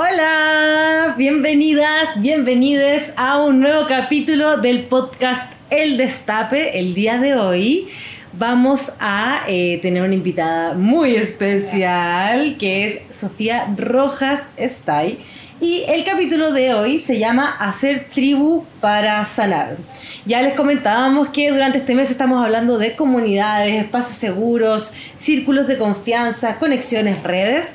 Hola, 0.00 1.16
bienvenidas, 1.18 2.20
bienvenides 2.20 3.12
a 3.16 3.42
un 3.42 3.58
nuevo 3.58 3.88
capítulo 3.88 4.58
del 4.58 4.84
podcast 4.84 5.52
El 5.70 5.96
Destape. 5.96 6.78
El 6.78 6.94
día 6.94 7.18
de 7.18 7.34
hoy 7.34 7.88
vamos 8.32 8.92
a 9.00 9.40
eh, 9.48 9.80
tener 9.82 10.04
una 10.04 10.14
invitada 10.14 10.74
muy 10.74 11.16
especial 11.16 12.56
que 12.58 12.86
es 12.86 13.00
Sofía 13.12 13.74
Rojas 13.76 14.42
Estay. 14.56 15.18
Y 15.60 15.82
el 15.88 16.04
capítulo 16.04 16.52
de 16.52 16.74
hoy 16.74 17.00
se 17.00 17.18
llama 17.18 17.56
Hacer 17.58 18.06
tribu 18.14 18.66
para 18.80 19.26
sanar. 19.26 19.78
Ya 20.24 20.42
les 20.42 20.54
comentábamos 20.54 21.30
que 21.30 21.50
durante 21.50 21.78
este 21.78 21.96
mes 21.96 22.12
estamos 22.12 22.44
hablando 22.44 22.78
de 22.78 22.94
comunidades, 22.94 23.74
espacios 23.74 24.16
seguros, 24.16 24.92
círculos 25.16 25.66
de 25.66 25.76
confianza, 25.76 26.60
conexiones, 26.60 27.20
redes. 27.24 27.74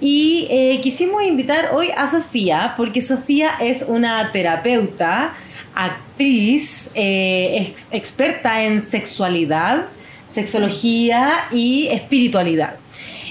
Y 0.00 0.48
eh, 0.50 0.80
quisimos 0.82 1.22
invitar 1.22 1.70
hoy 1.72 1.90
a 1.96 2.08
Sofía, 2.08 2.74
porque 2.76 3.00
Sofía 3.00 3.52
es 3.60 3.82
una 3.82 4.32
terapeuta, 4.32 5.34
actriz, 5.74 6.90
eh, 6.94 7.74
experta 7.92 8.62
en 8.62 8.82
sexualidad, 8.82 9.86
sexología 10.30 11.46
y 11.50 11.88
espiritualidad. 11.88 12.76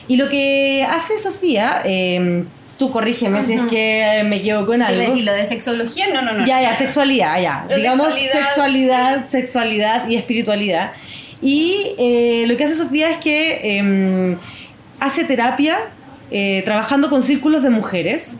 Y 0.07 0.17
lo 0.17 0.29
que 0.29 0.85
hace 0.89 1.19
Sofía, 1.19 1.81
eh, 1.85 2.43
tú 2.77 2.91
corrígeme 2.91 3.43
si 3.43 3.53
es 3.53 3.61
que 3.61 4.23
me 4.25 4.37
equivoco 4.37 4.73
en 4.73 4.81
algo. 4.81 5.01
decir 5.01 5.23
lo 5.23 5.33
de 5.33 5.45
sexología, 5.45 6.07
no, 6.13 6.21
no, 6.21 6.33
no. 6.33 6.45
Ya, 6.45 6.61
ya, 6.61 6.75
sexualidad, 6.75 7.41
ya. 7.41 7.65
Digamos 7.73 8.13
sexualidad, 8.13 9.27
sexualidad, 9.27 10.07
y 10.07 10.15
espiritualidad. 10.15 10.91
Y 11.41 11.95
eh, 11.99 12.45
lo 12.47 12.55
que 12.57 12.63
hace 12.63 12.75
Sofía 12.75 13.09
es 13.11 13.17
que 13.17 13.77
em, 13.77 14.37
hace 14.99 15.23
terapia 15.23 15.77
eh, 16.31 16.61
trabajando 16.65 17.09
con 17.09 17.21
círculos 17.21 17.63
de 17.63 17.69
mujeres. 17.69 18.37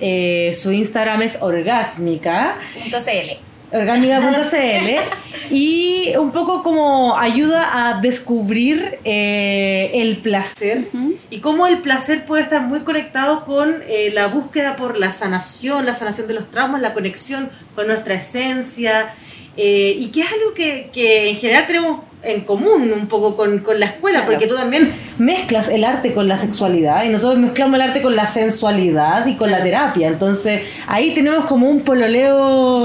su 0.54 0.72
Instagram 0.72 1.22
es 1.22 1.42
orgásmica.cl 1.42 3.54
orgánica.cl 3.74 5.50
y 5.54 6.14
un 6.18 6.32
poco 6.32 6.64
como 6.64 7.18
ayuda 7.18 7.90
a 7.90 8.02
descubrir 8.02 9.00
eh, 9.04 9.92
el 9.96 10.18
placer 10.18 10.88
y 11.30 11.40
cómo 11.40 11.68
el 11.68 11.82
placer 11.82 12.26
puede 12.26 12.44
estar 12.44 12.62
muy 12.62 12.82
conectado 12.82 13.46
con 13.46 13.82
eh, 13.88 14.12
la 14.14 14.28
búsqueda 14.28 14.76
por 14.76 14.98
la 14.98 15.12
sanación, 15.12 15.86
la 15.86 15.96
sanación 15.96 16.28
de 16.28 16.36
los 16.36 16.52
traumas, 16.52 16.82
la 16.82 16.94
conexión 16.94 17.50
con 17.76 17.88
nuestra 17.88 18.16
esencia. 18.16 19.14
Eh, 19.56 19.96
y 20.00 20.08
que 20.08 20.22
es 20.22 20.32
algo 20.32 20.56
que, 20.56 20.90
que 20.92 21.30
en 21.30 21.38
general 21.38 21.68
tenemos 21.68 22.02
en 22.24 22.42
común 22.42 22.92
un 22.94 23.08
poco 23.08 23.36
con, 23.36 23.60
con 23.60 23.80
la 23.80 23.88
escuela, 23.88 24.26
porque 24.26 24.48
tú 24.48 24.56
también 24.56 24.94
mezclas 25.18 25.70
el 25.70 25.84
arte 25.84 26.14
con 26.14 26.28
la 26.28 26.38
sexualidad 26.38 27.04
y 27.04 27.10
nosotros 27.10 27.40
mezclamos 27.40 27.76
el 27.76 27.82
arte 27.82 28.02
con 28.02 28.16
la 28.16 28.28
sensualidad 28.28 29.26
y 29.28 29.36
con 29.36 29.52
la 29.52 29.62
terapia. 29.62 30.08
Entonces 30.08 30.64
ahí 30.88 31.14
tenemos 31.14 31.46
como 31.46 31.70
un 31.70 31.82
pololeo, 31.82 32.84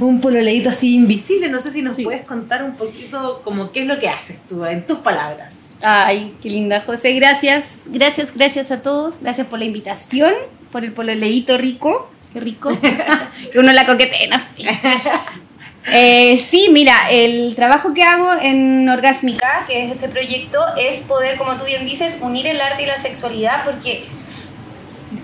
un 0.00 0.20
pololeito 0.20 0.68
así 0.68 0.94
invisible. 0.94 1.48
No 1.48 1.60
sé 1.60 1.70
si 1.70 1.82
nos 1.82 1.96
puedes 1.96 2.26
contar 2.26 2.64
un 2.64 2.76
poquito 2.76 3.40
como 3.44 3.72
qué 3.72 3.80
es 3.80 3.86
lo 3.86 3.98
que 3.98 4.08
haces 4.08 4.40
tú 4.46 4.64
en 4.64 4.86
tus 4.86 4.98
palabras. 4.98 5.76
Ay, 5.82 6.34
qué 6.42 6.48
linda 6.48 6.80
José, 6.80 7.12
gracias, 7.12 7.64
gracias, 7.86 8.34
gracias 8.34 8.70
a 8.70 8.80
todos, 8.80 9.16
gracias 9.20 9.46
por 9.46 9.58
la 9.58 9.66
invitación, 9.66 10.32
por 10.72 10.84
el 10.84 10.92
pololeito 10.92 11.58
rico, 11.58 12.10
qué 12.32 12.40
rico, 12.40 12.70
que 13.52 13.58
uno 13.58 13.72
la 13.72 13.86
coquetea. 13.86 14.42
Eh, 15.92 16.44
sí, 16.50 16.68
mira, 16.72 17.10
el 17.10 17.54
trabajo 17.54 17.94
que 17.94 18.02
hago 18.02 18.32
en 18.40 18.88
Orgásmica, 18.88 19.64
que 19.68 19.84
es 19.84 19.92
este 19.92 20.08
proyecto, 20.08 20.58
es 20.76 21.00
poder, 21.00 21.36
como 21.38 21.56
tú 21.56 21.64
bien 21.64 21.84
dices, 21.84 22.18
unir 22.20 22.46
el 22.46 22.60
arte 22.60 22.82
y 22.82 22.86
la 22.86 22.98
sexualidad, 22.98 23.64
porque 23.64 24.04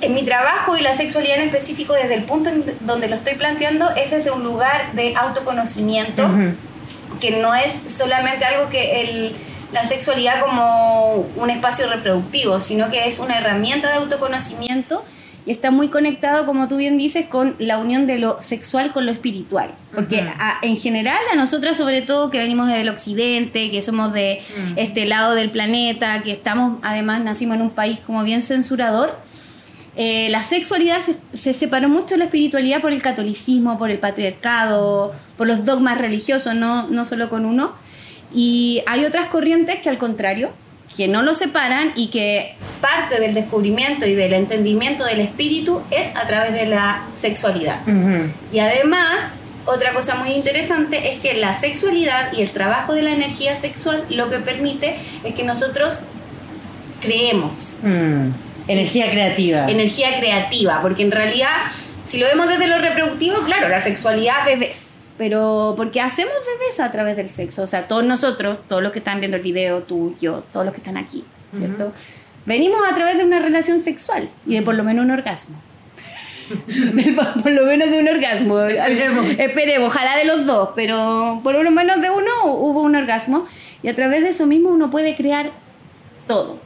en 0.01 0.15
mi 0.15 0.25
trabajo 0.25 0.77
y 0.77 0.83
la 0.83 0.95
sexualidad 0.95 1.39
en 1.39 1.45
específico, 1.45 1.95
desde 1.95 2.15
el 2.15 2.25
punto 2.25 2.51
en 2.51 2.77
donde 2.81 3.09
lo 3.09 3.17
estoy 3.17 3.35
planteando, 3.35 3.91
es 3.97 4.13
desde 4.13 4.31
un 4.31 4.45
lugar 4.45 4.93
de 4.93 5.15
autoconocimiento, 5.17 6.29
que 7.21 7.33
no 7.33 7.55
es 7.55 7.73
solamente 7.89 8.45
algo 8.45 8.69
que 8.69 9.01
el, 9.01 9.37
la 9.73 9.85
sexualidad 9.85 10.41
como 10.41 11.27
un 11.37 11.51
espacio 11.51 11.89
reproductivo, 11.91 12.61
sino 12.61 12.91
que 12.91 13.09
es 13.09 13.19
una 13.19 13.39
herramienta 13.39 13.89
de 13.89 13.97
autoconocimiento 13.97 15.05
y 15.45 15.51
está 15.51 15.71
muy 15.71 15.89
conectado, 15.89 16.47
como 16.47 16.69
tú 16.69 16.77
bien 16.77 16.97
dices, 16.97 17.27
con 17.27 17.57
la 17.59 17.79
unión 17.79 18.07
de 18.07 18.19
lo 18.19 18.41
sexual 18.41 18.93
con 18.93 19.07
lo 19.07 19.13
espiritual. 19.13 19.75
Porque 19.95 20.25
en 20.63 20.77
general 20.77 21.19
a 21.33 21.37
nosotras, 21.37 21.77
sobre 21.77 22.03
todo 22.03 22.31
que 22.31 22.39
venimos 22.39 22.69
del 22.69 22.89
occidente, 22.89 23.71
que 23.71 23.83
somos 23.83 24.13
de 24.13 24.41
mm. 24.57 24.73
este 24.79 25.05
lado 25.05 25.35
del 25.35 25.51
planeta, 25.51 26.23
que 26.23 26.33
estamos, 26.33 26.79
además 26.83 27.23
nacimos 27.23 27.57
en 27.57 27.63
un 27.63 27.71
país 27.71 27.99
como 28.07 28.23
bien 28.23 28.43
censurador, 28.43 29.19
eh, 29.95 30.29
la 30.31 30.43
sexualidad 30.43 31.01
se, 31.33 31.53
separó 31.53 31.89
mucho 31.89 32.15
de 32.15 32.19
la 32.19 32.25
espiritualidad 32.25 32.81
por 32.81 32.93
el 32.93 33.03
catolicismo, 33.03 33.79
por 33.79 33.91
el 33.91 33.99
patriarcado, 33.99 35.15
por 35.37 35.47
los 35.47 35.65
dogmas 35.65 35.99
religiosos, 35.99 36.55
no, 36.55 36.89
no 36.89 37.05
solo 37.05 37.29
con 37.29 37.45
uno. 37.45 37.75
Y 38.35 38.83
hay 38.87 39.05
otras 39.05 39.27
corrientes 39.27 39.81
que 39.81 39.91
al 39.91 39.99
contrario, 39.99 40.53
que 40.97 41.09
no 41.09 41.23
lo 41.23 41.35
separan 41.35 41.93
y 41.97 42.09
que 42.09 42.57
parte 42.81 43.21
del 43.21 43.35
descubrimiento 43.35 44.07
y 44.07 44.15
del 44.15 44.35
entendimiento 44.35 45.05
del 45.05 45.21
espíritu 45.21 45.83
es 45.91 46.15
a 46.17 46.27
través 46.27 46.53
de 46.53 46.67
la 46.67 47.07
sexualidad. 47.13 47.81
Y 48.53 48.59
además, 48.59 49.25
otra 49.65 49.95
cosa 49.95 50.17
muy 50.17 50.31
interesante 50.33 51.13
es 51.13 51.21
que 51.21 51.35
la 51.35 51.55
sexualidad 51.55 52.33
y 52.33 52.43
el 52.43 52.51
trabajo 52.51 52.95
de 52.95 53.03
la 53.03 53.13
energía 53.13 53.57
sexual 53.57 54.05
lo 54.11 54.29
que 54.29 54.39
permite 54.39 54.97
es 55.25 55.35
que 55.35 55.45
nosotros 55.45 56.03
creemos. 57.01 57.79
Mm. 57.83 58.31
Energía 58.69 59.11
creativa. 59.11 59.71
Energía 59.71 60.19
creativa, 60.19 60.83
porque 60.83 61.03
en 61.03 61.11
realidad, 61.11 61.57
si 62.07 62.19
lo 62.19 62.27
vemos 62.27 62.49
desde 62.49 62.67
lo 62.69 62.79
reproductivo, 62.79 63.39
claro, 63.45 63.69
la 63.69 63.81
sexualidad 63.81 64.45
bebés 64.45 64.92
pero 65.23 65.75
porque 65.77 66.01
hacemos 66.01 66.35
bebés 66.45 66.81
a 66.81 66.91
través 66.91 67.17
del 67.17 67.29
sexo, 67.29 67.63
o 67.63 67.67
sea, 67.69 67.87
todos 67.87 68.03
nosotros, 68.03 68.59
todos 68.69 68.83
los 68.83 68.91
que 68.91 68.99
están 68.99 69.21
viendo 69.21 69.37
el 69.37 69.43
video, 69.45 69.85
tú, 69.85 70.17
yo, 70.21 70.43
todos 70.53 70.67
los 70.67 70.75
que 70.75 70.81
están 70.81 70.97
aquí, 70.97 71.25
¿cierto? 71.57 71.93
Venimos 72.45 72.81
a 72.91 72.93
través 72.97 73.19
de 73.19 73.25
una 73.25 73.39
relación 73.39 73.79
sexual 73.79 74.29
y 74.49 74.57
de 74.57 74.63
por 74.63 74.75
lo 74.75 74.83
menos 74.83 75.05
un 75.05 75.13
orgasmo. 75.13 75.57
por 77.41 77.53
lo 77.53 77.67
menos 77.67 77.89
de 77.93 78.01
un 78.01 78.09
orgasmo. 78.09 78.63
Esperemos. 78.63 79.27
Esperemos, 79.39 79.95
ojalá 79.95 80.19
de 80.19 80.25
los 80.25 80.45
dos, 80.45 80.71
pero 80.75 81.39
por 81.45 81.55
lo 81.55 81.71
menos 81.71 82.01
de 82.01 82.11
uno 82.11 82.47
hubo 82.47 82.83
un 82.83 82.97
orgasmo 82.97 83.47
y 83.81 83.87
a 83.87 83.95
través 83.95 84.23
de 84.23 84.31
eso 84.31 84.49
mismo 84.49 84.71
uno 84.71 84.91
puede 84.91 85.15
crear 85.15 85.53
todo. 86.27 86.59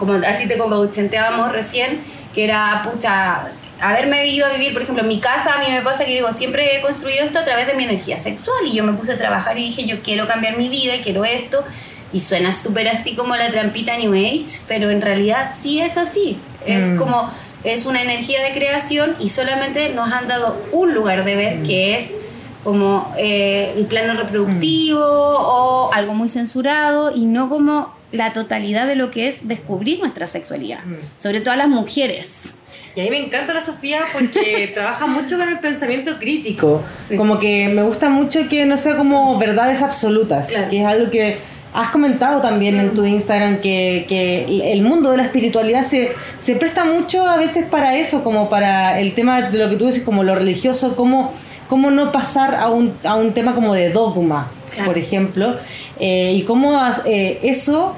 Como 0.00 0.14
así 0.14 0.48
te 0.48 0.58
contentábamos 0.58 1.52
recién, 1.52 2.00
que 2.34 2.42
era, 2.42 2.90
pucha, 2.90 3.52
haberme 3.80 4.26
ido 4.26 4.46
a 4.46 4.52
vivir, 4.52 4.72
por 4.72 4.82
ejemplo, 4.82 5.02
en 5.02 5.08
mi 5.08 5.20
casa, 5.20 5.54
a 5.54 5.58
mí 5.60 5.66
me 5.70 5.82
pasa 5.82 6.04
que 6.04 6.14
digo, 6.14 6.32
siempre 6.32 6.76
he 6.76 6.80
construido 6.80 7.24
esto 7.24 7.38
a 7.38 7.44
través 7.44 7.66
de 7.66 7.74
mi 7.74 7.84
energía 7.84 8.18
sexual 8.18 8.58
y 8.66 8.74
yo 8.74 8.84
me 8.84 8.92
puse 8.92 9.12
a 9.12 9.18
trabajar 9.18 9.58
y 9.58 9.62
dije, 9.62 9.86
yo 9.86 10.02
quiero 10.02 10.26
cambiar 10.26 10.56
mi 10.56 10.68
vida 10.68 10.96
y 10.96 11.00
quiero 11.00 11.24
esto. 11.24 11.64
Y 12.12 12.20
suena 12.20 12.52
súper 12.52 12.88
así 12.88 13.14
como 13.14 13.36
la 13.36 13.50
trampita 13.50 13.96
New 13.96 14.14
Age, 14.14 14.60
pero 14.66 14.90
en 14.90 15.02
realidad 15.02 15.52
sí 15.60 15.80
es 15.80 15.96
así. 15.98 16.38
Es 16.64 16.84
mm. 16.86 16.96
como, 16.96 17.30
es 17.64 17.86
una 17.86 18.02
energía 18.02 18.42
de 18.42 18.54
creación 18.54 19.14
y 19.20 19.28
solamente 19.28 19.90
nos 19.90 20.10
han 20.10 20.26
dado 20.26 20.58
un 20.72 20.94
lugar 20.94 21.24
de 21.24 21.36
ver 21.36 21.56
mm. 21.58 21.62
que 21.64 21.98
es 21.98 22.10
como 22.64 23.14
eh, 23.18 23.74
el 23.76 23.86
plano 23.86 24.14
reproductivo 24.14 25.00
mm. 25.00 25.44
o 25.44 25.90
algo 25.92 26.14
muy 26.14 26.28
censurado 26.28 27.14
y 27.14 27.26
no 27.26 27.48
como 27.48 27.94
la 28.10 28.32
totalidad 28.32 28.86
de 28.86 28.96
lo 28.96 29.10
que 29.10 29.28
es 29.28 29.46
descubrir 29.46 30.00
nuestra 30.00 30.26
sexualidad, 30.26 30.80
sobre 31.18 31.40
todo 31.40 31.52
a 31.52 31.56
las 31.56 31.68
mujeres. 31.68 32.47
Y 32.94 33.00
a 33.00 33.04
mí 33.04 33.10
me 33.10 33.20
encanta 33.20 33.54
la 33.54 33.60
Sofía 33.60 34.00
porque 34.12 34.70
trabaja 34.74 35.06
mucho 35.06 35.38
con 35.38 35.48
el 35.48 35.60
pensamiento 35.60 36.18
crítico. 36.18 36.82
Como 37.16 37.38
que 37.38 37.68
me 37.68 37.82
gusta 37.82 38.08
mucho 38.08 38.48
que 38.48 38.66
no 38.66 38.76
sea 38.76 38.96
como 38.96 39.38
verdades 39.38 39.82
absolutas, 39.82 40.52
que 40.68 40.80
es 40.80 40.86
algo 40.86 41.10
que 41.10 41.38
has 41.72 41.90
comentado 41.90 42.40
también 42.40 42.78
en 42.80 42.94
tu 42.94 43.04
Instagram, 43.04 43.60
que, 43.60 44.04
que, 44.08 44.72
el 44.72 44.82
mundo 44.82 45.10
de 45.10 45.18
la 45.18 45.24
espiritualidad 45.24 45.84
se, 45.84 46.12
se 46.40 46.56
presta 46.56 46.84
mucho 46.84 47.26
a 47.26 47.36
veces 47.36 47.66
para 47.66 47.96
eso, 47.96 48.24
como 48.24 48.48
para 48.48 48.98
el 48.98 49.14
tema 49.14 49.42
de 49.42 49.58
lo 49.58 49.70
que 49.70 49.76
tú 49.76 49.86
dices, 49.86 50.02
como 50.02 50.24
lo 50.24 50.34
religioso, 50.34 50.96
cómo, 50.96 51.32
cómo 51.68 51.90
no 51.90 52.10
pasar 52.10 52.54
a 52.56 52.68
un, 52.68 52.94
a 53.04 53.14
un 53.14 53.32
tema 53.32 53.54
como 53.54 53.74
de 53.74 53.90
dogma, 53.90 54.50
por 54.84 54.98
ejemplo, 54.98 55.56
eh, 56.00 56.32
y 56.34 56.42
cómo 56.42 56.80
eh, 57.06 57.38
eso 57.42 57.94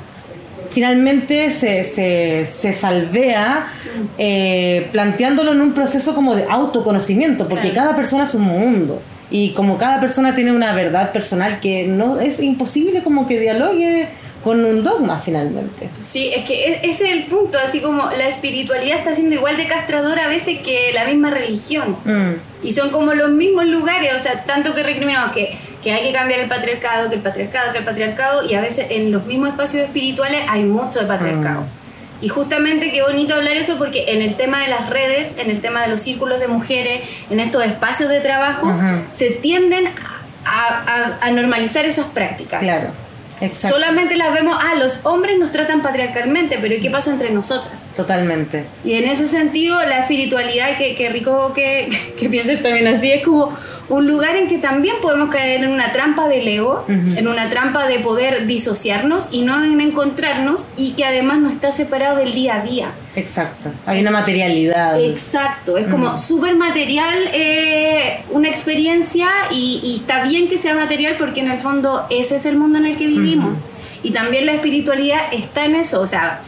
finalmente 0.71 1.51
se, 1.51 1.85
se, 1.85 2.45
se 2.47 2.73
salvea 2.73 3.73
eh, 4.19 4.89
planteándolo 4.93 5.53
en 5.53 5.61
un 5.61 5.73
proceso 5.73 6.15
como 6.15 6.35
de 6.35 6.45
autoconocimiento, 6.49 7.49
porque 7.49 7.73
cada 7.73 7.95
persona 7.97 8.25
es 8.25 8.35
un 8.35 8.43
mundo. 8.43 9.03
Y 9.31 9.51
como 9.51 9.79
cada 9.79 10.01
persona 10.01 10.35
tiene 10.35 10.53
una 10.53 10.73
verdad 10.75 11.13
personal 11.13 11.61
que 11.61 11.87
no 11.87 12.19
es 12.19 12.41
imposible 12.41 13.03
como 13.03 13.27
que 13.29 13.39
dialogue 13.39 14.09
con 14.43 14.65
un 14.65 14.83
dogma 14.83 15.19
finalmente. 15.19 15.89
Sí, 16.09 16.31
es 16.35 16.45
que 16.45 16.81
ese 16.83 17.05
es 17.05 17.13
el 17.13 17.27
punto, 17.27 17.59
así 17.59 17.81
como 17.81 18.11
la 18.11 18.27
espiritualidad 18.27 18.99
está 18.99 19.15
siendo 19.15 19.35
igual 19.35 19.57
de 19.57 19.69
castradora 19.69 20.25
a 20.25 20.29
veces 20.29 20.61
que 20.61 20.93
la 20.95 21.05
misma 21.05 21.31
religión. 21.31 21.97
Mm. 22.05 22.67
Y 22.67 22.73
son 22.73 22.91
como 22.91 23.15
los 23.15 23.31
mismos 23.31 23.67
lugares, 23.67 24.13
o 24.17 24.19
sea, 24.19 24.45
tanto 24.45 24.75
que 24.75 24.83
recriminamos 24.83 25.33
que, 25.33 25.57
que 25.83 25.93
hay 25.93 26.07
que 26.09 26.13
cambiar 26.13 26.41
el 26.41 26.49
patriarcado, 26.49 27.09
que 27.09 27.17
el 27.17 27.23
patriarcado, 27.23 27.73
que 27.73 27.79
el 27.79 27.85
patriarcado, 27.85 28.45
y 28.49 28.55
a 28.55 28.61
veces 28.61 28.87
en 28.91 29.11
los 29.11 29.25
mismos 29.27 29.49
espacios 29.51 29.85
espirituales 29.85 30.41
hay 30.49 30.63
mucho 30.65 31.01
de 31.01 31.07
patriarcado. 31.07 31.63
Mm. 31.63 31.81
Y 32.23 32.29
justamente 32.29 32.93
qué 32.93 33.01
bonito 33.03 33.35
hablar 33.35 33.57
eso 33.57 33.79
porque 33.79 34.13
en 34.13 34.21
el 34.21 34.37
tema 34.37 34.61
de 34.63 34.69
las 34.69 34.91
redes, 34.91 35.33
en 35.39 35.49
el 35.51 35.63
tema 35.63 35.81
de 35.83 35.89
los 35.89 36.01
círculos 36.01 36.39
de 36.39 36.49
mujeres, 36.49 37.01
en 37.31 37.41
estos 37.41 37.65
espacios 37.65 38.11
de 38.11 38.21
trabajo, 38.21 38.71
se 39.15 39.31
tienden 39.31 39.87
a, 40.45 41.17
a- 41.23 41.27
a 41.27 41.31
normalizar 41.31 41.87
esas 41.87 42.07
prácticas. 42.07 42.63
Claro, 42.63 42.91
exacto. 43.41 43.77
Solamente 43.77 44.17
las 44.17 44.33
vemos, 44.33 44.57
ah, 44.59 44.75
los 44.77 45.05
hombres 45.07 45.39
nos 45.39 45.51
tratan 45.51 45.83
patriarcalmente, 45.83 46.59
pero 46.61 46.75
¿y 46.75 46.81
qué 46.81 46.91
pasa 46.91 47.11
entre 47.11 47.31
nosotras? 47.31 47.73
Totalmente. 47.97 48.65
Y 48.85 48.95
en 48.95 49.05
ese 49.05 49.29
sentido, 49.29 49.81
la 49.83 50.01
espiritualidad, 50.01 50.77
que, 50.79 50.95
que 50.95 51.09
rico 51.11 51.53
que, 51.55 51.89
que 52.19 52.29
pienses 52.29 52.63
también 52.63 52.87
así, 52.87 53.11
es 53.11 53.25
como 53.25 53.57
un 53.91 54.07
lugar 54.07 54.37
en 54.37 54.49
que 54.49 54.59
también 54.59 54.97
podemos 55.03 55.31
caer 55.31 55.65
en 55.65 55.71
una 55.71 55.93
trampa 55.93 56.29
del 56.29 56.47
ego, 56.47 56.85
en 56.89 57.27
una 57.27 57.51
trampa 57.51 57.89
de 57.89 57.99
poder 57.99 58.47
disociarnos 58.47 59.31
y 59.33 59.43
no 59.43 59.63
en 59.65 59.81
encontrarnos, 59.81 60.69
y 60.77 60.93
que 60.93 61.05
además 61.05 61.39
no 61.39 61.51
está 61.51 61.73
separado 61.73 62.19
del 62.19 62.33
día 62.33 62.57
a 62.57 62.63
día. 62.63 62.93
Exacto. 63.17 63.73
Hay 63.87 64.01
una 64.01 64.11
materialidad. 64.13 65.01
Exacto, 65.01 65.77
es 65.77 65.87
como 65.89 66.09
Ujú. 66.09 66.17
súper 66.17 66.55
material 66.57 67.31
eh, 67.33 68.21
una 68.31 68.49
experiencia 68.49 69.29
y, 69.51 69.81
y 69.83 69.97
está 69.97 70.23
bien 70.23 70.49
que 70.49 70.59
sea 70.59 70.75
material 70.75 71.17
porque 71.19 71.41
en 71.41 71.51
el 71.51 71.59
fondo 71.59 72.07
ese 72.11 72.37
es 72.37 72.47
el 72.47 72.57
mundo 72.57 72.79
en 72.79 72.87
el 72.87 72.97
que 72.97 73.07
vivimos. 73.09 73.59
Y 74.03 74.13
también 74.13 74.47
la 74.47 74.53
espiritualidad 74.53 75.21
está 75.33 75.67
en 75.67 75.75
eso, 75.75 76.01
o 76.01 76.07
sea, 76.07 76.41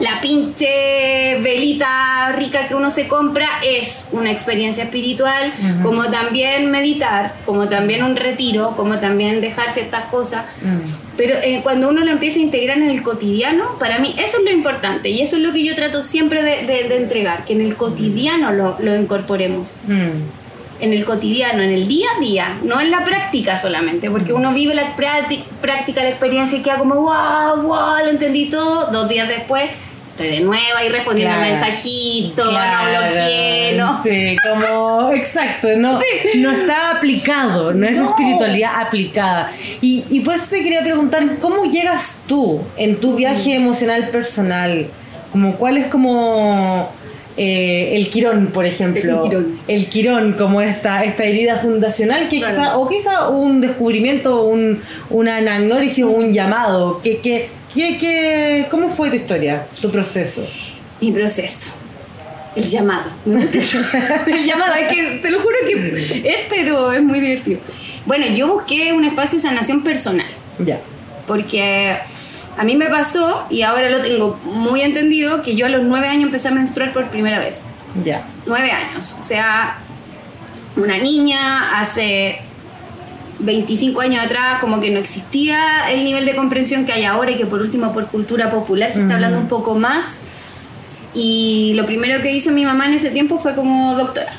la 0.00 0.20
pinche 0.20 1.38
velita 1.40 2.32
rica 2.36 2.66
que 2.66 2.74
uno 2.74 2.90
se 2.90 3.06
compra 3.06 3.46
es 3.62 4.08
una 4.10 4.30
experiencia 4.32 4.84
espiritual, 4.84 5.52
como 5.82 6.10
también 6.10 6.70
meditar, 6.70 7.34
como 7.46 7.68
también 7.68 8.02
un 8.02 8.16
retiro, 8.16 8.74
como 8.76 8.98
también 8.98 9.40
dejar 9.40 9.72
ciertas 9.72 10.06
cosas. 10.06 10.44
Mm. 10.62 11.01
Pero 11.16 11.34
eh, 11.42 11.60
cuando 11.62 11.88
uno 11.90 12.02
lo 12.04 12.10
empieza 12.10 12.38
a 12.38 12.42
integrar 12.42 12.78
en 12.78 12.88
el 12.90 13.02
cotidiano, 13.02 13.78
para 13.78 13.98
mí 13.98 14.14
eso 14.18 14.38
es 14.38 14.44
lo 14.44 14.50
importante 14.50 15.10
y 15.10 15.20
eso 15.20 15.36
es 15.36 15.42
lo 15.42 15.52
que 15.52 15.62
yo 15.64 15.74
trato 15.74 16.02
siempre 16.02 16.42
de, 16.42 16.64
de- 16.66 16.88
de 16.88 16.96
entregar, 16.96 17.44
que 17.44 17.52
en 17.52 17.60
el 17.60 17.76
cotidiano 17.76 18.52
lo, 18.52 18.76
lo 18.80 18.96
incorporemos, 18.96 19.76
Mm. 19.86 20.80
en 20.80 20.92
el 20.92 21.04
cotidiano, 21.04 21.62
en 21.62 21.70
el 21.70 21.86
día 21.86 22.08
a 22.16 22.20
día, 22.20 22.58
no 22.64 22.80
en 22.80 22.90
la 22.90 23.04
práctica 23.04 23.56
solamente, 23.56 24.10
porque 24.10 24.32
uno 24.32 24.52
vive 24.52 24.74
la 24.74 24.96
prácti- 24.96 25.44
práctica, 25.60 26.02
la 26.02 26.08
experiencia 26.08 26.58
y 26.58 26.62
queda 26.62 26.78
como, 26.78 26.94
wow, 26.96 27.62
wow, 27.62 27.98
lo 28.04 28.10
entendí 28.10 28.46
todo, 28.46 28.90
dos 28.90 29.08
días 29.08 29.28
después 29.28 29.70
estoy 30.12 30.28
de 30.28 30.40
nuevo 30.40 30.62
ahí 30.78 30.88
respondiendo 30.88 31.36
Claro. 31.36 31.52
mensajitos, 31.52 32.48
Claro, 32.48 32.92
no 32.92 33.06
bloqueé, 33.06 33.76
no. 33.76 34.02
Sí, 34.02 34.36
como, 34.48 35.12
exacto, 35.12 35.68
no, 35.76 35.98
no 36.36 36.50
está 36.52 36.90
aplicado, 36.90 37.72
no 37.74 37.86
es 37.86 37.98
No. 37.98 38.04
espiritualidad 38.06 38.80
aplicada. 38.80 39.50
Y, 39.80 40.04
y 40.10 40.20
por 40.20 40.34
eso 40.34 40.50
te 40.50 40.62
quería 40.62 40.82
preguntar, 40.82 41.36
¿cómo 41.40 41.64
llegas 41.64 42.24
tú 42.28 42.60
en 42.76 42.96
tu 43.00 43.16
viaje 43.16 43.50
Mm. 43.58 43.62
emocional 43.62 44.08
personal? 44.10 44.86
Como, 45.32 45.56
¿Cuál 45.56 45.78
es 45.78 45.86
como 45.86 46.90
eh, 47.38 47.94
el 47.96 48.10
quirón, 48.10 48.48
por 48.48 48.66
ejemplo? 48.66 49.22
El 49.24 49.28
quirón. 49.30 49.58
El 49.66 49.86
quirón, 49.86 50.32
como 50.34 50.60
esta, 50.60 51.02
esta 51.04 51.24
herida 51.24 51.56
fundacional, 51.56 52.28
que 52.28 52.36
Claro. 52.38 52.52
quizá, 52.54 52.76
o 52.76 52.86
quizá 52.88 53.28
un 53.30 53.62
descubrimiento, 53.62 54.42
un, 54.42 54.82
una 55.08 55.38
anagnórisis 55.38 56.04
o 56.04 56.08
un 56.10 56.34
llamado. 56.34 57.00
Que, 57.02 57.20
que, 57.20 57.48
que, 57.74 57.98
que- 57.98 58.66
¿Cómo 58.70 58.88
fue 58.90 59.10
tu 59.10 59.16
historia, 59.16 59.66
tu 59.80 59.90
proceso? 59.90 60.46
Mi 61.00 61.10
proceso. 61.12 61.70
El 62.54 62.64
llamado. 62.66 63.10
El 63.24 64.44
llamado, 64.44 64.74
es 64.74 64.94
que 64.94 65.02
te 65.22 65.30
lo 65.30 65.40
juro 65.40 65.56
que 65.66 66.22
es, 66.24 66.44
pero 66.50 66.92
es 66.92 67.02
muy 67.02 67.18
divertido. 67.20 67.60
Bueno, 68.04 68.26
yo 68.26 68.46
busqué 68.48 68.92
un 68.92 69.04
espacio 69.04 69.38
de 69.38 69.42
sanación 69.42 69.82
personal, 69.82 70.26
Ya. 70.58 70.80
porque 71.26 71.96
a 72.58 72.64
mí 72.64 72.76
me 72.76 72.86
pasó, 72.90 73.46
y 73.48 73.62
ahora 73.62 73.88
lo 73.88 74.00
tengo 74.02 74.38
muy 74.44 74.82
entendido, 74.82 75.42
que 75.42 75.54
yo 75.56 75.64
a 75.66 75.68
los 75.70 75.82
nueve 75.84 76.08
años 76.08 76.24
empecé 76.24 76.48
a 76.48 76.50
menstruar 76.50 76.92
por 76.92 77.08
primera 77.10 77.38
vez. 77.38 77.60
Ya. 78.04 78.26
Nueve 78.46 78.70
años. 78.70 79.16
O 79.18 79.22
sea, 79.22 79.78
una 80.76 80.98
niña 80.98 81.78
hace 81.80 82.40
25 83.42 84.00
años 84.00 84.24
atrás 84.24 84.60
como 84.60 84.80
que 84.80 84.90
no 84.90 84.98
existía 84.98 85.90
el 85.90 86.04
nivel 86.04 86.24
de 86.24 86.34
comprensión 86.34 86.84
que 86.86 86.92
hay 86.92 87.04
ahora 87.04 87.30
y 87.32 87.36
que 87.36 87.46
por 87.46 87.60
último 87.60 87.92
por 87.92 88.06
cultura 88.08 88.50
popular 88.50 88.88
se 88.90 88.96
está 89.00 89.06
Ujú. 89.06 89.14
hablando 89.14 89.38
un 89.38 89.48
poco 89.48 89.74
más. 89.74 90.04
Y 91.14 91.72
lo 91.74 91.84
primero 91.84 92.22
que 92.22 92.32
hizo 92.32 92.50
mi 92.52 92.64
mamá 92.64 92.86
en 92.86 92.94
ese 92.94 93.10
tiempo 93.10 93.38
fue 93.38 93.54
como 93.54 93.94
doctora. 93.96 94.32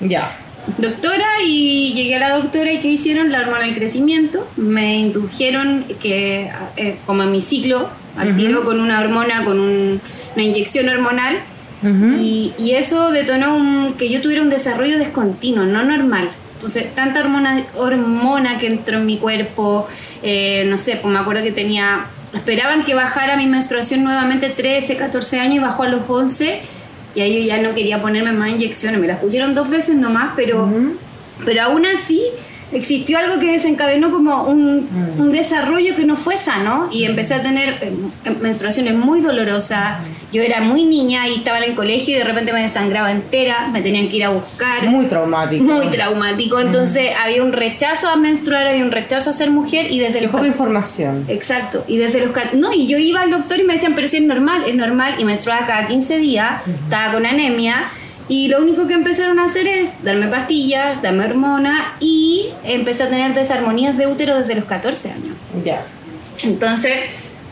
Ya. 0.00 0.36
Doctora 0.78 1.26
y 1.46 1.92
llegué 1.94 2.16
a 2.16 2.20
la 2.20 2.36
doctora 2.38 2.72
y 2.72 2.78
¿qué 2.80 2.88
hicieron? 2.88 3.30
La 3.32 3.40
hormona 3.40 3.60
del 3.62 3.74
crecimiento. 3.74 4.46
Me 4.56 4.96
indujeron 4.96 5.84
que 6.00 6.50
eh, 6.76 6.96
como 7.06 7.22
en 7.24 7.32
mi 7.32 7.42
ciclo, 7.42 7.88
al 8.16 8.36
tiro 8.36 8.64
con 8.64 8.80
una 8.80 9.00
hormona, 9.00 9.44
con 9.44 9.58
un- 9.58 10.00
una 10.34 10.42
inyección 10.44 10.88
hormonal. 10.88 11.36
Y, 12.18 12.54
y 12.58 12.70
eso 12.76 13.10
detonó 13.10 13.56
un- 13.56 13.92
que 13.98 14.08
yo 14.08 14.22
tuviera 14.22 14.40
un 14.40 14.48
desarrollo 14.48 14.98
descontinuo, 14.98 15.64
no 15.66 15.84
normal. 15.84 16.30
Entonces, 16.54 16.94
tanta 16.94 17.20
hormona, 17.20 17.64
hormona 17.76 18.58
que 18.58 18.66
entró 18.68 18.98
en 18.98 19.06
mi 19.06 19.18
cuerpo, 19.18 19.86
eh, 20.22 20.64
no 20.68 20.78
sé, 20.78 20.96
pues 20.96 21.12
me 21.12 21.18
acuerdo 21.18 21.42
que 21.42 21.52
tenía, 21.52 22.06
esperaban 22.32 22.84
que 22.84 22.94
bajara 22.94 23.36
mi 23.36 23.46
menstruación 23.46 24.02
nuevamente 24.02 24.50
13, 24.50 24.96
14 24.96 25.40
años 25.40 25.56
y 25.56 25.58
bajó 25.58 25.82
a 25.82 25.88
los 25.88 26.08
11 26.08 26.62
y 27.14 27.20
ahí 27.20 27.40
yo 27.42 27.46
ya 27.46 27.62
no 27.62 27.74
quería 27.74 28.00
ponerme 28.00 28.32
más 28.32 28.50
inyecciones, 28.50 29.00
me 29.00 29.06
las 29.06 29.20
pusieron 29.20 29.54
dos 29.54 29.68
veces 29.68 29.96
nomás, 29.96 30.32
pero, 30.36 30.64
Ujú. 30.64 30.96
pero 31.44 31.62
aún 31.62 31.86
así 31.86 32.22
existió 32.72 33.18
algo 33.18 33.38
que 33.40 33.52
desencadenó 33.52 34.10
como 34.10 34.44
un, 34.44 34.88
Mm. 34.90 35.20
un 35.20 35.32
desarrollo 35.32 35.94
que 35.94 36.04
no 36.04 36.16
fue 36.16 36.36
sano 36.36 36.88
y 36.90 37.04
empecé 37.04 37.34
a 37.34 37.42
tener 37.42 37.78
eh, 37.82 37.92
menstruaciones 38.40 38.94
muy 38.94 39.20
dolorosas. 39.20 40.04
Yo 40.32 40.42
era 40.42 40.60
muy 40.60 40.84
niña 40.84 41.28
y 41.28 41.34
estaba 41.36 41.58
en 41.58 41.64
el 41.70 41.74
colegio 41.76 42.14
y 42.16 42.18
de 42.18 42.24
repente 42.24 42.52
me 42.52 42.62
desangraba 42.62 43.12
entera, 43.12 43.68
me 43.68 43.82
tenían 43.82 44.08
que 44.08 44.16
ir 44.16 44.24
a 44.24 44.30
buscar. 44.30 44.84
Muy 44.86 45.06
traumático. 45.06 45.62
Muy 45.64 45.86
traumático, 45.86 46.58
entonces 46.58 47.10
había 47.22 47.42
un 47.42 47.52
rechazo 47.52 48.08
a 48.08 48.16
menstruar, 48.16 48.66
había 48.66 48.84
un 48.84 48.90
rechazo 48.90 49.30
a 49.30 49.32
ser 49.32 49.50
mujer 49.50 49.90
y 49.90 50.00
desde 50.00 50.18
Y 50.18 50.22
los 50.22 50.32
poca 50.32 50.46
información. 50.46 51.24
Exacto, 51.28 51.84
y 51.86 51.98
desde 51.98 52.20
los 52.26 52.34
no, 52.54 52.72
y 52.72 52.86
yo 52.88 52.98
iba 52.98 53.20
al 53.20 53.30
doctor 53.30 53.60
y 53.60 53.62
me 53.64 53.74
decían, 53.74 53.94
pero 53.94 54.08
si 54.08 54.16
es 54.16 54.22
normal, 54.24 54.64
es 54.66 54.74
normal, 54.74 55.14
y 55.18 55.24
menstruaba 55.24 55.66
cada 55.66 55.86
15 55.86 56.18
días, 56.18 56.62
estaba 56.66 57.12
con 57.12 57.26
anemia, 57.26 57.90
y 58.28 58.48
lo 58.48 58.60
único 58.60 58.86
que 58.86 58.94
empezaron 58.94 59.38
a 59.38 59.44
hacer 59.44 59.66
es 59.66 60.02
darme 60.02 60.28
pastillas, 60.28 61.02
darme 61.02 61.24
hormona, 61.24 61.94
y 62.00 62.50
empecé 62.64 63.04
a 63.04 63.10
tener 63.10 63.34
desarmonías 63.34 63.96
de 63.98 64.06
útero 64.06 64.38
desde 64.38 64.54
los 64.54 64.64
14 64.64 65.10
años. 65.10 65.36
Ya. 65.64 65.84
Entonces, 66.42 66.92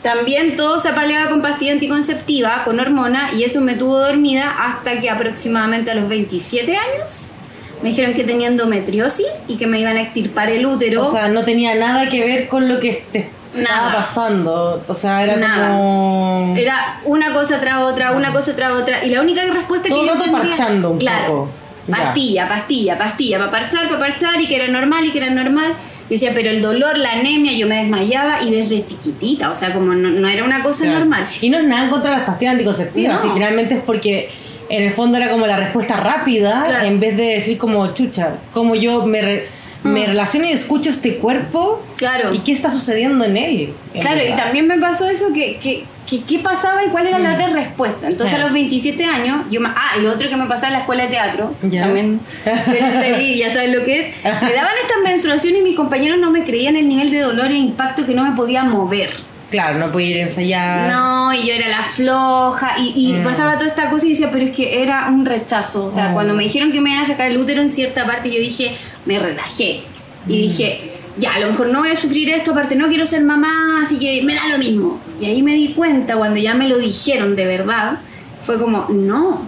también 0.03 0.57
todo 0.57 0.81
se 0.81 0.89
apaleaba 0.89 1.31
con 1.31 1.43
pastilla 1.43 1.73
anticonceptiva, 1.73 2.65
con 2.65 2.81
hormona, 2.81 3.31
y 3.35 3.45
eso 3.45 3.61
me 3.61 3.75
tuvo 3.75 3.99
dormida 3.99 4.51
hasta 4.59 5.01
que 5.01 5.11
aproximadamente 5.11 5.91
a 5.91 5.95
los 5.95 6.09
27 6.09 6.77
años 6.77 7.35
me 7.83 7.91
dijeron 7.91 8.15
que 8.15 8.25
tenía 8.25 8.49
endometriosis 8.49 9.27
y 9.49 9.57
que 9.57 9.67
me 9.67 9.81
iban 9.81 9.97
a 9.97 10.03
extirpar 10.03 10.49
el 10.51 10.65
útero. 10.67 11.07
O 11.07 11.11
sea, 11.11 11.29
no 11.29 11.45
tenía 11.45 11.75
nada 11.75 12.09
que 12.09 12.25
ver 12.25 12.49
con 12.49 12.69
lo 12.69 12.81
que 12.81 13.05
te 13.13 13.29
estaba 13.55 13.93
pasando. 13.93 14.83
O 14.87 14.95
sea, 14.95 15.23
era 15.25 15.37
Nada. 15.37 15.69
como. 15.69 16.55
Era 16.57 17.01
una 17.05 17.33
cosa 17.33 17.61
tras 17.61 17.79
otra, 17.83 18.13
una 18.13 18.33
cosa 18.33 18.55
tras 18.57 18.73
otra. 18.73 19.05
Y 19.05 19.11
la 19.11 19.21
única 19.21 19.43
respuesta 19.45 19.89
Todo 19.89 20.01
que 20.01 20.07
yo 20.07 20.13
el 20.13 20.19
rato 20.19 20.31
entendía- 20.31 20.57
parchando 20.57 20.91
un 20.91 20.99
claro, 20.99 21.27
poco. 21.29 21.49
Pastilla, 21.91 22.49
pastilla, 22.49 22.97
pastilla, 22.99 23.39
para 23.39 23.51
parchar, 23.51 23.87
para 23.89 23.99
parchar, 23.99 24.41
y 24.41 24.47
que 24.47 24.57
era 24.57 24.69
normal, 24.69 25.05
y 25.05 25.11
que 25.11 25.19
era 25.19 25.31
normal. 25.31 25.73
Yo 26.03 26.09
decía, 26.17 26.31
pero 26.35 26.51
el 26.51 26.61
dolor, 26.63 26.97
la 26.99 27.13
anemia, 27.13 27.53
yo 27.53 27.67
me 27.67 27.77
desmayaba 27.77 28.43
y 28.43 28.51
desde 28.51 28.85
chiquitita, 28.85 29.51
o 29.51 29.57
sea, 29.57 29.73
como 29.73 29.93
no, 29.95 30.11
no 30.11 30.29
era 30.29 30.45
una 30.45 30.63
cosa 30.63 30.85
Claro. 30.85 31.01
normal. 31.01 31.27
Y 31.41 31.49
no 31.51 31.59
es 31.59 31.65
nada 31.65 31.89
contra 31.91 32.11
las 32.13 32.21
pastillas 32.23 32.53
anticonceptivas. 32.53 33.25
No. 33.25 33.31
Y 33.31 33.35
finalmente 33.35 33.75
es 33.77 33.81
porque 33.83 34.31
en 34.69 34.85
el 34.85 34.93
fondo 34.93 35.17
era 35.19 35.31
como 35.31 35.47
la 35.47 35.57
respuesta 35.57 35.97
rápida 35.97 36.63
Claro. 36.67 36.85
en 36.87 37.01
vez 37.01 37.17
de 37.17 37.25
decir 37.25 37.59
como 37.59 37.95
chucha, 37.95 38.35
como 38.53 38.75
yo 38.75 39.05
me, 39.07 39.23
re- 39.23 39.49
me 39.85 40.03
Mm. 40.03 40.07
relaciono 40.07 40.47
y 40.47 40.53
escucho 40.53 40.91
este 40.91 41.17
cuerpo 41.17 41.83
Claro. 41.97 42.33
y 42.33 42.39
qué 42.41 42.53
está 42.53 42.71
sucediendo 42.71 43.25
en 43.25 43.37
él. 43.37 43.75
en 43.95 44.01
Claro, 44.01 44.21
y 44.27 44.33
también 44.37 44.67
me 44.67 44.79
pasó 44.79 45.09
eso, 45.09 45.33
que, 45.33 45.57
que, 45.59 45.85
que- 46.09 46.23
qué 46.25 46.39
pasaba 46.39 46.85
y 46.85 46.89
cuál 46.89 47.07
era 47.07 47.19
la 47.19 47.35
otra 47.35 47.49
respuesta. 47.49 48.09
Entonces 48.09 48.35
a 48.37 48.43
los 48.43 48.53
27 48.53 49.05
años, 49.05 49.43
yo 49.51 49.61
me- 49.61 49.69
ah, 49.71 49.93
y 49.99 50.03
lo 50.03 50.13
otro 50.13 50.29
que 50.29 50.37
me 50.37 50.47
pasaba 50.47 50.69
en 50.69 50.73
la 50.75 50.79
escuela 50.81 51.03
de 51.05 51.09
teatro, 51.11 51.55
también, 51.61 52.21
ya 53.37 53.51
sabes 53.53 53.73
lo 53.77 53.85
que 53.85 54.01
es, 54.01 54.07
me 54.25 54.53
daban 54.53 54.73
estas 54.83 54.99
menstruaciones 55.05 55.61
y 55.61 55.65
mis 55.65 55.77
compañeros 55.77 56.19
no 56.19 56.31
me 56.31 56.45
creían 56.45 56.77
el 56.77 56.89
nivel 56.89 57.11
de 57.11 57.21
dolor 57.21 57.47
e 57.51 57.57
impacto 57.57 58.07
que 58.07 58.15
no 58.15 58.25
me 58.25 58.37
podía 58.37 58.65
mover. 58.65 59.11
Claro, 59.51 59.79
no 59.79 59.93
puede 59.93 60.07
ir 60.07 60.17
a 60.19 60.23
ensayar. 60.23 60.91
No, 60.91 61.35
y 61.35 61.47
yo 61.47 61.53
era 61.53 61.69
la 61.69 61.83
floja, 61.83 62.77
y, 62.79 62.95
y 62.97 63.13
Mm. 63.13 63.23
pasaba 63.23 63.59
toda 63.59 63.67
esta 63.69 63.91
cosa 63.91 64.07
y 64.07 64.11
decía, 64.11 64.31
pero 64.33 64.47
es 64.47 64.53
que 64.53 64.83
era 64.83 65.07
un 65.09 65.27
rechazo. 65.27 65.85
O 65.85 65.93
sea, 65.93 66.13
cuando 66.15 66.33
me 66.33 66.43
dijeron 66.45 66.73
que 66.73 66.81
me 66.81 66.91
iban 66.91 67.03
a 67.05 67.07
sacar 67.07 67.31
el 67.31 67.37
útero 67.37 67.61
en 67.61 67.69
cierta 67.69 68.07
parte, 68.07 68.31
yo 68.31 68.41
dije, 68.41 68.77
me 69.07 69.19
relajé. 69.19 69.83
Y 70.27 70.33
Mm. 70.39 70.43
dije, 70.43 70.93
ya, 71.19 71.35
a 71.35 71.41
lo 71.41 71.49
mejor 71.49 71.69
no 71.69 71.81
voy 71.81 71.91
a 71.91 71.97
sufrir 71.97 72.31
esto, 72.31 72.53
aparte 72.53 72.77
no 72.77 72.89
quiero 72.89 73.05
ser 73.07 73.23
mamá, 73.25 73.81
así 73.83 73.99
que 73.99 74.23
me 74.23 74.35
da 74.35 74.49
lo 74.49 74.59
mismo. 74.59 75.01
Y 75.21 75.27
ahí 75.27 75.43
me 75.43 75.55
di 75.55 75.69
cuenta, 75.75 76.17
cuando 76.17 76.39
ya 76.41 76.55
me 76.55 76.69
lo 76.69 76.79
dijeron 76.79 77.37
de 77.37 77.45
verdad, 77.47 77.99
fue 78.45 78.59
como, 78.59 78.87
no, 78.89 79.43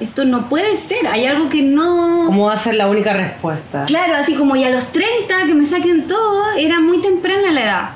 esto 0.00 0.24
no 0.24 0.48
puede 0.48 0.76
ser, 0.76 1.06
hay 1.08 1.26
algo 1.26 1.48
que 1.50 1.62
no... 1.62 2.24
¿Cómo 2.26 2.46
va 2.46 2.54
a 2.54 2.56
ser 2.56 2.74
la 2.76 2.88
única 2.88 3.12
respuesta? 3.12 3.84
Claro, 3.86 4.14
así 4.14 4.34
como 4.34 4.56
ya 4.56 4.68
a 4.68 4.70
los 4.70 4.86
30 4.92 5.46
que 5.46 5.54
me 5.54 5.66
saquen 5.66 6.06
todo, 6.06 6.44
era 6.56 6.80
muy 6.80 6.98
temprana 7.02 7.50
la 7.50 7.62
edad. 7.62 7.90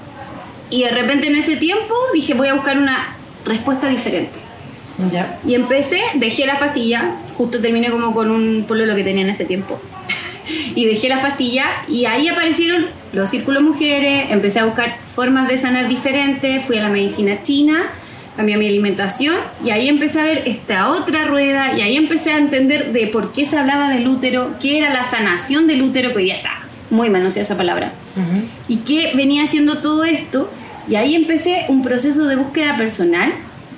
Y 0.71 0.83
de 0.83 0.91
repente 0.91 1.29
en 1.29 1.37
ese 1.37 1.57
tiempo 1.57 1.95
dije, 2.13 2.35
voy 2.35 2.49
a 2.49 2.55
buscar 2.55 2.77
una 2.79 3.17
respuesta 3.47 3.89
diferente. 3.89 4.39
Ya. 5.13 5.39
Y 5.47 5.55
empecé, 5.55 6.01
dejé 6.15 6.47
las 6.47 6.59
pastillas, 6.59 7.05
justo 7.37 7.61
terminé 7.61 7.91
como 7.91 8.13
con 8.15 8.31
un 8.31 8.65
pololo 8.67 8.95
que 8.95 9.03
tenía 9.03 9.23
en 9.23 9.31
ese 9.31 9.45
tiempo. 9.45 9.81
y 10.75 10.87
dejé 10.87 11.09
las 11.09 11.21
pastillas 11.21 11.67
y 11.89 12.07
ahí 12.07 12.29
aparecieron 12.29 12.87
los 13.13 13.31
círculos 13.31 13.63
mujeres, 13.63 14.27
empecé 14.31 14.61
a 14.61 14.65
buscar 14.65 14.97
formas 15.15 15.49
de 15.49 15.59
sanar 15.59 15.89
diferentes, 15.89 16.65
fui 16.65 16.79
a 16.79 16.83
la 16.83 16.89
medicina 16.89 17.43
china, 17.43 17.85
cambié 18.37 18.57
mi 18.57 18.67
alimentación 18.67 19.37
y 19.65 19.71
ahí 19.71 19.89
empecé 19.89 20.21
a 20.21 20.25
ver 20.25 20.43
esta 20.47 20.89
otra 20.89 21.25
rueda 21.25 21.77
y 21.79 21.83
ahí 21.83 21.97
empecé 21.97 22.33
a 22.33 22.39
entender 22.39 22.93
de 22.93 23.07
por 23.09 23.33
qué 23.33 23.47
se 23.47 23.57
hablaba 23.57 23.91
del 23.91 24.07
útero, 24.09 24.55
qué 24.61 24.79
era 24.79 24.93
la 24.93 25.05
sanación 25.05 25.67
del 25.67 25.83
útero, 25.83 26.13
que 26.13 26.19
hoy 26.19 26.29
ya 26.29 26.35
está 26.35 26.51
muy 26.91 27.11
manoseada 27.11 27.45
esa 27.45 27.57
palabra, 27.57 27.93
y 28.69 28.79
qué 28.79 29.13
venía 29.15 29.45
haciendo 29.45 29.79
todo 29.79 30.05
esto. 30.05 30.51
Y 30.87 30.97
ahí 30.97 31.15
empecé 31.15 31.65
un 31.69 31.83
proceso 31.83 32.27
de 32.27 32.37
búsqueda 32.37 32.77
personal 32.77 33.33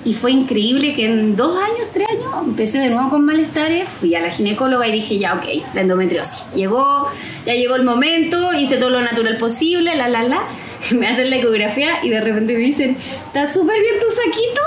y 0.07 0.13
fue 0.13 0.31
increíble 0.31 0.95
que 0.95 1.05
en 1.05 1.35
dos 1.35 1.61
años, 1.61 1.89
tres 1.91 2.07
años, 2.07 2.33
empecé 2.45 2.79
de 2.79 2.89
nuevo 2.89 3.09
con 3.09 3.25
malestares, 3.25 3.89
fui 3.89 4.15
a 4.15 4.21
la 4.21 4.31
ginecóloga 4.31 4.87
y 4.87 4.93
dije, 4.93 5.19
ya, 5.19 5.33
ok, 5.33 5.43
la 5.73 5.81
endometriosis. 5.81 6.45
Llegó, 6.55 7.09
ya 7.45 7.55
llegó 7.55 7.75
el 7.75 7.83
momento, 7.83 8.53
hice 8.53 8.77
todo 8.77 8.89
lo 8.89 9.01
natural 9.01 9.35
posible, 9.35 9.95
la, 9.95 10.07
la, 10.07 10.23
la. 10.23 10.43
Me 10.97 11.07
hacen 11.07 11.29
la 11.29 11.35
ecografía 11.35 12.01
y 12.03 12.09
de 12.09 12.21
repente 12.21 12.53
me 12.53 12.59
dicen, 12.59 12.95
está 13.25 13.51
súper 13.51 13.81
bien 13.81 13.95
tu 13.99 14.15
saquito. 14.15 14.61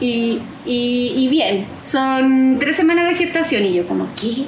Y, 0.00 0.40
y, 0.66 1.14
y 1.16 1.28
bien, 1.28 1.64
son 1.84 2.56
tres 2.58 2.74
semanas 2.74 3.06
de 3.06 3.14
gestación 3.14 3.64
y 3.64 3.74
yo 3.74 3.86
como, 3.86 4.08
¿qué? 4.20 4.46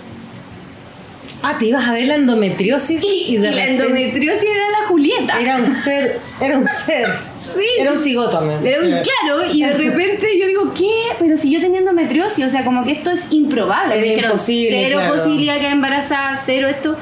Ah, 1.47 1.57
te 1.59 1.67
ibas 1.67 1.87
a 1.87 1.93
ver 1.93 2.07
la 2.07 2.15
endometriosis 2.15 3.03
Y, 3.05 3.35
y 3.35 3.37
de 3.37 3.51
la 3.51 3.57
repente 3.63 3.83
endometriosis 3.85 4.43
era 4.49 4.71
la 4.81 4.87
Julieta. 4.89 5.39
era 5.41 5.57
un 5.57 5.67
ser, 5.67 6.19
era 6.41 6.57
un 6.59 6.65
ser. 6.65 7.09
Sí. 7.55 7.61
Era 7.79 7.93
un 7.93 7.99
cigoto. 7.99 8.41
Era 8.65 8.83
un- 8.83 8.91
claro, 8.91 9.45
y 9.53 9.63
de 9.63 9.75
repente 9.75 10.27
yo 10.41 10.47
digo, 10.47 10.73
¿qué? 10.75 10.91
Pero 11.19 11.37
si 11.37 11.51
yo 11.53 11.61
tenía 11.61 11.81
endometriosis, 11.81 12.45
o 12.47 12.49
sea, 12.51 12.65
como 12.65 12.85
que 12.85 12.93
esto 12.93 13.11
es 13.11 13.27
improbable. 13.31 13.95
Era 13.97 14.03
dijeron, 14.05 14.31
imposible, 14.31 14.71
cero 14.85 14.99
claro. 15.01 15.15
posibilidad 15.15 15.55
de 15.55 15.61
quedar 15.61 15.73
embarazada, 15.73 16.41
cero 16.43 16.67
esto. 16.69 16.97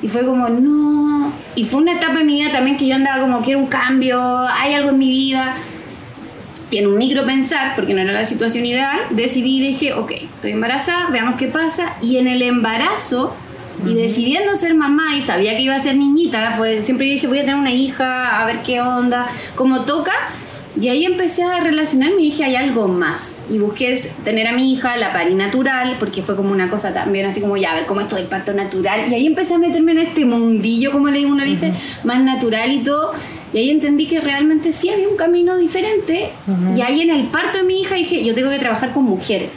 Y 0.00 0.08
fue 0.08 0.24
como, 0.24 0.48
no. 0.48 1.32
Y 1.54 1.64
fue 1.64 1.82
una 1.82 1.92
etapa 1.96 2.20
en 2.20 2.26
mi 2.26 2.34
vida 2.42 2.50
también 2.52 2.76
que 2.78 2.86
yo 2.86 2.94
andaba 2.94 3.20
como, 3.20 3.42
quiero 3.42 3.60
un 3.60 3.66
cambio, 3.66 4.20
hay 4.48 4.72
algo 4.74 4.88
en 4.90 4.98
mi 4.98 5.08
vida. 5.08 5.54
Y 6.70 6.78
en 6.78 6.86
un 6.86 6.96
micro 6.96 7.26
pensar, 7.26 7.74
porque 7.76 7.92
no 7.92 8.00
era 8.00 8.12
la 8.12 8.24
situación 8.24 8.64
ideal, 8.64 8.98
decidí 9.10 9.58
y 9.58 9.68
dije, 9.68 9.92
ok, 9.92 10.10
estoy 10.12 10.52
embarazada, 10.52 11.08
veamos 11.10 11.36
qué 11.38 11.48
pasa. 11.48 11.96
Y 12.00 12.16
en 12.16 12.26
el 12.26 12.40
embarazo, 12.40 13.34
y 13.86 13.94
decidiendo 13.94 14.54
ser 14.56 14.74
mamá, 14.74 15.16
y 15.16 15.22
sabía 15.22 15.56
que 15.56 15.62
iba 15.62 15.74
a 15.74 15.80
ser 15.80 15.96
niñita, 15.96 16.54
fue, 16.56 16.82
siempre 16.82 17.06
dije, 17.06 17.26
voy 17.26 17.38
a 17.38 17.42
tener 17.42 17.56
una 17.56 17.72
hija, 17.72 18.40
a 18.40 18.46
ver 18.46 18.62
qué 18.62 18.80
onda, 18.80 19.28
cómo 19.54 19.84
toca. 19.84 20.12
Y 20.80 20.88
ahí 20.88 21.04
empecé 21.04 21.42
a 21.42 21.60
relacionarme 21.60 22.22
y 22.22 22.30
dije, 22.30 22.44
hay 22.44 22.56
algo 22.56 22.88
más. 22.88 23.40
Y 23.50 23.58
busqué 23.58 23.92
es 23.92 24.16
tener 24.24 24.46
a 24.46 24.52
mi 24.52 24.72
hija, 24.72 24.96
la 24.96 25.12
parí 25.12 25.34
natural, 25.34 25.96
porque 25.98 26.22
fue 26.22 26.34
como 26.34 26.50
una 26.50 26.70
cosa 26.70 26.94
también 26.94 27.26
así 27.26 27.42
como, 27.42 27.58
ya, 27.58 27.72
a 27.72 27.74
ver 27.74 27.86
cómo 27.86 28.00
esto 28.00 28.16
del 28.16 28.24
parto 28.24 28.54
natural. 28.54 29.10
Y 29.10 29.14
ahí 29.14 29.26
empecé 29.26 29.54
a 29.54 29.58
meterme 29.58 29.92
en 29.92 29.98
este 29.98 30.24
mundillo, 30.24 30.90
como 30.92 31.08
le 31.08 31.26
uno 31.26 31.44
dice, 31.44 31.74
más 32.04 32.22
natural 32.22 32.72
y 32.72 32.78
todo. 32.78 33.12
Y 33.52 33.58
ahí 33.58 33.70
entendí 33.70 34.06
que 34.06 34.20
realmente 34.20 34.72
sí 34.72 34.88
había 34.88 35.08
un 35.08 35.16
camino 35.16 35.58
diferente. 35.58 36.30
Y 36.74 36.80
ahí 36.80 37.02
en 37.02 37.10
el 37.10 37.26
parto 37.26 37.58
de 37.58 37.64
mi 37.64 37.82
hija 37.82 37.94
dije, 37.96 38.24
yo 38.24 38.34
tengo 38.34 38.48
que 38.48 38.58
trabajar 38.58 38.92
con 38.92 39.04
mujeres. 39.04 39.50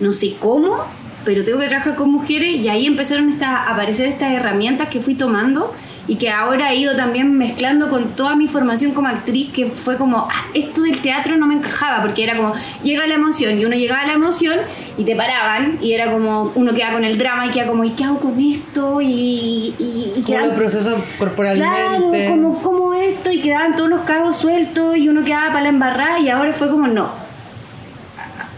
No 0.00 0.12
sé 0.12 0.34
cómo, 0.38 0.84
pero 1.24 1.44
tengo 1.44 1.58
que 1.60 1.68
trabajar 1.68 1.94
con 1.96 2.10
mujeres. 2.10 2.56
Y 2.56 2.68
ahí 2.68 2.86
empezaron 2.86 3.28
esta- 3.30 3.64
a 3.64 3.72
aparecer 3.74 4.06
estas 4.08 4.32
herramientas 4.32 4.88
que 4.88 5.00
fui 5.00 5.14
tomando 5.14 5.72
y 6.08 6.16
que 6.16 6.30
ahora 6.30 6.72
he 6.72 6.76
ido 6.76 6.96
también 6.96 7.32
mezclando 7.38 7.88
con 7.88 8.16
toda 8.16 8.34
mi 8.34 8.48
formación 8.48 8.90
como 8.92 9.06
actriz, 9.06 9.52
que 9.52 9.66
fue 9.68 9.96
como, 9.96 10.28
ah, 10.28 10.46
esto 10.52 10.82
del 10.82 10.98
teatro 10.98 11.36
no 11.36 11.46
me 11.46 11.54
encajaba, 11.54 12.02
porque 12.02 12.24
era 12.24 12.36
como, 12.36 12.54
llega 12.82 13.06
la 13.06 13.14
emoción, 13.14 13.60
y 13.60 13.64
uno 13.64 13.76
llegaba 13.76 14.02
a 14.02 14.06
la 14.08 14.14
emoción 14.14 14.58
y 14.98 15.04
te 15.04 15.14
paraban, 15.14 15.78
y 15.80 15.92
era 15.92 16.10
como, 16.10 16.50
uno 16.56 16.74
queda 16.74 16.92
con 16.92 17.04
el 17.04 17.16
drama 17.18 17.46
y 17.46 17.50
queda 17.50 17.66
como, 17.68 17.84
¿y 17.84 17.90
qué 17.90 18.02
hago 18.02 18.18
con 18.18 18.40
esto? 18.40 19.00
Y, 19.00 19.74
y, 19.78 20.12
y 20.16 20.22
quedan- 20.26 20.46
el 20.50 20.54
proceso 20.56 20.96
corporalmente. 21.20 21.68
Claro, 21.72 22.10
como, 22.30 22.62
como 22.62 22.94
esto, 22.94 23.30
y 23.30 23.40
quedaban 23.40 23.76
todos 23.76 23.88
los 23.88 24.00
cabos 24.00 24.36
sueltos 24.36 24.96
y 24.96 25.08
uno 25.08 25.22
quedaba 25.24 25.48
para 25.52 25.62
la 25.62 25.68
embarrada 25.68 26.18
y 26.18 26.28
ahora 26.30 26.52
fue 26.52 26.68
como 26.68 26.88
no. 26.88 27.10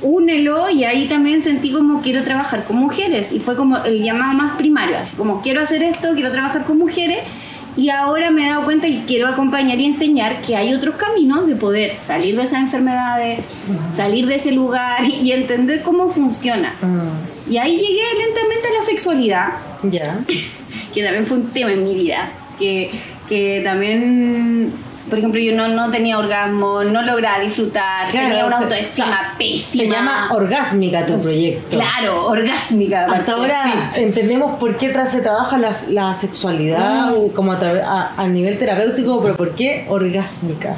Únelo 0.05 0.71
y 0.71 0.85
ahí 0.85 1.09
también 1.09 1.43
sentí 1.43 1.73
como 1.73 2.03
quiero 2.03 2.23
trabajar 2.23 2.65
con 2.65 2.77
mujeres. 2.77 3.33
Y 3.33 3.41
fue 3.41 3.57
como 3.57 3.79
el 3.79 4.03
llamado 4.03 4.35
más 4.35 4.57
primario, 4.57 4.99
así 4.99 5.17
como 5.17 5.41
quiero 5.41 5.63
hacer 5.63 5.83
esto, 5.83 6.15
quiero 6.15 6.31
trabajar 6.31 6.65
con 6.65 6.79
mujeres 6.79 7.21
y 7.77 7.91
ahora 7.91 8.31
me 8.31 8.47
he 8.47 8.51
dado 8.51 8.65
cuenta 8.65 8.87
y 8.87 9.03
quiero 9.07 9.27
acompañar 9.27 9.79
y 9.81 9.87
enseñar 9.87 10.43
que 10.43 10.55
hay 10.55 10.73
otros 10.75 10.95
caminos 10.97 11.47
de 11.47 11.57
poder 11.57 11.99
salir 11.99 12.37
de 12.37 12.45
esas 12.45 12.61
enfermedades, 12.61 13.41
salir 13.97 14.27
de 14.27 14.37
ese 14.37 14.53
lugar 14.53 15.03
y, 15.05 15.33
entender 15.33 15.83
cómo 15.83 16.09
funciona. 16.11 16.75
Mm, 16.81 17.53
Y 17.53 17.59
ahí 17.59 17.77
llegué 17.77 18.27
lentamente 18.27 18.69
a 18.69 18.79
la 18.79 18.83
sexualidad, 18.83 19.49
ya. 19.83 20.21
que 20.95 21.03
también 21.03 21.27
fue 21.27 21.39
un 21.39 21.49
tema 21.49 21.73
en 21.73 21.83
mi 21.83 21.95
vida, 21.95 22.31
que, 22.59 22.91
que 23.29 23.61
también, 23.65 24.73
por 25.15 25.19
ejemplo, 25.21 25.41
yo 25.41 25.55
no, 25.55 25.69
no 25.69 25.91
tenía 25.93 26.19
orgasmo, 26.19 26.83
no 26.83 27.03
lograba 27.03 27.39
disfrutar, 27.39 28.11
Claro, 28.11 28.29
tenía 28.29 28.45
una 28.47 28.59
se- 28.59 28.65
autoestima 28.65 29.07
claro, 29.07 29.29
pésima. 29.39 29.85
Se 29.85 29.89
llama 29.89 30.29
orgásmica 30.33 31.07
tu 31.07 31.19
proyecto. 31.23 31.77
Claro, 31.77 32.27
orgásmica. 32.27 33.07
Hasta 33.13 33.33
ahora 33.33 33.91
entendemos 33.95 34.59
por 34.59 34.77
qué 34.77 34.93
se 35.07 35.21
trabaja 35.21 35.57
la, 35.57 35.73
la 35.91 36.15
sexualidad 36.17 37.11
Mm. 37.13 37.29
como 37.31 37.53
a, 37.53 37.59
través- 37.61 37.85
a- 37.85 38.13
a 38.17 38.27
nivel 38.27 38.59
terapéutico, 38.59 39.23
pero 39.23 39.37
¿por 39.37 39.55
qué 39.55 39.87
orgásmica? 39.89 40.75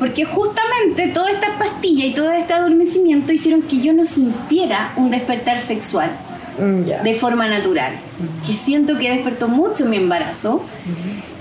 Porque 0.00 0.24
justamente 0.24 1.08
toda 1.08 1.30
esta 1.30 1.56
pastilla 1.58 2.04
y 2.06 2.12
todo 2.14 2.32
este 2.32 2.52
adormecimiento 2.54 3.32
hicieron 3.32 3.62
que 3.62 3.80
yo 3.80 3.92
no 3.92 4.04
sintiera 4.04 4.92
un 4.96 5.10
despertar 5.12 5.60
sexual 5.60 6.10
Mm, 6.58 6.84
de 7.04 7.12
forma 7.14 7.46
natural, 7.48 7.92
que 8.46 8.54
siento 8.54 8.96
que 8.96 9.10
despertó 9.10 9.46
mucho 9.46 9.84
mi 9.84 9.98
embarazo. 9.98 10.62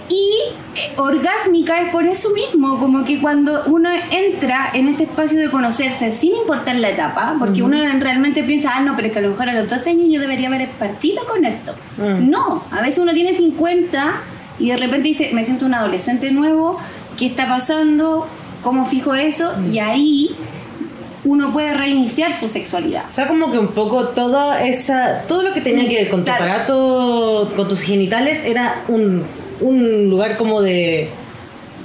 Y 0.07 0.29
eh, 0.75 0.93
orgásmica 0.97 1.81
es 1.81 1.91
por 1.91 2.05
eso 2.05 2.29
mismo, 2.31 2.77
como 2.79 3.03
que 3.03 3.19
cuando 3.19 3.63
uno 3.65 3.89
entra 4.11 4.69
en 4.73 4.87
ese 4.87 5.03
espacio 5.03 5.39
de 5.39 5.49
conocerse 5.49 6.11
sin 6.11 6.35
importar 6.35 6.75
la 6.75 6.89
etapa, 6.89 7.35
porque 7.39 7.63
uno 7.63 7.77
realmente 7.99 8.43
piensa, 8.43 8.71
ah, 8.75 8.81
no, 8.81 8.95
pero 8.95 9.07
es 9.07 9.13
que 9.13 9.19
a 9.19 9.21
lo 9.23 9.29
mejor 9.29 9.49
a 9.49 9.53
los 9.53 9.69
12 9.69 9.89
años 9.89 10.05
yo 10.11 10.19
debería 10.21 10.47
haber 10.47 10.69
partido 10.71 11.25
con 11.25 11.43
esto. 11.45 11.73
Mm. 11.97 12.29
No, 12.29 12.63
a 12.71 12.81
veces 12.81 12.99
uno 12.99 13.13
tiene 13.13 13.33
50 13.33 14.13
y 14.59 14.69
de 14.69 14.77
repente 14.77 15.07
dice, 15.07 15.31
me 15.33 15.43
siento 15.43 15.65
un 15.65 15.73
adolescente 15.73 16.31
nuevo, 16.31 16.77
¿qué 17.17 17.25
está 17.25 17.47
pasando? 17.47 18.27
¿Cómo 18.61 18.85
fijo 18.85 19.13
eso? 19.15 19.53
Y 19.71 19.79
ahí 19.79 20.35
uno 21.23 21.51
puede 21.51 21.73
reiniciar 21.73 22.33
su 22.33 22.47
sexualidad. 22.47 23.05
O 23.07 23.11
sea, 23.11 23.27
como 23.27 23.51
que 23.51 23.57
un 23.57 23.69
poco 23.69 24.09
toda 24.09 24.63
esa, 24.63 25.23
todo 25.27 25.41
lo 25.41 25.53
que 25.53 25.61
tenía 25.61 25.89
que 25.89 25.95
ver 25.95 26.09
con 26.09 26.19
tu 26.19 26.25
Claro. 26.25 26.43
aparato, 26.43 27.53
con 27.55 27.67
tus 27.67 27.81
genitales, 27.81 28.45
era 28.45 28.83
un, 28.87 29.23
un 29.61 30.09
lugar 30.09 30.37
como 30.37 30.61
de 30.61 31.09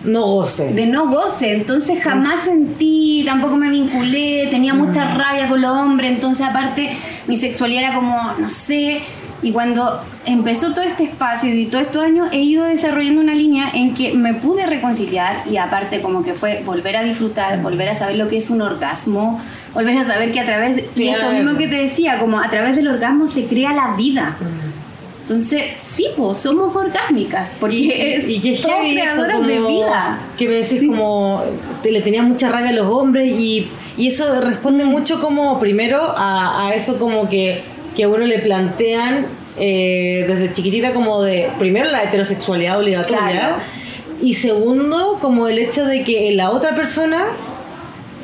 no 0.05 0.23
goce. 0.23 0.73
de 0.73 0.87
no 0.87 1.09
goce, 1.09 1.53
entonces 1.53 2.03
jamás 2.03 2.45
sentí, 2.45 3.23
tampoco 3.27 3.57
me 3.57 3.69
vinculé, 3.69 4.49
tenía 4.50 4.75
mucha 4.75 5.15
rabia 5.15 5.49
con 5.49 5.61
los 5.61 5.77
hombres, 5.77 6.11
entonces 6.12 6.47
aparte 6.47 6.97
mi 7.27 7.37
sexualidad 7.37 7.85
era 7.85 7.95
como, 7.95 8.17
no 8.39 8.49
sé, 8.49 9.03
y 9.43 9.53
cuando 9.53 10.03
empezó 10.27 10.73
todo 10.73 10.83
este 10.83 11.05
espacio 11.05 11.55
y 11.55 11.67
todos 11.67 11.87
estos 11.87 12.03
años 12.03 12.29
he 12.31 12.41
ido 12.41 12.65
desarrollando 12.65 13.23
una 13.23 13.35
línea 13.35 13.71
en 13.73 13.95
que 13.95 14.12
me 14.12 14.35
pude 14.35 14.67
reconciliar 14.67 15.45
y 15.50 15.57
aparte 15.57 16.03
como 16.03 16.23
que 16.23 16.35
fue 16.35 16.62
volver 16.65 16.97
a 16.97 17.03
disfrutar, 17.03 17.62
volver 17.62 17.89
a 17.89 17.95
saber 17.95 18.17
lo 18.17 18.29
que 18.29 18.37
es 18.37 18.50
un 18.50 18.61
orgasmo, 18.61 19.41
volver 19.73 19.97
a 19.97 20.05
saber 20.05 20.33
que 20.33 20.41
a 20.41 20.45
través, 20.45 20.77
de, 20.77 21.11
esto 21.11 21.33
mismo 21.33 21.57
que 21.57 21.69
te 21.69 21.77
decía, 21.77 22.19
como 22.19 22.39
a 22.39 22.50
través 22.50 22.77
del 22.77 22.89
orgasmo 22.89 23.29
se 23.29 23.47
crea 23.47 23.73
la 23.73 23.97
vida. 23.97 24.37
Entonces, 25.30 25.62
sí, 25.78 26.08
pues 26.16 26.38
somos 26.38 26.75
orgásmicas, 26.75 27.54
porque 27.60 27.76
y 28.26 28.56
somos 28.56 28.80
creadoras 28.80 29.46
de 29.46 29.58
vida. 29.60 30.18
que 30.37 30.49
me 30.49 30.54
decís 30.56 30.82
como 30.88 31.40
te 31.84 31.92
le 31.92 32.00
tenías 32.00 32.25
mucha 32.25 32.49
rabia 32.49 32.70
a 32.70 32.72
los 32.72 32.88
hombres 32.88 33.30
y, 33.30 33.68
y 33.96 34.08
eso 34.08 34.40
responde 34.40 34.84
mucho 34.84 35.20
como 35.20 35.60
primero 35.60 36.02
a, 36.16 36.66
a 36.66 36.75
eso 36.75 36.99
como 36.99 37.28
que, 37.28 37.62
que 37.94 38.02
a 38.02 38.08
uno 38.08 38.26
le 38.26 38.40
plantean 38.40 39.26
eh, 39.56 40.25
desde 40.26 40.50
chiquitita 40.52 40.92
como 40.92 41.22
de 41.22 41.49
primero 41.60 41.88
la 41.90 42.02
heterosexualidad 42.02 42.80
obligatoria 42.80 43.30
Claro. 43.30 43.56
y 44.20 44.34
segundo 44.34 45.18
como 45.20 45.46
el 45.46 45.60
hecho 45.60 45.84
de 45.87 46.02
que 46.02 46.32
la 46.32 46.50
otra 46.50 46.75
persona 46.75 47.26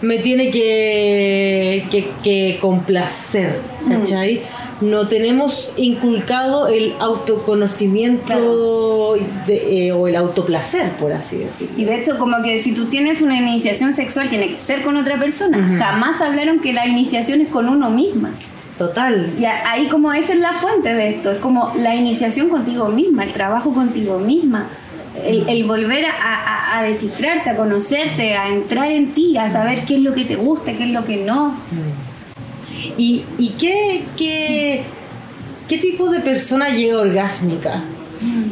me 0.03 0.19
tiene 0.19 0.51
que, 0.51 1.85
que, 1.91 2.09
que 2.25 2.59
complacer, 2.61 3.61
¿cachai? 3.89 4.43
No 4.81 5.07
tenemos 5.09 5.73
inculcado 5.77 6.69
el 6.69 6.95
autoconocimiento 6.99 9.15
de- 9.47 9.87
eh, 9.89 9.93
o 9.93 10.09
el 10.09 10.17
autoplacer, 10.17 10.91
por 10.93 11.13
así 11.13 11.39
decirlo. 11.39 11.75
Y 11.79 11.85
de 11.85 12.01
hecho, 12.01 12.19
como 12.19 12.43
que 12.43 12.59
si 12.59 12.75
tú 12.75 12.87
tienes 12.87 13.23
una 13.23 13.37
iniciación 13.39 13.93
sexual, 13.93 14.29
tiene 14.29 14.49
que 14.51 14.61
ser 14.61 14.83
con 14.83 14.97
otra 14.97 15.19
persona. 15.19 15.77
Jamás 15.79 16.21
hablaron 16.21 16.61
que 16.61 16.73
la 16.73 16.87
iniciación 16.87 17.41
es 17.41 17.49
con 17.49 17.69
uno 17.69 17.91
misma. 17.91 18.31
Total. 18.79 19.33
Y 19.39 19.45
ahí 19.47 19.87
como 19.89 20.13
esa 20.13 20.35
es 20.35 20.39
la 20.41 20.53
fuente 20.53 20.93
de 20.93 21.09
esto, 21.09 21.33
es 21.33 21.39
como 21.39 21.73
la 21.79 21.95
iniciación 21.95 22.51
contigo 22.51 22.89
misma, 22.89 23.25
el 23.25 23.33
trabajo 23.33 23.73
contigo 23.73 24.19
misma, 24.19 24.69
el, 25.25 25.49
el 25.49 25.65
volver 25.65 26.05
a, 26.05 26.11
a- 26.11 26.79
a 26.79 26.83
descifrarte, 26.83 27.49
a 27.49 27.57
conocerte, 27.57 28.35
a 28.37 28.51
entrar 28.51 28.93
en 28.93 29.15
ti, 29.15 29.39
a 29.39 29.49
saber 29.49 29.87
qué 29.87 29.95
es 29.95 30.01
lo 30.03 30.13
que 30.13 30.27
te 30.27 30.37
gusta, 30.37 30.73
qué 30.77 30.85
es 30.85 30.91
lo 30.91 31.07
que 31.07 31.17
no. 31.25 31.55
¿Y, 32.99 33.25
y 33.39 33.51
qué, 33.59 34.05
qué, 34.17 34.85
qué 35.69 35.79
tipo 35.79 36.11
de 36.11 36.21
persona 36.21 36.71
llega 36.71 36.99
orgásmica? 36.99 37.83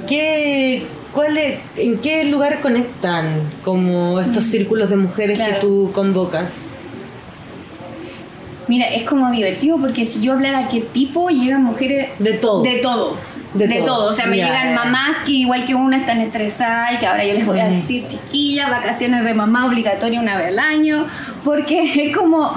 ¿Qué, 0.07 0.87
cuál 1.13 1.37
es- 1.39 1.61
¿En 1.77 1.99
qué 1.99 2.25
lugar 2.25 2.61
conectan 2.61 3.41
como 3.65 4.21
estos 4.21 4.45
círculos 4.45 4.91
de 4.91 4.97
mujeres 4.97 5.39
Claro. 5.39 5.55
que 5.55 5.61
tú 5.61 5.91
convocas? 5.95 6.69
Mira, 8.69 8.89
es 8.89 9.03
como 9.05 9.31
divertido 9.31 9.77
porque 9.79 10.05
si 10.07 10.23
yo 10.23 10.33
hablara 10.33 10.69
qué 10.69 10.81
tipo, 10.81 11.29
llegan 11.29 11.63
mujeres 11.65 12.09
De 12.19 12.33
todo. 12.35 12.63
De 12.63 12.79
todo. 12.79 13.17
De 13.53 13.69
De, 13.69 13.77
todo. 13.77 13.85
todo. 13.87 14.11
O 14.11 14.13
sea, 14.13 14.27
me 14.27 14.37
llegan 14.37 14.75
mamás 14.75 15.19
que 15.25 15.33
igual 15.33 15.65
que 15.67 15.75
una 15.75 15.97
están 15.99 16.21
estresadas 16.21 16.95
y 16.95 16.97
que 16.99 17.07
ahora 17.07 17.25
yo 17.25 17.35
les 17.35 17.47
voy 17.47 17.61
a 17.61 17.67
decir, 17.69 18.07
chiquillas, 18.09 18.71
vacaciones 18.71 19.23
de 19.25 19.33
mamá 19.35 19.67
obligatoria 19.67 20.19
una 20.21 20.37
vez 20.37 20.49
al 20.49 20.59
año. 20.59 21.07
Porque 21.45 22.09
es 22.09 22.17
como, 22.17 22.53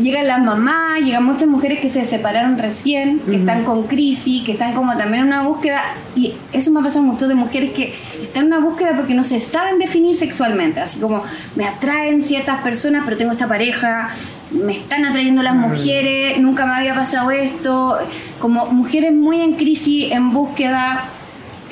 llegan 0.00 0.26
las 0.26 0.42
mamás, 0.42 1.00
llegan 1.00 1.24
muchas 1.24 1.48
mujeres 1.48 1.80
que 1.80 1.90
se 1.90 2.04
separaron 2.04 2.58
recién, 2.58 3.20
que 3.20 3.36
están 3.36 3.64
con 3.64 3.84
crisis, 3.84 4.42
que 4.42 4.52
están 4.52 4.74
como 4.74 4.96
también 4.96 5.22
en 5.22 5.26
una 5.28 5.42
búsqueda. 5.42 5.82
Y 6.16 6.34
eso 6.52 6.70
me 6.72 6.80
ha 6.80 6.82
pasado 6.82 7.04
mucho 7.04 7.28
de 7.28 7.34
mujeres 7.34 7.72
que 7.72 7.94
están 8.22 8.44
en 8.44 8.52
una 8.52 8.60
búsqueda 8.60 8.96
porque 8.96 9.14
no 9.14 9.24
se 9.24 9.40
saben 9.40 9.78
definir 9.78 10.16
sexualmente. 10.16 10.80
Así 10.80 11.00
como, 11.00 11.22
me 11.56 11.66
atraen 11.66 12.22
ciertas 12.22 12.62
personas, 12.62 13.02
pero 13.04 13.16
tengo 13.16 13.32
esta 13.32 13.48
pareja, 13.48 14.10
me 14.50 14.72
están 14.72 15.04
atrayendo 15.04 15.42
las 15.42 15.54
mujeres, 15.54 16.38
nunca 16.38 16.66
me 16.66 16.74
había 16.74 16.94
pasado 16.94 17.30
esto, 17.30 17.98
como 18.38 18.66
mujeres 18.66 19.12
muy 19.12 19.40
en 19.40 19.54
crisis, 19.54 20.12
en 20.12 20.32
búsqueda, 20.32 21.08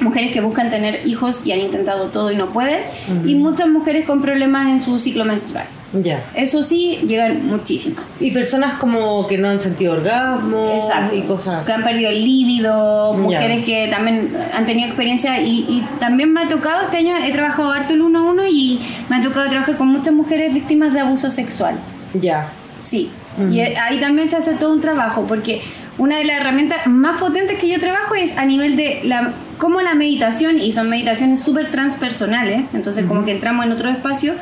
mujeres 0.00 0.32
que 0.32 0.40
buscan 0.40 0.70
tener 0.70 1.06
hijos 1.06 1.46
y 1.46 1.52
han 1.52 1.60
intentado 1.60 2.08
todo 2.08 2.32
y 2.32 2.36
no 2.36 2.50
pueden, 2.50 2.80
y 3.26 3.34
muchas 3.34 3.68
mujeres 3.68 4.06
con 4.06 4.22
problemas 4.22 4.68
en 4.68 4.80
su 4.80 4.98
ciclo 4.98 5.24
menstrual. 5.24 5.66
Ya. 5.92 6.22
Eso 6.34 6.62
sí, 6.62 7.00
llegan 7.06 7.46
muchísimas. 7.46 8.06
Y 8.20 8.30
personas 8.30 8.74
como 8.74 9.26
que 9.26 9.38
no 9.38 9.48
han 9.48 9.58
sentido 9.58 9.94
orgasmo 9.94 10.80
Exacto. 10.80 11.16
y 11.16 11.22
cosas 11.22 11.66
Que 11.66 11.72
así. 11.72 11.80
han 11.80 11.84
perdido 11.84 12.10
el 12.10 12.24
líbido, 12.24 13.12
Ya. 13.14 13.18
mujeres 13.20 13.64
que 13.64 13.88
también 13.88 14.36
han 14.54 14.66
tenido 14.66 14.86
experiencia 14.86 15.40
y, 15.40 15.60
y 15.68 15.86
también 15.98 16.32
me 16.32 16.42
ha 16.42 16.48
tocado, 16.48 16.82
este 16.82 16.98
año 16.98 17.16
he 17.16 17.32
trabajado 17.32 17.72
harto 17.72 17.92
el 17.94 18.02
uno 18.02 18.20
a 18.20 18.22
uno 18.30 18.42
y 18.48 18.80
me 19.08 19.16
ha 19.16 19.20
tocado 19.20 19.48
trabajar 19.48 19.76
con 19.76 19.88
muchas 19.88 20.14
mujeres 20.14 20.54
víctimas 20.54 20.92
de 20.92 21.00
abuso 21.00 21.28
sexual. 21.30 21.74
Ya. 22.14 22.46
Sí, 22.84 23.10
Ujú. 23.36 23.48
y 23.52 23.60
ahí 23.60 23.98
también 23.98 24.28
se 24.28 24.36
hace 24.36 24.54
todo 24.54 24.72
un 24.72 24.80
trabajo, 24.80 25.26
porque 25.26 25.60
una 25.98 26.18
de 26.18 26.24
las 26.24 26.40
herramientas 26.40 26.86
más 26.86 27.20
potentes 27.20 27.58
que 27.58 27.68
yo 27.68 27.78
trabajo 27.80 28.14
es 28.14 28.38
a 28.38 28.44
nivel 28.46 28.76
de 28.76 29.00
la, 29.04 29.32
cómo 29.58 29.80
la 29.82 29.94
meditación, 29.94 30.60
y 30.60 30.70
son 30.72 30.88
meditaciones 30.88 31.40
súper 31.40 31.70
transpersonales, 31.70 32.62
entonces 32.72 33.04
como 33.06 33.24
que 33.24 33.32
entramos 33.32 33.66
en 33.66 33.72
otro 33.72 33.90
espacio, 33.90 34.34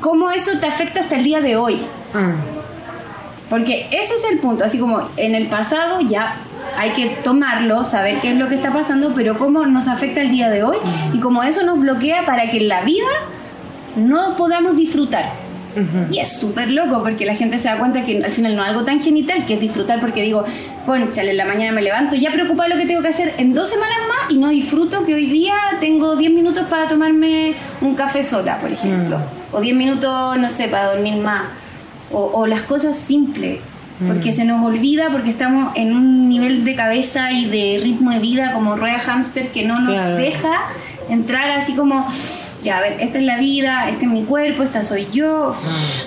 cómo 0.00 0.30
eso 0.30 0.58
te 0.58 0.66
afecta 0.66 1.00
hasta 1.00 1.16
el 1.16 1.24
día 1.24 1.40
de 1.40 1.56
hoy. 1.56 1.76
Mm. 2.12 2.60
Porque 3.48 3.88
ese 3.90 4.14
es 4.14 4.24
el 4.30 4.38
punto, 4.38 4.64
así 4.64 4.78
como 4.78 5.08
en 5.16 5.34
el 5.34 5.48
pasado 5.48 6.00
ya 6.00 6.36
hay 6.78 6.90
que 6.92 7.06
tomarlo, 7.24 7.82
saber 7.82 8.20
qué 8.20 8.30
es 8.30 8.36
lo 8.36 8.48
que 8.48 8.54
está 8.54 8.72
pasando, 8.72 9.12
pero 9.14 9.38
cómo 9.38 9.66
nos 9.66 9.88
afecta 9.88 10.20
el 10.20 10.30
día 10.30 10.48
de 10.48 10.62
hoy 10.62 10.76
y 11.12 11.18
cómo 11.18 11.42
eso 11.42 11.64
nos 11.64 11.80
bloquea 11.80 12.24
para 12.26 12.50
que 12.50 12.58
en 12.58 12.68
la 12.68 12.82
vida 12.82 13.08
no 13.96 14.36
podamos 14.36 14.76
disfrutar. 14.76 15.32
Y 16.10 16.18
es 16.18 16.38
súper 16.38 16.70
loco 16.70 17.02
porque 17.02 17.24
la 17.24 17.34
gente 17.34 17.58
se 17.58 17.68
da 17.68 17.78
cuenta 17.78 18.04
que 18.04 18.22
al 18.24 18.30
final 18.32 18.56
no 18.56 18.62
es 18.62 18.68
algo 18.70 18.82
tan 18.84 18.98
genital 19.00 19.44
que 19.46 19.54
es 19.54 19.60
disfrutar 19.60 20.00
porque 20.00 20.22
digo, 20.22 20.44
conchale, 20.86 21.30
en 21.30 21.36
la 21.36 21.44
mañana 21.44 21.72
me 21.72 21.82
levanto 21.82 22.16
ya 22.16 22.32
preocupada 22.32 22.68
de 22.70 22.74
lo 22.74 22.80
que 22.80 22.86
tengo 22.86 23.02
que 23.02 23.08
hacer 23.08 23.34
en 23.38 23.54
dos 23.54 23.68
semanas 23.70 23.98
más 24.08 24.30
y 24.30 24.38
no 24.38 24.48
disfruto 24.48 25.04
que 25.06 25.14
hoy 25.14 25.26
día 25.26 25.54
tengo 25.80 26.16
10 26.16 26.32
minutos 26.32 26.64
para 26.68 26.88
tomarme 26.88 27.54
un 27.80 27.94
café 27.94 28.22
sola, 28.24 28.58
por 28.58 28.70
ejemplo. 28.72 29.18
O 29.52 29.60
10 29.60 29.76
minutos, 29.76 30.38
no 30.38 30.48
sé, 30.48 30.68
para 30.68 30.92
dormir 30.94 31.16
más. 31.16 31.42
O, 32.12 32.18
o 32.34 32.46
las 32.46 32.62
cosas 32.62 32.96
simples. 32.96 33.60
Porque 34.06 34.32
se 34.32 34.46
nos 34.46 34.64
olvida, 34.64 35.10
porque 35.10 35.28
estamos 35.28 35.76
en 35.76 35.94
un 35.94 36.28
nivel 36.30 36.64
de 36.64 36.74
cabeza 36.74 37.32
y 37.32 37.44
de 37.44 37.80
ritmo 37.82 38.10
de 38.12 38.18
vida 38.18 38.52
como 38.54 38.74
rueda 38.74 38.98
hámster 38.98 39.48
que 39.48 39.66
no 39.66 39.78
nos 39.78 39.92
Claro. 39.92 40.16
deja 40.16 40.50
entrar 41.10 41.50
así 41.50 41.74
como, 41.74 42.06
ya, 42.62 42.78
a 42.78 42.80
ver, 42.82 42.96
esta 43.00 43.18
es 43.18 43.24
la 43.24 43.38
vida, 43.38 43.88
este 43.88 44.04
es 44.04 44.10
mi 44.10 44.24
cuerpo, 44.24 44.62
esta 44.62 44.84
soy 44.84 45.06
yo. 45.12 45.54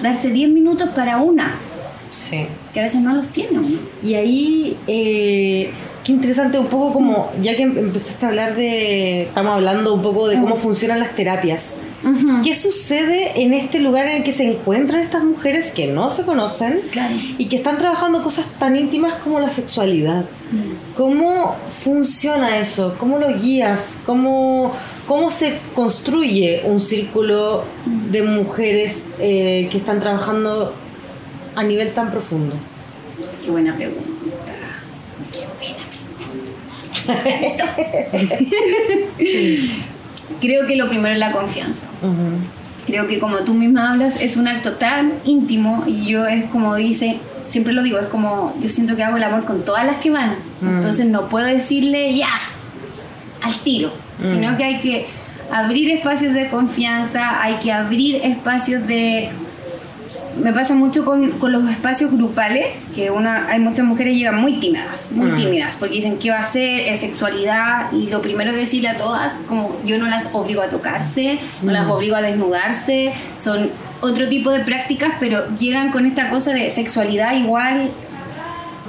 Darse 0.02 0.30
10 0.30 0.50
minutos 0.50 0.89
para 0.96 1.18
una, 1.18 1.56
Sí. 2.12 2.46
que 2.74 2.80
a 2.80 2.84
veces 2.84 3.02
no 3.02 3.13
los 3.13 3.28
tiene 3.30 3.60
uno. 3.60 3.78
Y 4.04 4.13
ahí, 4.13 4.78
eh, 4.88 5.72
qué 6.04 6.12
interesante, 6.12 6.60
un 6.60 6.68
poco 6.68 6.94
como, 6.94 7.32
ya 7.42 7.56
que 7.56 7.63
em- 7.63 7.78
empezaste 7.78 8.26
a 8.26 8.30
hablar 8.30 8.56
de, 8.56 9.24
estamos 9.24 9.54
hablando 9.54 9.94
un 9.94 10.02
poco 10.04 10.28
de 10.28 10.39
cómo 10.39 10.56
funcionan 10.56 11.00
las 11.00 11.16
terapias. 11.16 11.78
¿Qué 12.44 12.54
sucede 12.54 13.42
en 13.42 13.54
este 13.54 13.80
lugar 13.80 14.06
en 14.08 14.18
el 14.18 14.24
que 14.24 14.34
se 14.34 14.44
encuentran 14.44 15.02
estas 15.02 15.24
mujeres 15.24 15.72
que 15.72 15.88
no 15.88 16.12
se 16.12 16.24
conocen 16.24 16.82
Claro. 16.92 17.16
y 17.38 17.46
que 17.46 17.56
están 17.56 17.78
trabajando 17.78 18.22
cosas 18.22 18.46
tan 18.60 18.76
íntimas 18.76 19.13
como 19.24 19.39
la 19.39 19.50
sexualidad? 19.50 20.26
¿Cómo 20.96 21.56
funciona 21.84 22.58
eso? 22.58 22.96
¿Cómo 23.00 23.18
lo 23.18 23.34
guías? 23.39 23.98
¿Cómo, 24.06 24.74
cómo 25.08 25.32
se 25.32 25.60
construye 25.74 26.62
un 26.66 26.80
círculo 26.80 27.63
de 27.86 28.22
mujeres 28.24 29.08
eh, 29.20 29.68
que 29.72 29.78
están 29.78 30.00
trabajando 30.00 30.74
a 31.56 31.63
nivel 31.63 31.92
tan 31.92 32.12
profundo? 32.12 32.56
Qué 33.44 33.52
buena 33.52 33.76
pregunta. 33.76 34.02
Qué 35.32 35.46
buena 35.60 35.84
pregunta. 37.08 37.76
Creo 40.42 40.68
que 40.68 40.76
lo 40.76 40.88
primero 40.88 41.13
es 41.13 41.20
la 41.20 41.32
confianza. 41.32 41.88
Creo 42.86 43.08
que 43.08 43.20
como 43.20 43.38
tú 43.39 43.54
misma 43.54 43.92
hablas, 43.92 44.22
es 44.22 44.36
un 44.36 44.48
acto 44.48 44.74
tan 44.74 45.13
íntimo 45.26 45.84
y 45.88 46.06
yo 46.06 46.26
es 46.26 46.46
como 46.46 46.76
dice, 46.76 47.18
siempre 47.50 47.74
lo 47.74 47.84
digo, 47.84 47.98
es 48.00 48.08
como 48.08 48.54
yo 48.62 48.70
siento 48.70 48.96
que 48.96 49.04
hago 49.04 49.18
el 49.18 49.24
amor 49.24 49.46
con 49.46 49.63
todas 49.63 49.86
las 49.86 49.98
que 49.98 50.10
van. 50.10 50.36
Mm. 50.62 50.68
Entonces 50.68 51.06
no 51.06 51.30
puedo 51.30 51.46
decirle 51.46 52.13
ya, 52.16 52.34
al 53.42 53.58
tiro, 53.60 53.92
Mm. 54.19 54.23
sino 54.23 54.58
que 54.58 54.63
hay 54.63 54.80
que 54.80 55.06
abrir 55.52 55.89
espacios 55.91 56.34
de 56.34 56.49
confianza, 56.49 57.41
hay 57.41 57.56
que 57.56 57.71
abrir 57.71 58.17
espacios 58.23 58.86
de... 58.88 59.30
Me 60.41 60.52
pasa 60.52 60.73
mucho 60.73 61.06
con, 61.06 61.32
con 61.39 61.52
los 61.52 61.69
espacios 61.69 62.12
grupales, 62.12 62.65
que 62.95 63.12
una, 63.12 63.47
hay 63.47 63.60
muchas 63.60 63.86
mujeres 63.86 64.13
que 64.13 64.17
llegan 64.19 64.41
muy 64.41 64.54
tímidas, 64.60 65.12
muy 65.12 65.30
Mm. 65.32 65.36
tímidas, 65.36 65.78
porque 65.78 65.95
dicen 65.95 66.17
qué 66.17 66.32
va 66.32 66.38
a 66.38 66.41
hacer, 66.41 66.82
es 66.82 67.02
sexualidad, 67.02 67.91
y 67.91 68.10
lo 68.10 68.21
primero 68.21 68.49
es 68.52 68.58
decirle 68.58 68.89
a 68.89 68.97
todas, 68.97 69.32
como 69.47 69.76
yo 69.86 69.97
no 69.99 70.08
las 70.08 70.30
obligo 70.34 70.62
a 70.63 70.69
tocarse, 70.69 71.38
no 71.62 71.71
las 71.71 71.86
Mm. 71.88 71.91
obligo 71.91 72.15
a 72.15 72.21
desnudarse, 72.23 73.13
son 73.38 73.69
otro 74.02 74.28
tipo 74.28 74.49
de 74.52 74.62
prácticas, 74.62 75.13
pero 75.19 75.45
llegan 75.56 75.91
con 75.91 76.06
esta 76.08 76.30
cosa 76.32 76.52
de 76.52 76.69
sexualidad 76.71 77.34
igual. 77.36 77.89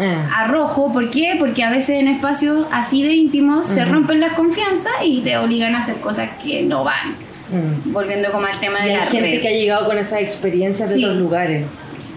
A 0.00 0.46
rojo. 0.48 0.92
¿Por 0.92 1.10
qué? 1.10 1.36
Porque 1.38 1.62
a 1.62 1.70
veces 1.70 2.00
en 2.00 2.08
espacios 2.08 2.66
así 2.72 3.02
de 3.02 3.12
íntimos 3.14 3.66
se 3.66 3.84
rompen 3.84 4.20
las 4.20 4.32
confianzas 4.32 4.92
y 5.04 5.20
te 5.20 5.36
obligan 5.36 5.74
a 5.74 5.80
hacer 5.80 5.96
cosas 5.96 6.30
que 6.42 6.62
no 6.62 6.84
van. 6.84 7.10
Mm. 7.50 7.92
Volviendo 7.92 8.30
como 8.32 8.46
al 8.46 8.58
tema 8.58 8.80
Y 8.84 8.88
de 8.88 8.94
hay 8.94 8.96
la 8.98 9.06
gente 9.06 9.30
red. 9.30 9.40
que 9.40 9.48
ha 9.48 9.52
llegado 9.52 9.86
con 9.86 9.98
esas 9.98 10.20
experiencias 10.20 10.88
de 10.90 10.96
otros 10.96 11.16
lugares. 11.16 11.64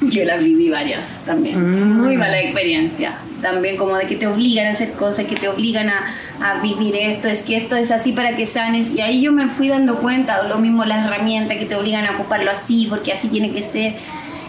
Yo 0.01 0.25
las 0.25 0.43
viví 0.43 0.69
varias 0.69 1.05
también. 1.25 1.59
Mm. 1.59 1.97
Muy 2.01 2.17
mala 2.17 2.39
experiencia. 2.39 3.17
También 3.41 3.77
como 3.77 3.95
de 3.97 4.07
que 4.07 4.15
te 4.15 4.25
obligan 4.27 4.67
a 4.67 4.71
hacer 4.71 4.93
cosas, 4.93 5.25
que 5.25 5.35
te 5.35 5.47
obligan 5.47 5.89
a, 5.89 6.05
a 6.41 6.61
vivir 6.61 6.95
esto, 6.95 7.27
es 7.27 7.43
que 7.43 7.55
esto 7.55 7.75
es 7.75 7.91
así 7.91 8.11
para 8.11 8.35
que 8.35 8.47
sanes. 8.47 8.95
Y 8.95 9.01
ahí 9.01 9.21
yo 9.21 9.31
me 9.31 9.47
fui 9.47 9.67
dando 9.67 9.97
cuenta, 9.97 10.41
o 10.41 10.47
lo 10.47 10.57
mismo 10.57 10.85
las 10.85 11.05
herramientas 11.05 11.57
que 11.57 11.65
te 11.65 11.75
obligan 11.75 12.05
a 12.05 12.11
ocuparlo 12.11 12.49
así, 12.49 12.87
porque 12.89 13.11
así 13.13 13.27
tiene 13.27 13.51
que 13.51 13.61
ser. 13.61 13.95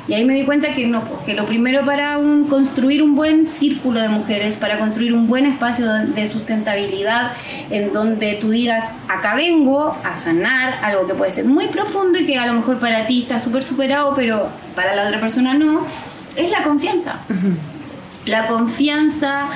Y 0.09 0.15
ahí 0.15 0.25
me 0.25 0.33
di 0.33 0.45
cuenta 0.45 0.73
que 0.73 0.87
no, 0.87 1.03
que 1.27 1.35
lo 1.35 1.45
primero 1.45 1.85
para 1.85 2.17
un, 2.17 2.49
construir 2.49 3.03
un 3.03 3.15
buen 3.15 3.47
círculo 3.47 4.01
de 4.01 4.09
mujeres, 4.09 4.57
para 4.57 4.79
construir 4.79 5.13
un 5.13 5.29
buen 5.29 5.45
espacio 5.45 5.87
de 5.93 6.07
de 6.07 6.27
sustentabilidad, 6.27 7.33
en 7.71 7.93
donde 7.93 8.35
tú 8.41 8.51
digas, 8.51 8.91
acá 9.09 9.35
vengo 9.35 9.97
a 10.05 10.17
sanar 10.17 10.79
algo 10.83 11.07
que 11.07 11.15
puede 11.15 11.33
ser 11.33 11.45
muy 11.45 11.67
profundo 11.67 12.19
y 12.19 12.25
que 12.25 12.39
a 12.39 12.47
lo 12.47 12.55
mejor 12.55 12.79
para 12.79 13.07
ti 13.07 13.23
está 13.23 13.39
súper 13.39 13.63
superado, 13.63 14.15
pero 14.17 14.49
para 14.75 14.97
la 14.97 15.07
otra 15.07 15.21
persona 15.21 15.55
no, 15.55 15.87
es 16.37 16.51
la 16.51 16.63
confianza. 16.63 17.21
La 18.25 18.47
confianza 18.47 19.49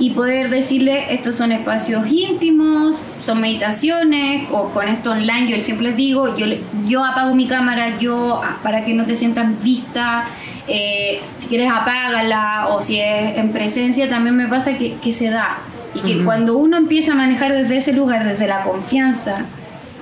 y 0.00 0.10
poder 0.10 0.48
decirle, 0.48 1.12
estos 1.12 1.36
son 1.36 1.52
espacios 1.52 2.10
íntimos, 2.10 2.98
son 3.20 3.38
meditaciones, 3.38 4.48
o 4.50 4.70
con 4.70 4.88
esto 4.88 5.10
online, 5.10 5.46
yo 5.50 5.62
siempre 5.62 5.88
les 5.88 5.96
digo, 5.96 6.36
yo, 6.38 6.46
yo 6.86 7.04
apago 7.04 7.34
mi 7.34 7.46
cámara, 7.46 7.98
yo 7.98 8.40
ah, 8.42 8.58
para 8.62 8.82
que 8.82 8.94
no 8.94 9.04
te 9.04 9.14
sientas 9.14 9.62
vista, 9.62 10.24
eh, 10.66 11.20
si 11.36 11.48
quieres 11.48 11.70
apágala, 11.70 12.68
o 12.70 12.80
si 12.80 12.98
es 12.98 13.36
en 13.36 13.52
presencia, 13.52 14.08
también 14.08 14.36
me 14.36 14.48
pasa 14.48 14.76
que, 14.78 14.94
que 14.94 15.12
se 15.12 15.28
da. 15.28 15.58
Y 15.94 16.00
que 16.00 16.24
cuando 16.24 16.56
uno 16.56 16.78
empieza 16.78 17.12
a 17.12 17.14
manejar 17.16 17.52
desde 17.52 17.76
ese 17.76 17.92
lugar, 17.92 18.24
desde 18.24 18.46
la 18.46 18.62
confianza, 18.62 19.44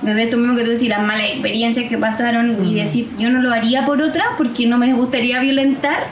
desde 0.01 0.23
esto 0.23 0.37
mismo 0.37 0.55
que 0.55 0.63
tú 0.63 0.69
decís, 0.69 0.87
las 0.87 1.01
malas 1.01 1.27
experiencias 1.29 1.89
que 1.89 1.97
pasaron, 1.97 2.65
y 2.65 2.75
decir, 2.75 3.09
yo 3.17 3.29
no 3.31 3.41
lo 3.41 3.51
haría 3.51 3.85
por 3.85 4.01
otra 4.01 4.23
porque 4.37 4.65
no 4.65 4.77
me 4.77 4.93
gustaría 4.93 5.41
violentar, 5.41 6.03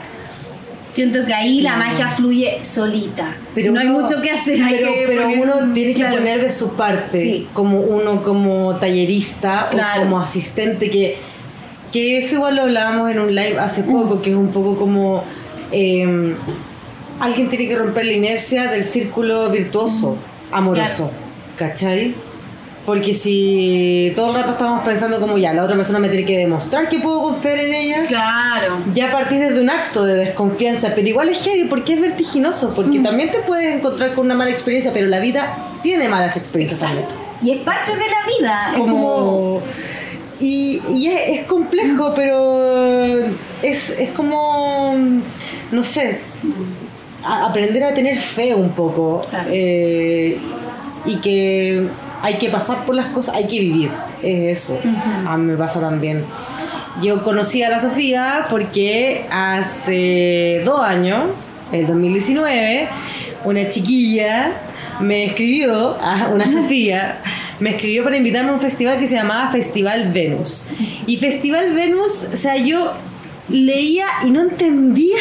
siento 0.98 1.24
que 1.24 1.32
ahí 1.32 1.60
la 1.60 1.76
Claro. 1.76 1.90
magia 1.90 2.08
fluye 2.08 2.58
solita. 2.64 3.36
no 3.54 3.78
hay 3.80 3.86
uno- 3.86 4.00
mucho 4.00 4.20
que 4.20 4.32
hacer. 4.32 4.60
hay 4.60 4.74
Pero, 4.78 4.88
que 4.92 5.04
pero 5.06 5.28
uno 5.28 5.72
tiene 5.72 5.92
que 5.94 6.00
claro. 6.00 6.16
poner 6.16 6.40
de 6.42 6.50
su 6.50 6.74
parte, 6.76 7.22
Sí. 7.22 7.48
como 7.52 7.80
uno 7.80 8.24
como 8.24 8.74
tallerista 8.76 9.68
Claro. 9.70 10.00
o 10.00 10.04
como 10.04 10.18
asistente, 10.20 10.90
que, 10.90 11.16
que 11.92 12.18
eso 12.18 12.34
igual 12.36 12.56
lo 12.56 12.62
hablábamos 12.62 13.10
en 13.12 13.20
un 13.20 13.32
live 13.32 13.60
hace 13.60 13.84
poco, 13.84 14.20
que 14.20 14.30
es 14.30 14.36
un 14.36 14.48
poco 14.50 14.76
como 14.76 15.22
eh, 15.70 16.34
alguien 17.20 17.48
tiene 17.48 17.68
que 17.68 17.76
romper 17.76 18.04
la 18.06 18.14
inercia 18.14 18.64
del 18.70 18.82
círculo 18.82 19.50
virtuoso, 19.50 20.16
amoroso, 20.50 21.12
¿cachai? 21.56 22.14
Porque 22.88 23.12
si 23.12 24.14
todo 24.16 24.30
el 24.30 24.36
rato 24.36 24.52
estamos 24.52 24.82
pensando 24.82 25.20
como 25.20 25.36
ya, 25.36 25.52
la 25.52 25.62
otra 25.62 25.76
persona 25.76 25.98
me 25.98 26.08
tiene 26.08 26.24
que 26.24 26.38
demostrar 26.38 26.88
que 26.88 26.98
puedo 27.00 27.20
confiar 27.20 27.58
en 27.58 27.74
ella, 27.74 28.02
Claro. 28.08 28.78
ya 28.94 29.12
partís 29.12 29.40
desde 29.40 29.60
un 29.60 29.68
acto 29.68 30.06
de 30.06 30.14
desconfianza, 30.14 30.92
pero 30.94 31.06
igual 31.06 31.28
es 31.28 31.44
heavy 31.44 31.64
porque 31.68 31.92
es 31.92 32.00
vertiginoso, 32.00 32.72
porque 32.74 32.98
también 33.00 33.30
te 33.30 33.40
puedes 33.40 33.76
encontrar 33.76 34.14
con 34.14 34.24
una 34.24 34.34
mala 34.34 34.50
experiencia, 34.52 34.90
pero 34.94 35.06
la 35.08 35.20
vida 35.20 35.68
tiene 35.82 36.08
malas 36.08 36.38
experiencias 36.38 36.80
también. 36.80 37.04
Y 37.42 37.50
es 37.50 37.58
parte 37.60 37.90
de 37.92 37.98
la 37.98 38.38
vida. 38.38 38.70
Es 38.72 38.78
como. 38.78 38.96
Como... 39.02 39.62
Y, 40.40 40.80
y 40.90 41.08
es, 41.08 41.40
es 41.40 41.44
complejo, 41.46 42.12
pero 42.16 43.10
es, 43.62 43.90
es 44.00 44.08
como, 44.16 44.94
no 45.72 45.84
sé, 45.84 46.20
a- 47.22 47.44
aprender 47.44 47.84
a 47.84 47.92
tener 47.92 48.16
fe 48.16 48.54
un 48.54 48.70
poco. 48.70 49.26
Claro. 49.28 49.50
eh, 49.52 50.38
y 51.04 51.16
que 51.16 51.86
hay 52.22 52.38
que 52.38 52.48
pasar 52.48 52.84
por 52.84 52.94
las 52.94 53.06
cosas, 53.06 53.36
hay 53.36 53.46
que 53.46 53.60
vivir. 53.60 53.90
Es 54.22 54.64
eso. 54.64 54.80
A 55.26 55.36
mí 55.36 55.52
me 55.52 55.56
pasa 55.56 55.80
también. 55.80 56.24
Yo 57.02 57.22
conocí 57.22 57.62
a 57.62 57.68
la 57.68 57.80
Sofía 57.80 58.44
porque 58.50 59.26
hace 59.30 60.62
dos 60.64 60.80
años, 60.80 61.26
el 61.70 61.86
2019, 61.86 62.88
una 63.44 63.68
chiquilla 63.68 64.52
me 65.00 65.26
escribió, 65.26 65.96
ah, 66.00 66.30
una 66.32 66.44
Sofía, 66.44 67.20
me 67.60 67.70
escribió 67.70 68.04
para 68.04 68.16
invitarme 68.16 68.50
a 68.50 68.52
un 68.54 68.60
festival 68.60 68.98
que 68.98 69.06
se 69.06 69.14
llamaba 69.14 69.50
Festival 69.50 70.12
Venus. 70.12 70.68
Y 71.06 71.16
Festival 71.18 71.72
Venus, 71.72 72.30
o 72.32 72.36
sea, 72.36 72.56
yo 72.56 72.94
leía 73.48 74.06
y 74.26 74.30
no 74.30 74.42
entendía 74.42 75.18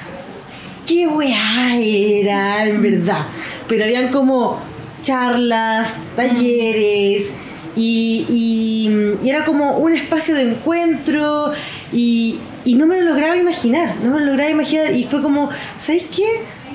qué 0.86 1.06
weá 1.06 1.76
era, 1.80 2.66
en 2.66 2.82
verdad. 2.82 3.26
Pero 3.68 3.84
habían 3.84 4.08
como 4.08 4.58
charlas, 5.02 5.96
talleres, 6.16 7.32
y, 7.76 8.26
y- 8.28 9.26
y 9.26 9.30
era 9.30 9.44
como 9.44 9.78
un 9.78 9.94
espacio 9.94 10.34
de 10.34 10.42
encuentro, 10.50 11.52
y, 11.92 12.38
y 12.64 12.74
no 12.74 12.86
me 12.86 13.00
lo 13.00 13.10
lograba 13.10 13.36
imaginar, 13.36 13.94
no 14.02 14.14
me 14.14 14.20
lo 14.20 14.26
lograba 14.26 14.50
imaginar, 14.50 14.92
y 14.94 15.04
fue 15.04 15.22
como, 15.22 15.48
¿sabéis 15.78 16.04
qué? 16.14 16.26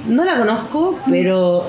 No 0.08 0.24
la 0.24 0.38
conozco, 0.38 1.00
pero 1.10 1.66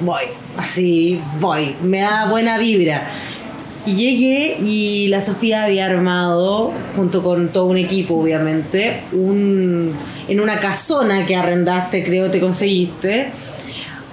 voy, 0.00 0.22
así 0.56 1.20
voy, 1.40 1.74
me 1.82 2.00
da 2.00 2.28
buena 2.28 2.58
vibra. 2.58 3.08
Y 3.86 3.94
llegué 3.94 4.56
y 4.60 5.08
la 5.08 5.22
Sofía 5.22 5.64
había 5.64 5.86
armado, 5.86 6.70
junto 6.96 7.22
con 7.22 7.48
todo 7.48 7.64
un 7.64 7.78
equipo 7.78 8.14
obviamente, 8.20 9.00
un, 9.12 9.94
en 10.28 10.40
una 10.40 10.60
casona 10.60 11.24
que 11.24 11.34
arrendaste, 11.34 12.04
creo 12.04 12.30
te 12.30 12.40
conseguiste, 12.40 13.30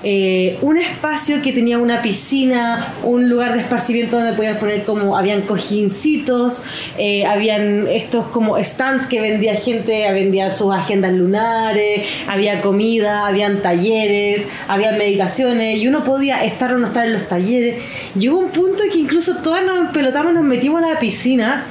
eh, 0.04 0.60
un 0.62 0.78
espacio 0.78 1.42
que 1.42 1.52
tenía 1.52 1.80
una 1.80 2.04
piscina, 2.04 2.94
un 3.04 3.30
lugar 3.30 3.54
de 3.54 3.62
esparcimiento 3.62 4.18
donde 4.18 4.34
podías 4.34 4.58
poner 4.58 4.84
como, 4.84 5.18
habían 5.18 5.42
cojincitos, 5.42 6.66
eh, 7.00 7.26
habían 7.26 7.88
estos 7.88 8.28
como 8.28 8.64
stands 8.64 9.08
que 9.08 9.22
vendía 9.22 9.56
gente, 9.56 10.12
vendía 10.12 10.52
sus 10.52 10.72
agendas 10.72 11.14
lunares, 11.14 12.08
había 12.28 12.62
comida, 12.62 13.26
habían 13.26 13.64
talleres, 13.64 14.48
había 14.68 14.92
meditaciones 14.92 15.82
y 15.82 15.88
uno 15.88 16.04
podía 16.04 16.44
estar 16.44 16.72
o 16.74 16.78
no 16.78 16.86
estar 16.86 17.06
en 17.06 17.14
los 17.14 17.28
talleres. 17.28 17.82
Llegó 18.14 18.38
un 18.38 18.52
punto 18.52 18.84
en 18.84 18.92
que 18.92 19.00
incluso 19.00 19.38
todas 19.38 19.66
nos 19.66 19.92
pelotamos, 19.92 20.32
nos 20.32 20.44
metimos 20.44 20.84
a 20.84 20.94
la 20.94 21.00
piscina, 21.00 21.66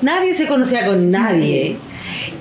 nadie 0.00 0.32
se 0.32 0.46
conocía 0.46 0.86
con 0.86 1.10
nadie. 1.10 1.76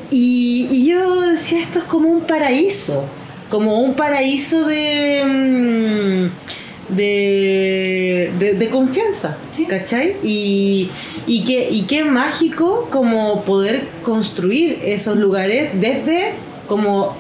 Y, 0.09 0.69
y 0.71 0.85
yo 0.85 1.19
decía, 1.19 1.59
esto 1.59 1.79
es 1.79 1.85
como 1.85 2.07
un 2.09 2.21
paraíso, 2.21 3.03
como 3.49 3.79
un 3.81 3.93
paraíso 3.95 4.65
de, 4.65 5.23
mm, 5.25 6.93
de, 6.95 8.31
de, 8.39 8.53
de 8.53 8.69
confianza, 8.69 9.37
Sí. 9.53 9.65
¿cachai? 9.65 10.15
Y, 10.23 10.89
y, 11.25 11.43
qué, 11.43 11.69
y 11.71 11.83
qué 11.83 12.03
mágico 12.03 12.87
como 12.91 13.43
poder 13.43 13.83
construir 14.03 14.79
esos 14.83 15.17
lugares 15.17 15.71
desde 15.79 16.33
como, 16.67 17.15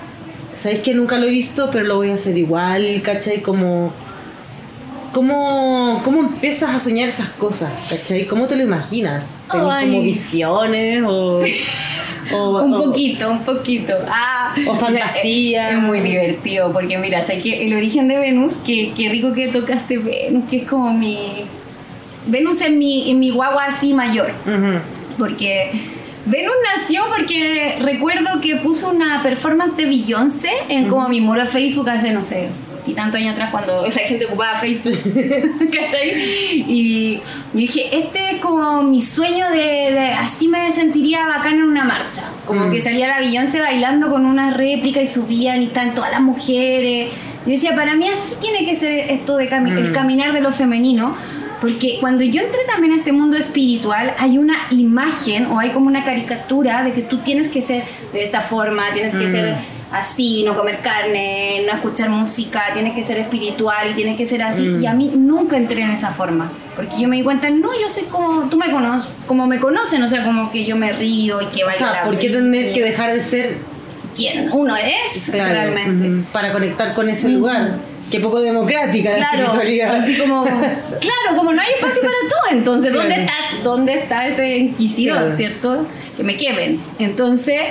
¿sabéis 0.55 0.81
que 0.81 0.93
nunca 0.93 1.17
lo 1.17 1.25
he 1.27 1.29
visto, 1.31 1.69
pero 1.71 1.85
lo 1.85 1.95
voy 1.97 2.11
a 2.11 2.15
hacer 2.15 2.37
igual, 2.37 3.01
¿cachai? 3.03 3.41
Como... 3.41 3.91
¿Cómo, 5.13 6.01
¿Cómo 6.03 6.19
empiezas 6.19 6.75
a 6.75 6.79
soñar 6.79 7.09
esas 7.09 7.29
cosas? 7.29 7.71
¿Cachai? 7.89 8.25
¿Cómo 8.25 8.45
te 8.45 8.55
lo 8.55 8.61
imaginas? 8.63 9.37
¿Tenés 9.49 9.67
Ay. 9.71 9.87
como 9.87 10.01
visiones 10.03 11.03
o, 11.07 11.41
o- 12.33 12.63
Un 12.63 12.73
o- 12.73 12.83
poquito, 12.85 13.29
un 13.31 13.39
poquito. 13.43 13.93
Ah, 14.09 14.53
O 14.67 14.75
fantasía. 14.75 15.69
Es, 15.69 15.75
es 15.75 15.81
muy 15.81 15.99
divertido 16.01 16.71
porque 16.71 16.97
mira, 16.97 17.21
que 17.25 17.65
el 17.65 17.73
origen 17.75 18.07
de 18.07 18.17
Venus, 18.17 18.53
que, 18.65 18.93
qué 18.95 19.09
rico 19.09 19.33
que 19.33 19.47
tocaste 19.47 19.97
Venus, 19.97 20.43
que 20.49 20.57
es 20.57 20.67
como 20.67 20.93
mi... 20.93 21.17
Venus 22.27 22.59
es 22.61 22.71
mi, 22.71 23.09
en 23.11 23.19
mi 23.19 23.29
guagua 23.29 23.65
así 23.65 23.93
mayor, 23.93 24.31
porque 25.17 25.71
Venus 26.25 26.53
nació 26.75 27.03
porque 27.15 27.77
recuerdo 27.79 28.41
que 28.41 28.57
puso 28.57 28.89
una 28.89 29.23
performance 29.23 29.77
de 29.77 29.85
Beyoncé 29.85 30.49
en 30.67 30.89
como 30.89 31.07
mi 31.07 31.21
muro 31.21 31.41
de 31.41 31.47
Facebook 31.47 31.89
hace, 31.89 32.11
no 32.11 32.21
sé, 32.21 32.49
y 32.87 32.93
tantos 32.93 33.19
años 33.19 33.33
atrás 33.33 33.51
cuando 33.51 33.83
la 33.87 33.91
gente 33.91 34.25
ocupaba 34.25 34.57
Facebook. 34.57 34.97
¿Cachai? 35.71 36.11
Y 36.67 37.15
yo 37.15 37.21
dije, 37.53 37.89
este 37.91 38.31
es 38.31 38.37
como 38.41 38.83
mi 38.83 39.01
sueño 39.01 39.49
de, 39.51 39.57
de- 39.93 40.13
así 40.13 40.47
me 40.47 40.71
sentiría 40.71 41.25
bacán 41.27 41.55
en 41.55 41.63
una 41.63 41.83
marcha. 41.83 42.23
Como 42.45 42.67
Mm. 42.67 42.71
que 42.71 42.81
salía 42.81 43.07
la 43.07 43.19
Beyoncé 43.19 43.59
bailando 43.59 44.09
con 44.09 44.25
una 44.25 44.51
réplica 44.53 45.01
y 45.01 45.07
subían 45.07 45.61
y 45.61 45.65
están 45.65 45.93
todas 45.93 46.11
las 46.11 46.21
mujeres. 46.21 47.09
Y 47.45 47.51
decía, 47.51 47.75
para 47.75 47.95
mí 47.95 48.07
así 48.07 48.35
tiene 48.41 48.65
que 48.65 48.75
ser 48.75 49.11
esto 49.11 49.37
de 49.37 49.49
cami- 49.49 49.71
el 49.77 49.89
Mm. 49.91 49.93
caminar 49.93 50.33
de 50.33 50.41
lo 50.41 50.51
femenino. 50.51 51.15
Porque 51.59 51.97
cuando 51.99 52.23
yo 52.23 52.41
entré 52.43 52.59
también 52.67 52.93
a 52.93 52.97
este 52.97 53.11
mundo 53.11 53.35
espiritual, 53.35 54.13
hay 54.19 54.37
una 54.37 54.55
imagen 54.69 55.47
o 55.47 55.59
hay 55.59 55.71
como 55.71 55.87
una 55.87 56.03
caricatura 56.03 56.83
de 56.83 56.93
que 56.93 57.01
tú 57.01 57.17
tienes 57.17 57.47
que 57.47 57.63
ser 57.63 57.83
de 58.13 58.23
esta 58.23 58.41
forma, 58.41 58.83
tienes 58.93 59.15
que 59.15 59.25
Mm. 59.27 59.31
ser 59.31 59.55
así, 59.91 60.43
no 60.43 60.55
comer 60.57 60.79
carne, 60.81 61.63
no 61.65 61.73
escuchar 61.73 62.09
música, 62.09 62.61
tienes 62.73 62.93
que 62.93 63.03
ser 63.03 63.17
espiritual 63.19 63.87
y 63.91 63.93
tienes 63.95 64.17
que 64.17 64.25
ser 64.27 64.43
así. 64.43 64.61
Mm. 64.61 64.83
Y 64.83 64.87
a 64.87 64.93
mí 64.93 65.11
nunca 65.15 65.57
entré 65.57 65.81
en 65.81 65.91
esa 65.91 66.11
forma. 66.11 66.51
Porque 66.75 66.99
yo 67.01 67.07
me 67.07 67.15
di 67.17 67.23
cuenta, 67.23 67.49
no, 67.49 67.69
yo 67.79 67.89
soy 67.89 68.03
como, 68.03 68.49
tú 68.49 68.57
me 68.57 68.69
conoces, 68.71 69.09
como 69.25 69.47
me 69.47 69.59
conocen, 69.59 70.01
o 70.03 70.07
sea, 70.07 70.23
como 70.23 70.51
que 70.51 70.65
yo 70.65 70.75
me 70.75 70.91
río 70.93 71.41
y 71.41 71.45
que 71.47 71.63
O 71.63 71.67
vaya 71.67 71.77
sea, 71.79 71.91
la 71.91 72.03
¿por 72.03 72.19
qué 72.19 72.29
tener 72.29 72.73
que 72.73 72.83
dejar 72.83 73.13
de 73.13 73.21
ser 73.21 73.57
quién 74.15 74.49
uno 74.51 74.75
es 74.75 75.29
claro, 75.31 75.53
realmente? 75.53 76.27
para 76.31 76.51
conectar 76.51 76.93
con 76.93 77.09
ese 77.09 77.29
lugar? 77.29 77.75
Qué 78.11 78.19
poco 78.21 78.39
democrática 78.39 79.09
la 79.09 79.15
Claro, 79.17 79.37
espiritualidad. 79.53 79.95
así 79.95 80.17
como, 80.17 80.43
claro, 80.45 81.35
como 81.35 81.51
no 81.51 81.61
hay 81.61 81.67
espacio 81.77 82.01
para 82.03 82.13
todo, 82.29 82.57
entonces, 82.57 82.93
¿dónde 82.93 83.15
Claro. 83.15 83.23
está, 83.31 83.63
dónde 83.63 83.93
está 83.95 84.27
ese 84.27 84.57
inquisidor, 84.59 85.31
cierto? 85.31 85.85
Que 86.15 86.23
me 86.23 86.37
quemen. 86.37 86.79
Entonces, 86.99 87.61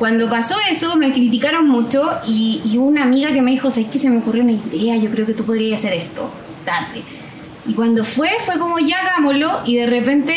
cuando 0.00 0.30
pasó 0.30 0.56
eso, 0.70 0.96
me 0.96 1.12
criticaron 1.12 1.68
mucho 1.68 2.10
y, 2.26 2.62
y 2.64 2.78
una 2.78 3.02
amiga 3.02 3.34
que 3.34 3.42
me 3.42 3.50
dijo, 3.50 3.70
¿sabes 3.70 3.90
que 3.90 3.98
se 3.98 4.08
me 4.08 4.16
ocurrió 4.16 4.42
una 4.42 4.52
idea? 4.52 4.96
Yo 4.96 5.10
creo 5.10 5.26
que 5.26 5.34
tú 5.34 5.44
podrías 5.44 5.78
hacer 5.78 5.92
esto, 5.92 6.30
date. 6.64 7.02
Y 7.66 7.74
cuando 7.74 8.02
fue, 8.02 8.30
fue 8.42 8.58
como 8.58 8.78
ya 8.78 8.98
hagámoslo 9.00 9.60
y 9.66 9.76
de 9.76 9.84
repente 9.84 10.34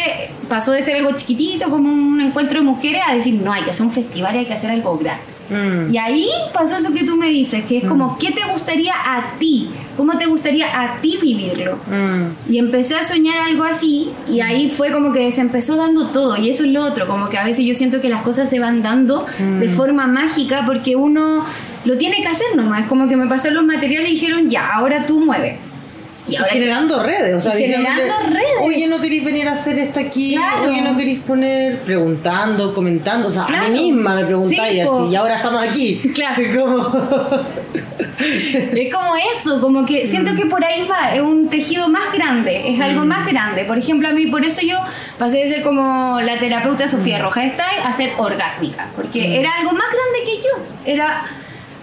pasó 0.50 0.74
de 0.74 0.82
ser 0.82 0.98
algo 0.98 1.16
chiquitito, 1.16 1.70
como 1.70 1.94
un 1.94 2.20
encuentro 2.20 2.60
de 2.60 2.66
mujeres, 2.66 3.04
a 3.08 3.16
decir, 3.16 3.36
no, 3.36 3.54
hay 3.54 3.64
que 3.64 3.72
hacer 3.72 3.86
un 3.86 3.94
festival 3.94 4.36
y 4.36 4.40
hay 4.40 4.46
que 4.46 4.54
hacer 4.54 4.70
algo 4.70 4.98
grande. 4.98 5.24
Mm. 5.50 5.94
Y 5.94 5.98
ahí 5.98 6.30
pasó 6.54 6.76
eso 6.76 6.94
que 6.94 7.06
tú 7.06 7.16
me 7.16 7.30
dices, 7.30 7.64
que 7.64 7.78
es 7.78 7.86
como, 7.86 8.18
¿qué 8.18 8.32
te 8.32 8.44
gustaría 8.52 8.94
a 8.94 9.38
ti? 9.40 9.70
¿Cómo 9.96 10.18
te 10.18 10.26
gustaría 10.26 10.68
a 10.82 11.02
ti 11.02 11.18
vivirlo? 11.22 11.78
Mm. 11.88 12.52
Y 12.52 12.58
empecé 12.58 12.96
a 12.96 13.04
soñar 13.04 13.38
algo 13.48 13.64
así 13.64 14.12
y 14.30 14.42
ahí 14.42 14.70
fue 14.70 14.92
como 14.92 15.12
que 15.12 15.32
se 15.32 15.42
empezó 15.42 15.76
dando 15.76 16.08
todo 16.08 16.38
y 16.38 16.50
eso 16.50 16.64
es 16.64 16.72
lo 16.72 16.84
otro, 16.84 17.08
como 17.08 17.30
que 17.30 17.38
a 17.38 17.44
veces 17.44 17.66
yo 17.66 17.76
siento 17.76 18.02
que 18.02 18.10
las 18.10 18.22
cosas 18.22 18.50
se 18.50 18.60
van 18.60 18.82
dando 18.82 19.26
de 19.60 19.70
forma 19.70 20.08
mágica 20.08 20.64
porque 20.66 20.96
uno 20.96 21.46
lo 21.86 21.98
tiene 21.98 22.18
que 22.18 22.28
hacer 22.28 22.48
nomás, 22.56 22.88
como 22.88 23.08
que 23.08 23.18
me 23.18 23.28
pasaron 23.28 23.56
los 23.56 23.66
materiales 23.66 24.10
y 24.10 24.14
dijeron, 24.14 24.50
ya, 24.50 24.70
ahora 24.74 25.06
tú 25.06 25.20
mueve. 25.20 25.58
Y 26.28 26.36
generando 26.36 27.04
redes, 27.04 27.36
o 27.36 27.40
sea, 27.42 27.52
generando 27.52 28.14
redes. 28.30 28.46
Oye, 28.62 28.88
no 28.88 29.00
queréis 29.00 29.26
venir 29.26 29.48
a 29.48 29.52
hacer 29.54 29.78
esto 29.78 30.00
aquí, 30.00 30.36
Claro. 30.36 30.70
oye, 30.72 30.82
no 30.82 30.96
queréis 30.96 31.20
poner, 31.20 31.80
preguntando, 31.80 32.74
comentando, 32.74 33.28
o 33.28 33.32
sea, 33.32 33.44
a 33.44 33.68
mí 33.68 33.92
misma 33.92 34.16
me 34.16 34.26
preguntáis 34.26 34.74
Sí, 34.74 34.80
así, 34.80 35.04
y 35.12 35.16
ahora 35.16 35.36
estamos 35.38 35.68
aquí. 35.68 36.02
Claro. 36.14 36.44
Como... 36.56 37.44
Es 38.20 38.94
como 38.94 39.14
eso, 39.36 39.60
como 39.60 39.86
que 39.86 40.06
siento 40.08 40.34
que 40.36 40.46
por 40.46 40.64
ahí 40.64 40.88
va, 40.90 41.14
es 41.14 41.22
un 41.22 41.50
tejido 41.50 41.90
más 41.90 42.14
grande, 42.14 42.74
es 42.74 42.80
algo 42.80 43.06
más 43.06 43.28
grande. 43.28 43.66
Por 43.66 43.78
ejemplo, 43.78 44.08
a 44.08 44.12
mí 44.12 44.28
por 44.28 44.46
eso 44.46 44.62
yo 44.66 44.78
pasé 45.18 45.40
de 45.40 45.50
ser 45.50 45.64
como 45.64 46.20
la 46.22 46.40
terapeuta 46.40 46.88
Sofía 46.88 47.20
Roja 47.20 47.42
Style 47.50 47.82
a 47.84 47.92
ser 47.94 48.12
orgásmica, 48.18 48.88
porque 48.96 49.40
era 49.40 49.56
algo 49.58 49.72
más 49.74 49.88
grande 49.88 50.32
que 50.32 50.38
yo. 50.38 50.94
Era 50.94 51.26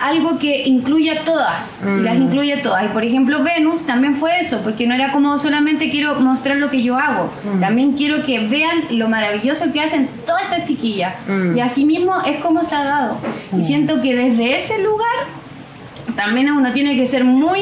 algo 0.01 0.39
que 0.39 0.67
incluya 0.67 1.21
a 1.21 1.25
todas, 1.25 1.77
y 1.83 2.01
las 2.03 2.17
Mm. 2.19 2.23
incluye 2.23 2.55
a 2.55 2.63
todas. 2.63 2.85
Y 2.85 2.89
por 2.89 3.05
ejemplo, 3.05 3.43
Venus 3.43 3.87
también 3.87 4.17
fue 4.17 4.41
eso, 4.41 4.61
porque 4.63 4.87
no 4.87 4.95
era 4.95 5.13
como 5.13 5.39
solamente 5.39 5.91
quiero 5.91 6.15
mostrar 6.21 6.57
lo 6.57 6.71
que 6.71 6.83
yo 6.83 6.97
hago, 6.97 7.31
Mm. 7.45 7.61
también 7.61 7.93
quiero 7.93 8.25
que 8.25 8.41
vean 8.47 8.85
lo 8.91 9.09
maravilloso 9.09 9.73
que 9.73 9.81
hacen 9.81 10.09
todas 10.25 10.43
estas 10.45 10.67
chiquillas. 10.67 11.15
Mm. 11.29 11.57
Y 11.57 11.61
así 11.61 11.85
mismo 11.85 12.15
es 12.27 12.37
como 12.39 12.65
se 12.65 12.75
ha 12.75 12.85
dado. 12.85 13.19
Y 13.59 13.63
siento 13.63 14.01
que 14.01 14.17
desde 14.17 14.57
ese 14.57 14.79
lugar 14.83 15.07
también 16.17 16.51
uno 16.51 16.73
tiene 16.73 16.97
que 16.97 17.07
ser 17.07 17.25
muy 17.25 17.61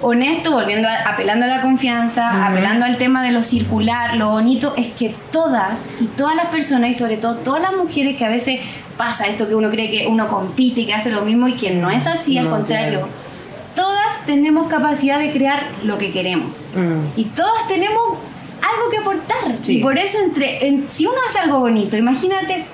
honesto, 0.00 0.50
volviendo 0.52 0.86
a- 0.88 1.10
apelando 1.12 1.46
a 1.46 1.48
la 1.48 1.60
confianza, 1.62 2.46
apelando 2.46 2.84
al 2.84 2.98
tema 2.98 3.22
de 3.22 3.32
lo 3.32 3.42
circular, 3.42 4.16
lo 4.16 4.30
bonito 4.30 4.74
es 4.76 4.88
que 4.88 5.14
todas 5.32 5.78
y 6.00 6.04
todas 6.08 6.34
las 6.36 6.46
personas 6.46 6.90
y 6.90 6.94
sobre 6.94 7.16
todo 7.16 7.36
todas 7.36 7.62
las 7.62 7.72
mujeres 7.74 8.16
que 8.18 8.24
a 8.24 8.28
veces 8.28 8.60
pasa 8.96 9.26
esto 9.26 9.48
que 9.48 9.54
uno 9.54 9.70
cree 9.70 9.90
que 9.90 10.06
uno 10.06 10.28
compite 10.28 10.82
y 10.82 10.86
que 10.86 10.94
hace 10.94 11.10
lo 11.10 11.22
mismo 11.22 11.48
y 11.48 11.54
que 11.54 11.70
no 11.70 11.90
es 11.90 12.06
así, 12.06 12.38
al 12.38 12.48
contrario. 12.50 13.00
claro. 13.00 13.08
Todas 13.74 14.24
tenemos 14.26 14.68
capacidad 14.68 15.18
de 15.18 15.32
crear 15.32 15.66
lo 15.82 15.98
que 15.98 16.12
queremos. 16.12 16.66
Mm. 16.76 17.18
Y 17.18 17.24
todas 17.24 17.66
tenemos 17.66 18.02
algo 18.62 18.90
que 18.90 18.98
aportar. 18.98 19.56
Sí. 19.64 19.78
Y 19.78 19.82
por 19.82 19.98
eso, 19.98 20.18
entre, 20.24 20.66
en- 20.68 20.88
si 20.88 21.06
uno 21.06 21.16
hace 21.28 21.40
algo 21.40 21.58
bonito, 21.60 21.96
imagínate 21.96 22.64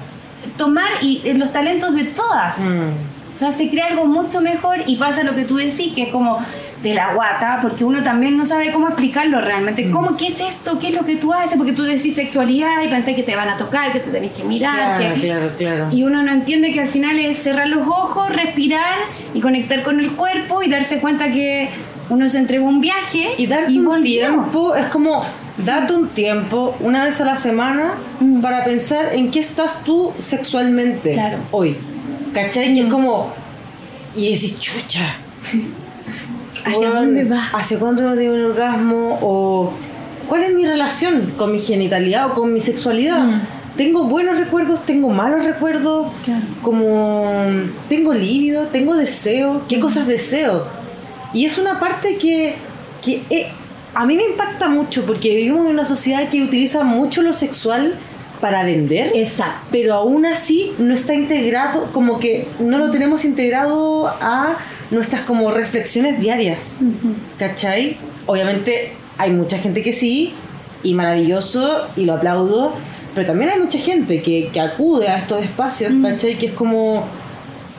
tomar 0.59 0.89
y, 1.01 1.23
eh, 1.25 1.35
los 1.35 1.53
talentos 1.53 1.95
de 1.95 2.05
todas. 2.05 2.59
Mm. 2.59 2.91
O 3.35 3.39
sea, 3.39 3.51
se 3.53 3.71
crea 3.71 3.87
algo 3.87 4.05
mucho 4.07 4.43
mejor 4.43 4.79
y 4.87 4.97
pasa 4.97 5.23
lo 5.23 5.35
que 5.35 5.45
tú 5.45 5.57
decís, 5.57 5.95
que 5.95 6.03
es 6.03 6.09
como 6.11 6.39
de 6.83 6.95
la 6.95 7.13
guata, 7.15 7.59
porque 7.61 7.85
uno 7.85 8.03
también 8.03 8.39
no 8.39 8.47
sabe 8.47 8.73
cómo 8.73 8.89
explicarlo 8.89 9.41
realmente. 9.41 9.85
Mm. 9.85 9.91
¿Cómo, 9.93 10.17
qué 10.17 10.29
es 10.29 10.41
esto? 10.41 10.79
¿Qué 10.79 10.89
es 10.89 10.95
lo 10.95 11.05
que 11.05 11.17
tú 11.17 11.33
haces? 11.35 11.59
Porque 11.59 11.73
tú 11.75 11.83
decís 11.83 12.15
sexualidad 12.15 12.83
y 12.83 12.89
pensás 12.89 13.15
que 13.15 13.23
te 13.23 13.37
van 13.37 13.51
a 13.51 13.57
tocar, 13.59 13.93
que 13.93 14.01
te 14.01 14.11
tenés 14.11 14.33
que 14.33 14.45
mirar. 14.45 14.75
Claro, 14.99 15.15
que- 15.15 15.21
claro, 15.21 15.51
claro. 15.59 15.89
Y 15.93 16.05
uno 16.05 16.23
no 16.23 16.33
entiende 16.33 16.73
que 16.73 16.81
al 16.81 16.89
final 16.89 17.19
es 17.19 17.37
cerrar 17.39 17.69
los 17.69 17.87
ojos, 17.87 18.35
respirar 18.35 18.97
y 19.35 19.41
conectar 19.41 19.83
con 19.83 20.01
el 20.01 20.13
cuerpo 20.13 20.63
y 20.63 20.71
darse 20.71 21.01
cuenta 21.01 21.31
que 21.31 21.69
uno 22.09 22.29
se 22.31 22.39
entregó 22.39 22.67
un 22.67 22.81
viaje 22.81 23.29
Y 23.37 23.47
darse 23.47 23.79
un 23.79 23.85
volvió. 23.85 24.03
tiempo, 24.27 24.75
es 24.75 24.87
como 24.87 25.23
date 25.59 25.93
un 25.93 26.09
tiempo, 26.09 26.75
una 26.81 27.05
vez 27.05 27.21
a 27.21 27.25
la 27.27 27.37
semana, 27.37 27.93
Mm. 28.21 28.41
para 28.41 28.65
pensar 28.65 29.13
en 29.13 29.31
qué 29.31 29.41
estás 29.41 29.85
tú 29.85 30.13
sexualmente 30.19 31.13
Claro. 31.13 31.37
hoy. 31.51 31.77
¿Cachai? 32.33 32.73
Y 32.73 32.81
es 32.81 32.87
como. 32.87 33.35
Y 34.17 34.33
decís, 34.33 34.59
chucha. 34.59 35.17
¿Hacia 36.65 36.79
weón, 36.91 36.95
dónde 37.07 37.25
va? 37.25 37.49
¿Hace 37.53 37.77
cuánto 37.79 38.03
no 38.03 38.15
tengo 38.15 38.35
un 38.35 38.43
orgasmo? 38.45 39.19
¿O 39.23 39.73
cuál 40.29 40.43
es 40.45 40.55
mi 40.55 40.67
relación 40.67 41.33
con 41.37 41.53
mi 41.53 41.59
genitalidad 41.61 42.31
o 42.31 42.35
con 42.35 42.53
mi 42.53 42.61
sexualidad? 42.61 43.21
Mm. 43.25 43.41
Tengo 43.77 44.05
buenos 44.05 44.39
recuerdos, 44.39 44.85
tengo 44.85 45.09
malos 45.11 45.45
recuerdos, 45.45 46.09
Claro. 46.25 46.43
como 46.63 47.47
tengo 47.89 48.13
líbido, 48.13 48.65
tengo 48.67 48.95
deseo, 48.95 49.55
Mm. 49.55 49.61
qué 49.69 49.81
cosas 49.81 50.07
deseo. 50.07 50.67
Y 51.33 51.45
es 51.47 51.57
una 51.59 51.79
parte 51.79 52.17
que, 52.19 52.57
que 53.05 53.23
eh, 53.31 53.47
a 53.95 54.05
mí 54.05 54.17
me 54.17 54.25
impacta 54.25 54.69
mucho 54.69 55.07
porque 55.07 55.29
vivimos 55.31 55.67
en 55.67 55.73
una 55.75 55.85
sociedad 55.85 56.29
que 56.29 56.43
utiliza 56.43 56.85
mucho 56.85 57.23
lo 57.23 57.33
sexual 57.33 57.95
para 58.41 58.65
vender, 58.65 59.13
Exacto. 59.15 59.69
pero 59.71 59.95
aún 59.95 60.27
así 60.27 60.73
no 60.79 60.93
está 60.95 61.15
integrado, 61.15 61.91
como 61.93 62.19
que 62.19 62.49
no 62.59 62.79
lo 62.79 62.91
tenemos 62.91 63.25
integrado 63.25 64.09
a 64.09 64.57
nuestras 64.91 65.23
como 65.23 65.51
reflexiones 65.51 66.21
diarias. 66.21 66.81
¿Cachai? 67.39 67.97
Obviamente 68.27 68.93
hay 69.19 69.33
mucha 69.33 69.59
gente 69.59 69.83
que 69.83 69.93
sí, 69.93 70.33
y 70.83 70.95
maravilloso, 70.95 71.87
y 71.97 72.05
lo 72.07 72.15
aplaudo, 72.15 72.73
pero 73.15 73.27
también 73.27 73.51
hay 73.51 73.61
mucha 73.61 73.79
gente 73.79 74.23
que, 74.23 74.49
que 74.53 74.61
acude 74.61 75.09
a 75.09 75.19
estos 75.19 75.43
espacios, 75.43 75.93
¿cachai? 76.03 76.39
Que 76.39 76.47
es 76.47 76.53
como, 76.53 77.05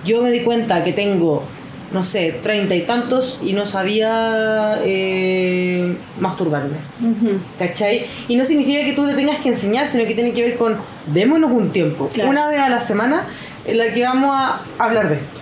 yo 0.05 0.21
me 0.21 0.29
di 0.31 0.41
cuenta 0.41 0.83
que 0.83 0.93
tengo, 0.93 1.43
no 1.91 2.03
sé, 2.03 2.35
treinta 2.43 2.75
y 2.75 2.81
tantos 2.81 3.39
y 3.43 3.53
no 3.53 3.65
sabía 3.65 4.77
eh, 4.83 5.95
masturbarme. 6.19 6.77
Ujú. 7.01 7.39
¿Cachai? 7.57 8.05
Y 8.27 8.35
no 8.35 8.45
significa 8.45 8.85
que 8.85 8.93
tú 8.93 9.05
le 9.05 9.15
tengas 9.15 9.39
que 9.39 9.49
enseñar, 9.49 9.87
sino 9.87 10.05
que 10.05 10.13
tiene 10.13 10.31
que 10.33 10.43
ver 10.43 10.57
con 10.57 10.77
démonos 11.07 11.51
un 11.51 11.71
tiempo, 11.71 12.07
Claro. 12.13 12.29
una 12.29 12.47
vez 12.47 12.59
a 12.59 12.69
la 12.69 12.81
semana, 12.81 13.23
en 13.65 13.77
la 13.79 13.91
que 13.91 14.03
vamos 14.03 14.31
a 14.33 14.61
hablar 14.77 15.09
de 15.09 15.15
esto. 15.15 15.41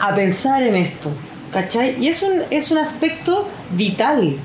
A 0.00 0.14
pensar 0.14 0.62
en 0.62 0.76
esto, 0.76 1.10
¿cachai? 1.52 1.96
Y 2.02 2.08
es 2.08 2.22
un, 2.22 2.42
es 2.50 2.70
un 2.70 2.78
aspecto 2.78 3.48
vital. 3.72 4.36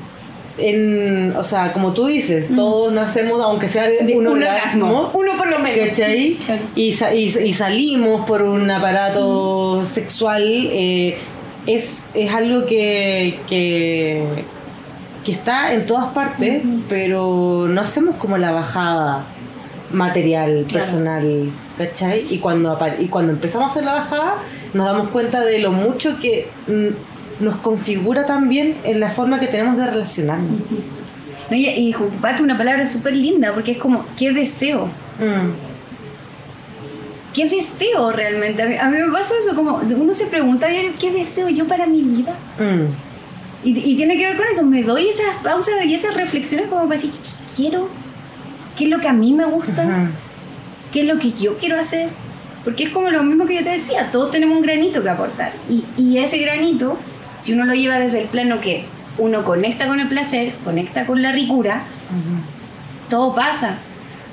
En, 0.57 1.33
o 1.37 1.43
sea, 1.43 1.71
como 1.73 1.93
tú 1.93 2.05
dices, 2.07 2.53
todos 2.55 2.91
nacemos, 2.93 3.41
aunque 3.41 3.67
sea 3.69 3.83
de, 3.87 4.15
un, 4.15 4.27
orgasmo, 4.27 4.85
orgasmo. 4.85 5.11
Uno 5.13 5.37
por 5.37 5.49
lo 5.49 5.59
menos. 5.59 5.87
¿cachai? 5.87 6.37
Y, 6.75 6.91
sa- 6.93 7.13
y, 7.13 7.23
y 7.25 7.53
salimos 7.53 8.25
por 8.27 8.41
un 8.43 8.69
aparato 8.69 9.81
sexual, 9.83 10.43
eh, 10.43 11.17
es, 11.65 12.07
es 12.13 12.33
algo 12.33 12.65
que, 12.65 13.39
que, 13.49 14.23
que 15.23 15.31
está 15.31 15.73
en 15.73 15.85
todas 15.85 16.07
partes, 16.13 16.61
pero 16.89 17.67
no 17.69 17.81
hacemos 17.81 18.15
como 18.17 18.37
la 18.37 18.51
bajada 18.51 19.23
material, 19.91 20.65
Claro. 20.67 20.85
personal, 20.85 21.49
¿cachai? 21.77 22.25
Y 22.29 22.37
cuando, 22.39 22.77
y 22.99 23.05
cuando 23.07 23.31
empezamos 23.31 23.69
a 23.69 23.71
hacer 23.71 23.83
la 23.85 23.93
bajada, 23.93 24.35
nos 24.73 24.85
damos 24.85 25.09
cuenta 25.09 25.41
de 25.41 25.59
lo 25.59 25.71
mucho 25.71 26.17
que 26.19 26.47
nos 27.39 27.57
configura 27.57 28.25
también 28.25 28.77
en 28.83 28.99
la 28.99 29.09
forma 29.11 29.39
que 29.39 29.47
tenemos 29.47 29.77
de 29.77 29.87
relacionarnos. 29.87 30.61
No, 31.49 31.57
y, 31.57 31.93
ocupaste 31.93 32.43
una 32.43 32.57
palabra 32.57 32.85
súper 32.87 33.15
linda 33.15 33.53
porque 33.53 33.73
es 33.73 33.77
como, 33.77 34.05
¿qué 34.17 34.31
deseo? 34.31 34.85
Mm, 35.19 35.49
¿Qué 37.33 37.45
deseo 37.49 38.11
realmente? 38.11 38.61
A 38.61 38.65
mí, 38.67 38.75
a 38.77 38.89
mí 38.89 38.97
me 38.97 39.11
pasa 39.11 39.33
eso, 39.39 39.55
como 39.55 39.77
uno 39.77 40.13
se 40.13 40.25
pregunta 40.25 40.67
diario, 40.67 40.91
¿qué 40.99 41.11
deseo 41.11 41.49
yo 41.49 41.65
para 41.67 41.85
mi 41.85 42.01
vida? 42.01 42.33
mm, 42.59 43.67
Y, 43.67 43.91
y 43.91 43.95
tiene 43.95 44.17
que 44.17 44.27
ver 44.27 44.37
con 44.37 44.47
eso, 44.47 44.63
me 44.65 44.83
doy 44.83 45.09
esas 45.09 45.35
pausas 45.43 45.85
y 45.85 45.93
esas 45.93 46.13
reflexiones 46.13 46.67
como 46.67 46.83
para 46.83 46.95
decir, 46.95 47.11
¿qué 47.11 47.53
quiero? 47.55 47.87
¿Qué 48.77 48.85
es 48.85 48.89
lo 48.89 48.99
que 48.99 49.07
a 49.07 49.13
mí 49.13 49.33
me 49.33 49.45
gusta? 49.45 49.83
ujú. 49.83 50.07
¿Qué 50.91 51.01
es 51.01 51.07
lo 51.07 51.19
que 51.19 51.31
yo 51.31 51.57
quiero 51.57 51.79
hacer? 51.79 52.09
Porque 52.63 52.83
es 52.83 52.89
como 52.89 53.09
lo 53.09 53.23
mismo 53.23 53.45
que 53.45 53.55
yo 53.55 53.63
te 53.63 53.71
decía, 53.71 54.11
todos 54.11 54.31
tenemos 54.31 54.55
un 54.55 54.63
granito 54.63 55.01
que 55.01 55.09
aportar. 55.09 55.53
Y, 55.69 55.83
y 55.97 56.19
ese 56.19 56.37
granito, 56.37 56.97
si 57.39 57.53
uno 57.53 57.65
lo 57.65 57.73
lleva 57.73 57.97
desde 57.99 58.21
el 58.21 58.27
plano 58.27 58.61
que 58.61 58.85
uno 59.17 59.43
conecta 59.43 59.87
con 59.87 59.99
el 59.99 60.07
placer, 60.07 60.53
conecta 60.63 61.05
con 61.05 61.21
la 61.21 61.31
ricura, 61.31 61.83
todo 63.09 63.35
pasa. 63.35 63.77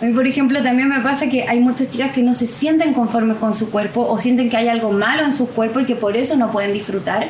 A 0.01 0.05
mí, 0.05 0.13
por 0.13 0.27
ejemplo, 0.27 0.63
también 0.63 0.89
me 0.89 1.01
pasa 1.01 1.29
que 1.29 1.45
hay 1.49 1.59
muchas 1.61 1.91
chicas 1.91 2.13
que 2.13 2.23
no 2.23 2.33
se 2.35 2.47
sienten 2.47 2.95
conformes 2.95 3.37
con 3.39 3.53
su 3.53 3.71
cuerpo 3.71 4.07
o 4.09 4.21
sienten 4.21 4.49
que 4.49 4.57
hay 4.57 4.69
algo 4.69 4.93
malo 4.93 5.25
en 5.25 5.33
su 5.33 5.49
cuerpo 5.49 5.81
y 5.81 5.85
que 5.85 5.97
por 5.97 6.17
eso 6.17 6.37
no 6.37 6.53
pueden 6.53 6.73
disfrutar. 6.73 7.29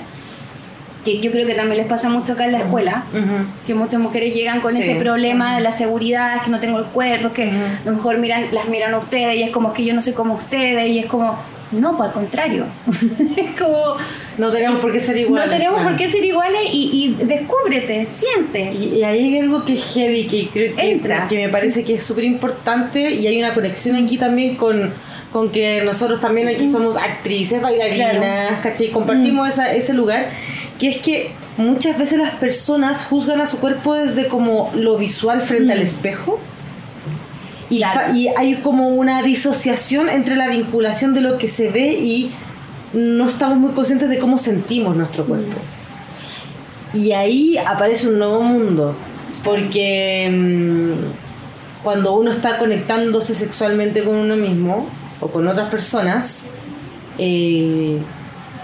Que 1.04 1.20
yo 1.20 1.30
creo 1.30 1.46
que 1.46 1.54
también 1.54 1.78
les 1.78 1.86
pasa 1.86 2.08
mucho 2.08 2.32
acá 2.32 2.44
en 2.46 2.52
la 2.52 2.58
escuela, 2.58 3.04
Ujú. 3.12 3.46
que 3.66 3.74
muchas 3.74 4.00
mujeres 4.00 4.34
llegan 4.34 4.60
con 4.60 4.72
Sí. 4.72 4.82
ese 4.82 4.96
problema 4.96 5.54
de 5.56 5.62
la 5.62 5.72
seguridad, 5.72 6.36
es 6.36 6.42
que 6.42 6.50
no 6.50 6.60
tengo 6.60 6.78
el 6.78 6.86
cuerpo, 6.86 7.28
es 7.28 7.32
que 7.34 7.46
Ujú. 7.48 7.56
a 7.56 7.90
lo 7.90 7.92
mejor 7.96 8.18
miran, 8.18 8.46
las 8.52 8.68
miran 8.68 8.92
a 8.94 8.98
ustedes 8.98 9.36
y 9.36 9.42
es 9.44 9.50
como 9.50 9.68
es 9.68 9.74
que 9.74 9.84
yo 9.84 9.94
no 9.94 10.02
soy 10.02 10.12
como 10.12 10.34
ustedes 10.34 10.88
y 10.90 10.98
es 10.98 11.06
como, 11.06 11.38
no, 11.70 11.96
por 11.96 12.06
al 12.06 12.12
contrario. 12.12 12.64
es 13.36 13.58
como, 13.60 13.96
No 14.38 14.50
tenemos 14.50 14.80
por 14.80 14.90
qué 14.92 15.00
ser 15.00 15.16
iguales. 15.18 15.46
no 15.48 15.52
tenemos 15.56 15.76
claro. 15.80 15.90
por 15.90 15.98
qué 15.98 16.10
ser 16.10 16.24
iguales 16.24 16.60
y, 16.72 17.16
y 17.20 17.24
descúbrete, 17.24 18.06
siente. 18.06 18.72
Y, 18.72 18.96
y 18.98 19.04
ahí 19.04 19.34
hay 19.34 19.38
algo 19.40 19.64
que 19.64 19.74
es 19.74 19.84
heavy, 19.94 20.26
que 20.26 20.48
creo 20.48 20.74
que, 20.74 20.90
Entra. 20.90 21.28
que 21.28 21.36
me 21.36 21.48
parece 21.48 21.84
que 21.84 21.94
es 21.94 22.02
súper 22.04 22.24
importante 22.24 23.10
y 23.10 23.26
hay 23.26 23.38
una 23.38 23.54
conexión 23.54 23.96
aquí 23.96 24.16
también 24.18 24.56
con, 24.56 24.92
con 25.32 25.50
que 25.50 25.82
nosotros 25.84 26.20
también 26.22 26.48
aquí 26.48 26.68
somos 26.68 26.96
actrices, 26.96 27.60
bailarinas, 27.60 28.16
Claro. 28.16 28.56
¿cachai? 28.62 28.88
Compartimos 28.90 29.46
esa- 29.48 29.72
ese 29.74 29.92
lugar, 29.92 30.28
que 30.78 30.88
es 30.88 30.98
que 30.98 31.32
muchas 31.56 31.98
veces 31.98 32.18
las 32.18 32.34
personas 32.34 33.04
juzgan 33.04 33.40
a 33.40 33.46
su 33.46 33.58
cuerpo 33.58 33.94
desde 33.94 34.28
como 34.28 34.70
lo 34.74 34.96
visual 34.96 35.42
frente 35.42 35.72
al 35.72 35.82
espejo. 35.82 36.38
Y, 37.70 37.78
Claro. 37.78 38.14
y 38.14 38.28
hay 38.28 38.56
como 38.56 38.88
una 38.88 39.22
disociación 39.22 40.08
entre 40.08 40.36
la 40.36 40.48
vinculación 40.48 41.12
de 41.14 41.20
lo 41.20 41.36
que 41.36 41.48
se 41.48 41.70
ve 41.70 41.92
y 41.92 42.32
no 42.92 43.28
estamos 43.28 43.58
muy 43.58 43.72
conscientes 43.72 44.08
de 44.08 44.18
cómo 44.18 44.38
sentimos 44.38 44.96
nuestro 44.96 45.26
cuerpo. 45.26 45.56
Y 46.94 47.12
ahí 47.12 47.58
aparece 47.58 48.08
un 48.08 48.18
nuevo 48.18 48.42
mundo, 48.42 48.94
porque 49.44 50.30
mm, 50.32 51.82
cuando 51.84 52.14
uno 52.14 52.30
está 52.30 52.56
conectándose 52.56 53.34
sexualmente 53.34 54.02
con 54.02 54.14
uno 54.14 54.36
mismo 54.36 54.88
o 55.20 55.28
con 55.28 55.46
otras 55.46 55.70
personas, 55.70 56.50
eh, 57.18 57.98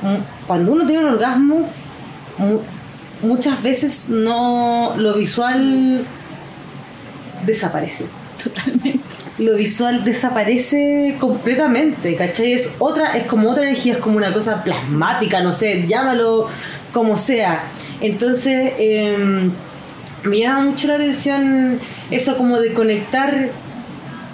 mm, 0.00 0.46
cuando 0.46 0.72
uno 0.72 0.87
tiene 0.87 1.05
un 1.05 1.12
orgasmo, 1.12 1.68
mu- 2.38 2.61
muchas 3.23 3.62
veces 3.62 4.11
no 4.11 4.94
lo 4.97 5.14
visual 5.14 6.05
desaparece. 7.47 8.07
Totalmente. 8.42 9.01
Lo 9.38 9.57
visual 9.57 10.05
desaparece 10.05 11.16
completamente, 11.18 12.14
¿cachai? 12.14 12.53
Es 12.53 12.77
otra, 12.79 13.16
es 13.16 13.27
como 13.27 13.51
otra 13.51 13.64
energía, 13.64 13.94
es 13.94 13.99
como 13.99 14.16
una 14.16 14.33
cosa 14.33 14.62
plasmática, 14.62 15.40
no 15.42 15.51
sé, 15.51 15.87
llámalo 15.88 16.47
como 16.92 17.16
sea. 17.16 17.64
Entonces, 18.01 18.75
eh, 18.79 19.51
me 20.23 20.38
llama 20.38 20.61
mucho 20.61 20.87
la 20.87 20.94
atención 20.94 21.81
eso 22.12 22.37
como 22.37 22.61
de 22.61 22.73
conectar 22.75 23.49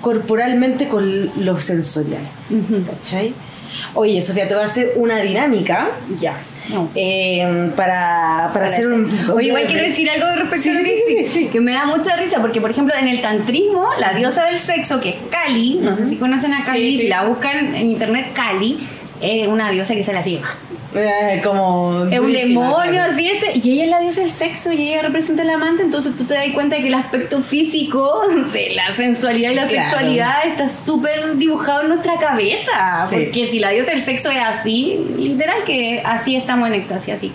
corporalmente 0.02 0.88
con 0.88 1.30
lo 1.44 1.58
sensorial, 1.58 2.22
¿cachai? 2.86 3.32
Oye, 3.94 4.20
Sofía, 4.20 4.48
te 4.48 4.54
voy 4.54 4.64
a 4.64 4.66
hacer 4.66 4.92
una 4.96 5.18
dinámica. 5.18 5.90
Ya. 6.18 6.36
No. 6.72 6.88
eh, 6.94 7.70
para, 7.76 8.50
para 8.52 8.66
hacer 8.66 8.88
un. 8.88 9.10
Oye, 9.30 9.48
igual 9.48 9.64
quiero 9.66 9.82
decir 9.82 10.08
algo 10.10 10.26
respecto 10.36 10.62
Sí, 10.62 10.70
a 10.70 11.30
sí, 11.30 11.46
que 11.46 11.52
sí, 11.52 11.60
me 11.60 11.72
da 11.72 11.84
mucha 11.86 12.16
risa, 12.16 12.40
porque 12.40 12.60
por 12.60 12.70
ejemplo 12.70 12.94
en 12.96 13.08
el 13.08 13.20
tantrismo, 13.20 13.88
la 13.98 14.12
diosa 14.14 14.44
del 14.44 14.58
sexo, 14.58 15.00
que 15.00 15.10
es 15.10 15.16
Kali, 15.30 15.78
no 15.82 15.94
sé 15.94 16.08
si 16.08 16.16
conocen 16.16 16.52
a 16.54 16.64
Kali, 16.64 16.98
si 16.98 17.08
la 17.08 17.24
buscan 17.24 17.74
en 17.74 17.90
internet, 17.90 18.28
Kali, 18.34 18.78
es 19.20 19.46
una 19.48 19.70
diosa 19.70 19.94
que 19.94 20.04
se 20.04 20.12
la 20.12 20.22
sigue. 20.22 20.40
Eh, 20.92 21.40
como. 21.44 22.04
Es 22.10 22.18
un 22.18 22.32
demonio 22.32 23.02
así 23.02 23.28
este, 23.30 23.58
y 23.62 23.72
ella 23.74 23.84
es 23.84 23.90
la 23.90 24.00
diosa 24.00 24.22
del 24.22 24.30
sexo 24.30 24.72
y 24.72 24.88
ella 24.88 25.02
representa 25.02 25.42
al 25.42 25.50
amante, 25.50 25.82
entonces 25.84 26.16
tú 26.16 26.24
te 26.24 26.34
das 26.34 26.46
cuenta 26.52 26.74
de 26.76 26.82
que 26.82 26.88
el 26.88 26.94
aspecto 26.94 27.42
físico 27.42 28.22
de 28.52 28.70
la 28.74 28.92
sensualidad 28.92 29.50
y 29.50 29.54
la 29.54 29.66
Claro. 29.68 29.88
sexualidad 29.88 30.46
está 30.46 30.68
súper 30.68 31.36
dibujado 31.36 31.82
en 31.82 31.88
nuestra 31.90 32.16
cabeza, 32.18 33.06
Sí. 33.08 33.16
porque 33.16 33.46
si 33.46 33.60
la 33.60 33.70
diosa 33.70 33.92
del 33.92 34.00
sexo 34.02 34.30
es 34.30 34.40
así, 34.42 34.98
literal 35.16 35.62
que 35.64 36.02
así 36.04 36.34
estamos 36.34 36.66
en 36.68 36.74
éxtasis, 36.74 37.14
así. 37.14 37.32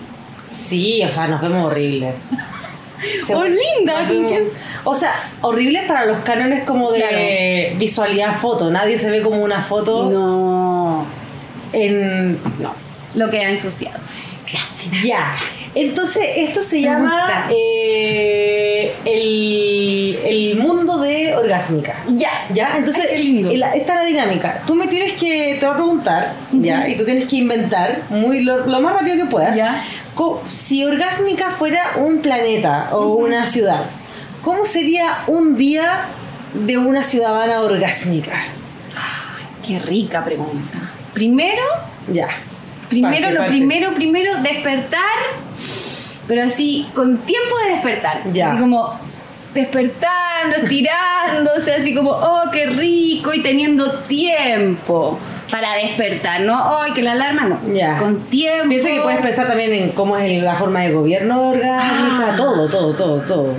Sí, 0.51 1.01
o 1.03 1.09
sea, 1.09 1.27
nos 1.27 1.41
vemos 1.41 1.65
horribles. 1.65 2.13
Oh, 3.31 3.43
linda. 3.43 4.07
O 4.83 4.95
sea, 4.95 5.11
horribles 5.41 5.83
para 5.85 6.05
los 6.05 6.19
cánones 6.19 6.63
como 6.63 6.91
de 6.91 7.75
visualidad 7.77 8.35
foto. 8.35 8.71
Nadie 8.71 8.97
se 8.97 9.11
ve 9.11 9.21
como 9.21 9.43
una 9.43 9.61
foto 9.61 10.09
No, 10.09 11.05
en. 11.73 12.39
No. 12.59 12.73
Lo 13.15 13.29
que 13.29 13.39
ha 13.39 13.49
ensuciado. 13.49 13.99
Ya. 15.03 15.33
Entonces, 15.73 16.23
esto 16.37 16.61
se 16.61 16.77
Me 16.77 16.81
llama 16.83 17.47
eh, 17.49 18.93
el, 19.03 20.19
el 20.25 20.57
mundo 20.57 20.99
de 20.99 21.35
orgásmica. 21.35 21.95
Ya, 22.15 22.29
¿Ya? 22.53 22.77
Entonces, 22.77 23.07
Ay, 23.11 23.23
lindo. 23.23 23.49
la- 23.55 23.73
esta 23.73 23.93
es 23.95 23.99
la 24.01 24.05
dinámica. 24.05 24.61
Tú 24.65 24.75
me 24.75 24.87
tienes 24.87 25.13
que, 25.13 25.57
te 25.59 25.65
voy 25.65 25.73
a 25.73 25.77
preguntar, 25.77 26.33
¿ya? 26.53 26.87
Y 26.87 26.95
tú 26.95 27.03
tienes 27.03 27.25
que 27.25 27.37
inventar 27.37 28.03
muy 28.09 28.41
lo, 28.43 28.65
lo 28.65 28.79
más 28.79 28.93
rápido 28.93 29.17
que 29.17 29.25
puedas. 29.29 29.55
Ya. 29.55 29.83
Si 30.47 30.85
orgásmica 30.85 31.49
fuera 31.49 31.93
un 31.97 32.19
planeta 32.19 32.89
o 32.93 33.15
una 33.15 33.45
ciudad, 33.45 33.83
¿cómo 34.41 34.65
sería 34.65 35.23
un 35.27 35.57
día 35.57 36.05
de 36.53 36.77
una 36.77 37.03
ciudadana 37.03 37.59
orgásmica? 37.61 38.31
Qué 39.67 39.79
rica 39.79 40.23
pregunta. 40.23 40.77
Primero, 41.13 41.63
Ya. 42.13 42.27
Primero, 43.01 43.13
Parte, 43.21 43.31
lo 43.33 43.39
parte. 43.39 43.51
primero, 43.51 43.93
primero, 43.93 44.35
despertar, 44.41 45.01
pero 46.27 46.43
así, 46.43 46.87
con 46.93 47.17
tiempo 47.19 47.55
de 47.65 47.71
despertar. 47.73 48.21
Ya. 48.33 48.49
Así 48.51 48.57
como 48.59 48.99
despertando, 49.53 50.55
estirándose, 50.57 51.73
así 51.75 51.93
como, 51.95 52.11
oh, 52.11 52.43
qué 52.51 52.65
rico, 52.67 53.33
y 53.33 53.41
teniendo 53.41 53.99
tiempo 54.01 55.17
para 55.51 55.73
despertar, 55.75 56.41
¿no? 56.41 56.57
Ay, 56.81 56.91
que 56.93 57.01
la 57.03 57.13
alarma 57.13 57.43
no. 57.45 57.59
Ya. 57.73 57.97
Con 57.97 58.19
tiempo. 58.25 58.69
Piensa 58.69 58.89
que 58.89 59.01
puedes 59.01 59.21
pensar 59.21 59.47
también 59.47 59.71
en 59.73 59.89
cómo 59.91 60.17
es 60.17 60.41
la 60.43 60.55
forma 60.55 60.81
de 60.81 60.91
gobierno 60.93 61.49
orgánica, 61.51 62.31
Ah. 62.31 62.35
todo, 62.35 62.67
todo, 62.69 62.93
todo, 62.95 63.21
todo. 63.21 63.53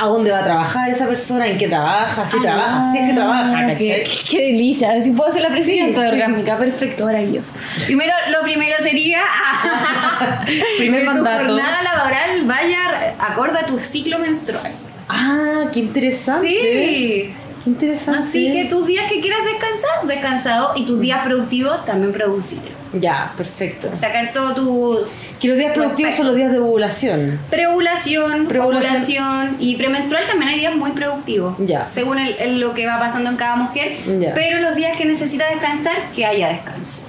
¿A 0.00 0.06
dónde 0.06 0.30
va 0.30 0.38
a 0.38 0.44
trabajar 0.44 0.88
esa 0.90 1.06
persona? 1.08 1.46
¿En 1.48 1.58
qué 1.58 1.66
trabaja? 1.68 2.24
Si 2.26 2.36
Ah, 2.38 2.42
trabaja, 2.42 2.92
si 2.92 2.98
es 2.98 3.08
que 3.10 3.14
trabaja, 3.16 3.66
qué, 3.76 4.02
¿cachai? 4.04 4.24
qué 4.30 4.46
delicia. 4.52 5.02
Si 5.02 5.10
puedo 5.10 5.32
ser 5.32 5.42
la 5.42 5.48
presidenta 5.50 6.00
Sí, 6.00 6.04
de 6.06 6.10
sí. 6.12 6.16
Orgásmica, 6.22 6.56
perfecto, 6.56 7.04
maravilloso. 7.04 7.52
Primero, 7.86 8.12
lo 8.30 8.42
primero 8.42 8.76
sería 8.80 9.20
Primer 10.78 11.00
que 11.00 11.06
mandato. 11.06 11.42
tu 11.42 11.48
jornada 11.52 11.82
laboral 11.82 12.44
vaya 12.46 13.14
acorde 13.18 13.58
a 13.58 13.66
tu 13.66 13.78
ciclo 13.80 14.18
menstrual. 14.18 14.70
Ah, 15.08 15.64
qué 15.72 15.80
interesante. 15.80 16.46
Sí. 16.48 17.34
Qué 17.64 17.70
interesante. 17.70 18.20
Así 18.20 18.52
que 18.52 18.64
tus 18.66 18.86
días 18.86 19.10
que 19.10 19.20
quieras 19.20 19.40
descansar, 19.44 20.06
descansado, 20.06 20.72
y 20.76 20.86
tus 20.86 21.00
días 21.00 21.20
productivos 21.24 21.84
también 21.84 22.12
producir. 22.12 22.60
Ya, 22.92 23.32
perfecto. 23.36 23.90
Sacar 23.94 24.32
todo 24.32 24.54
tu 24.54 25.00
Que 25.40 25.48
los 25.48 25.56
días 25.58 25.72
productivos 25.72 26.14
son 26.16 26.26
los 26.26 26.36
días 26.36 26.50
de 26.52 26.58
ovulación. 26.58 27.38
preovulación, 27.50 28.46
Preovulación. 28.48 28.92
ovulación 28.92 29.56
y 29.60 29.76
premenstrual 29.76 30.24
también 30.26 30.50
hay 30.50 30.58
días 30.60 30.74
muy 30.74 30.90
productivos. 30.92 31.54
Ya. 31.58 31.86
Según 31.90 32.18
el- 32.18 32.36
el- 32.38 32.60
lo 32.60 32.74
que 32.74 32.86
va 32.86 32.98
pasando 32.98 33.30
en 33.30 33.36
cada 33.36 33.56
mujer. 33.56 33.92
Ya. 34.18 34.34
Pero 34.34 34.58
los 34.60 34.74
días 34.74 34.96
que 34.96 35.04
necesita 35.04 35.48
descansar, 35.48 35.94
que 36.14 36.26
haya 36.26 36.48
descanso. 36.48 37.02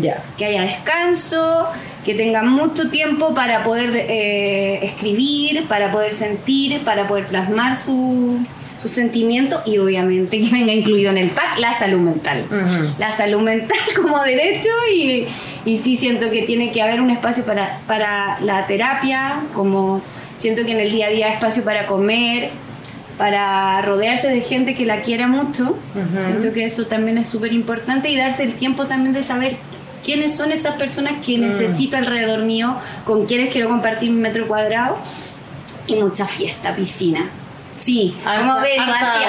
Ya. 0.00 0.20
que 0.36 0.44
haya 0.46 0.62
descanso, 0.62 1.68
que 2.04 2.14
tenga 2.14 2.42
mucho 2.42 2.90
tiempo 2.90 3.36
para 3.36 3.62
poder 3.62 3.90
eh, 3.94 4.80
escribir, 4.84 5.66
para 5.68 5.92
poder 5.92 6.10
sentir, 6.10 6.80
para 6.80 7.06
poder 7.06 7.26
plasmar 7.26 7.76
su, 7.76 8.36
sus 8.78 8.90
sentimientos 8.90 9.62
y 9.64 9.78
obviamente 9.78 10.40
que 10.40 10.50
venga 10.50 10.72
incluido 10.72 11.10
en 11.12 11.18
el 11.18 11.30
pack 11.30 11.60
la 11.60 11.72
salud 11.72 12.00
mental. 12.00 12.44
Ujú. 12.50 12.94
La 12.98 13.12
salud 13.12 13.40
mental 13.42 13.78
como 14.02 14.20
derecho 14.24 14.70
y, 14.92 15.28
y 15.66 15.76
sí 15.78 15.96
siento 15.98 16.30
que 16.30 16.42
tiene 16.42 16.72
que 16.72 16.80
haber 16.80 17.00
un 17.02 17.10
espacio 17.10 17.44
para, 17.44 17.80
para 17.86 18.38
la 18.40 18.66
terapia, 18.66 19.40
como 19.54 20.00
siento 20.38 20.64
que 20.64 20.72
en 20.72 20.80
el 20.80 20.90
día 20.92 21.06
a 21.08 21.10
día 21.10 21.26
hay 21.26 21.32
espacio 21.34 21.62
para 21.64 21.84
comer, 21.86 22.50
para 23.18 23.82
rodearse 23.82 24.28
de 24.28 24.40
gente 24.42 24.74
que 24.74 24.86
la 24.86 25.00
quiera 25.02 25.26
mucho. 25.26 25.76
Siento 26.26 26.52
que 26.54 26.64
eso 26.66 26.86
también 26.86 27.18
es 27.18 27.28
súper 27.28 27.52
importante 27.52 28.08
y 28.10 28.16
darse 28.16 28.44
el 28.44 28.54
tiempo 28.54 28.86
también 28.86 29.12
de 29.14 29.24
saber 29.24 29.56
quiénes 30.04 30.36
son 30.36 30.52
esas 30.52 30.74
personas 30.76 31.14
que 31.24 31.36
Mm. 31.36 31.40
necesito 31.48 31.96
alrededor 31.96 32.42
mío, 32.44 32.76
con 33.04 33.26
quienes 33.26 33.50
quiero 33.52 33.68
compartir 33.68 34.10
mi 34.10 34.20
metro 34.20 34.46
cuadrado 34.46 34.98
y 35.88 35.96
mucha 35.96 36.26
fiesta, 36.26 36.74
piscina. 36.76 37.28
Sí, 37.78 38.14
Harta- 38.24 38.38
como 38.46 38.60
ven, 38.60 38.80
harta 38.80 38.94
así, 39.14 39.24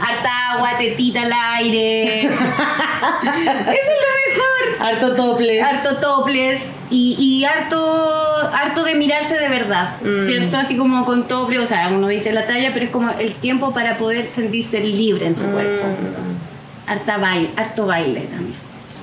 harta 0.00 0.50
agua, 0.52 0.70
tetita 0.78 1.20
al 1.22 1.32
aire. 1.56 2.20
Eso 2.22 2.30
es 2.32 3.88
lo 3.88 4.23
mejor. 4.34 4.86
Harto 4.86 5.14
tople. 5.14 5.62
Harto 5.62 5.96
toples 5.96 6.62
y, 6.90 7.16
y 7.18 7.44
harto, 7.44 8.36
harto 8.52 8.84
de 8.84 8.94
mirarse 8.94 9.38
de 9.38 9.48
verdad, 9.48 9.96
Mm. 10.02 10.26
¿cierto? 10.26 10.56
Así 10.56 10.76
como 10.76 11.04
con 11.04 11.26
tople, 11.28 11.58
o 11.58 11.66
sea, 11.66 11.88
uno 11.88 12.08
dice 12.08 12.32
la 12.32 12.46
talla, 12.46 12.70
pero 12.72 12.86
es 12.86 12.90
como 12.90 13.10
el 13.18 13.34
tiempo 13.34 13.72
para 13.72 13.96
poder 13.96 14.28
sentirse 14.28 14.80
libre 14.80 15.26
en 15.26 15.36
su 15.36 15.44
cuerpo. 15.46 15.86
Mm. 15.86 16.90
Harta 16.90 17.16
baile, 17.16 17.50
harto 17.56 17.86
baile 17.86 18.20
también. 18.22 18.54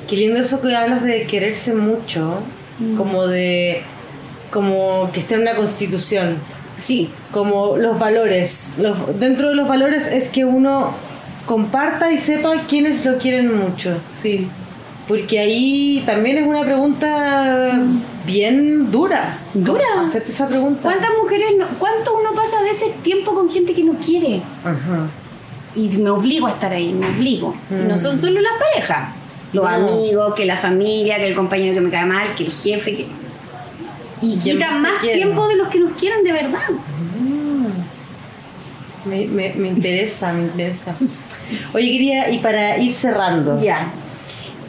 Qué 0.07 0.15
lindo 0.17 0.39
eso 0.39 0.61
que 0.61 0.75
hablas 0.75 1.03
de 1.03 1.23
quererse 1.25 1.73
mucho, 1.73 2.41
Mm. 2.79 2.95
como 2.95 3.27
de 3.27 3.83
como 4.49 5.09
que 5.13 5.19
esté 5.21 5.35
en 5.35 5.41
una 5.41 5.55
constitución, 5.55 6.37
Sí, 6.81 7.09
como 7.31 7.77
los 7.77 7.99
valores. 7.99 8.75
Los, 8.79 9.19
dentro 9.19 9.49
de 9.49 9.55
los 9.55 9.67
valores 9.69 10.11
es 10.11 10.29
que 10.29 10.45
uno 10.45 10.93
comparta 11.45 12.11
y 12.11 12.17
sepa 12.17 12.53
quiénes 12.67 13.05
lo 13.05 13.17
quieren 13.19 13.55
mucho. 13.55 13.97
sí. 14.21 14.47
Porque 15.11 15.39
ahí 15.39 16.01
también 16.05 16.37
es 16.37 16.47
una 16.47 16.63
pregunta 16.63 17.81
bien 18.25 18.89
dura. 18.91 19.37
¿Dura? 19.53 19.83
Hacerte 20.01 20.31
esa 20.31 20.47
pregunta. 20.47 20.83
¿Cuántas 20.83 21.09
mujeres, 21.21 21.47
no- 21.59 21.67
cuánto 21.79 22.17
uno 22.17 22.29
pasa 22.33 22.59
a 22.59 22.63
veces 22.63 22.93
tiempo 23.03 23.33
con 23.33 23.49
gente 23.49 23.73
que 23.73 23.83
no 23.83 23.95
quiere? 23.95 24.41
Ajá. 24.63 25.09
Y 25.75 25.89
me 25.97 26.11
obligo 26.11 26.47
a 26.47 26.51
estar 26.51 26.71
ahí, 26.71 26.93
me 26.93 27.05
obligo. 27.09 27.53
Y 27.69 27.73
no 27.89 27.95
Mm. 27.95 27.97
son 27.97 28.17
solo 28.19 28.39
las 28.39 28.53
parejas, 28.53 29.09
los 29.51 29.65
No. 29.65 29.69
amigos, 29.69 30.33
que 30.33 30.45
la 30.45 30.55
familia, 30.55 31.17
que 31.17 31.27
el 31.27 31.35
compañero 31.35 31.73
que 31.73 31.81
me 31.81 31.89
cae 31.89 32.05
mal, 32.05 32.33
que 32.37 32.45
el 32.45 32.51
jefe, 32.51 32.95
que... 32.95 33.05
Y 34.21 34.37
¿Quién 34.37 34.59
quitan 34.59 34.81
más 34.81 35.01
tiempo 35.01 35.45
de 35.49 35.57
los 35.57 35.67
que 35.67 35.79
nos 35.81 35.91
quieren 35.97 36.23
de 36.23 36.31
verdad. 36.31 36.69
Me, 39.03 39.25
me, 39.25 39.53
me 39.55 39.67
interesa, 39.69 40.31
me 40.31 40.43
interesa. 40.43 40.93
Oye, 41.73 41.91
quería, 41.91 42.29
y 42.31 42.37
para 42.37 42.77
ir 42.77 42.93
cerrando, 42.93 43.61
Ya. 43.61 43.91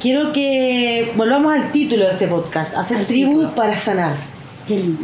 Quiero 0.03 0.33
que 0.33 1.13
volvamos 1.17 1.53
al 1.55 1.71
título 1.71 2.05
de 2.07 2.11
este 2.13 2.27
podcast, 2.27 2.77
hacer 2.77 2.99
Al 2.99 3.07
tribu 3.07 3.31
título. 3.35 3.55
para 3.55 3.77
sanar. 3.79 4.17
Qué 4.67 4.77
lindo. 4.77 5.03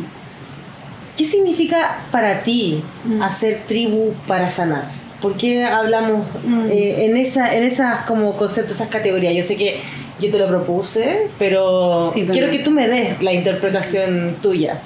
¿Qué 1.16 1.24
significa 1.24 1.98
para 2.10 2.42
ti 2.42 2.82
Mm. 3.04 3.22
hacer 3.22 3.62
tribu 3.66 4.12
para 4.26 4.50
sanar? 4.50 4.84
¿Por 5.22 5.36
qué 5.36 5.64
hablamos 5.64 6.26
Mm. 6.44 6.66
eh, 6.70 7.06
en 7.06 7.16
esa, 7.16 7.54
en 7.54 7.64
esas 7.64 8.00
como 8.06 8.36
conceptos, 8.36 8.76
esas 8.76 8.88
categorías? 8.88 9.34
Yo 9.34 9.42
sé 9.42 9.56
que 9.56 9.80
yo 10.20 10.30
te 10.30 10.38
lo 10.38 10.48
propuse, 10.48 11.28
pero 11.38 12.10
Sí, 12.12 12.20
pero- 12.22 12.32
quiero 12.32 12.50
que 12.50 12.58
tú 12.60 12.70
me 12.70 12.86
des 12.88 13.22
la 13.22 13.32
interpretación 13.32 14.36
tuya. 14.42 14.80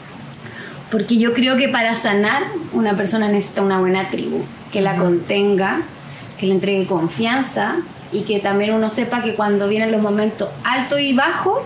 Porque 0.90 1.16
yo 1.16 1.32
creo 1.32 1.56
que 1.56 1.68
para 1.68 1.96
sanar 1.96 2.42
una 2.74 2.96
persona 2.96 3.28
necesita 3.28 3.62
una 3.62 3.78
buena 3.80 4.10
tribu, 4.10 4.42
que 4.70 4.80
la 4.82 4.96
contenga, 4.96 5.80
que 6.38 6.46
le 6.46 6.54
entregue 6.54 6.86
confianza 6.86 7.76
y 8.12 8.22
que 8.22 8.38
también 8.40 8.72
uno 8.74 8.90
sepa 8.90 9.22
que 9.22 9.34
cuando 9.34 9.68
vienen 9.68 9.90
los 9.90 10.02
momentos 10.02 10.48
altos 10.64 11.00
y 11.00 11.12
bajos 11.12 11.60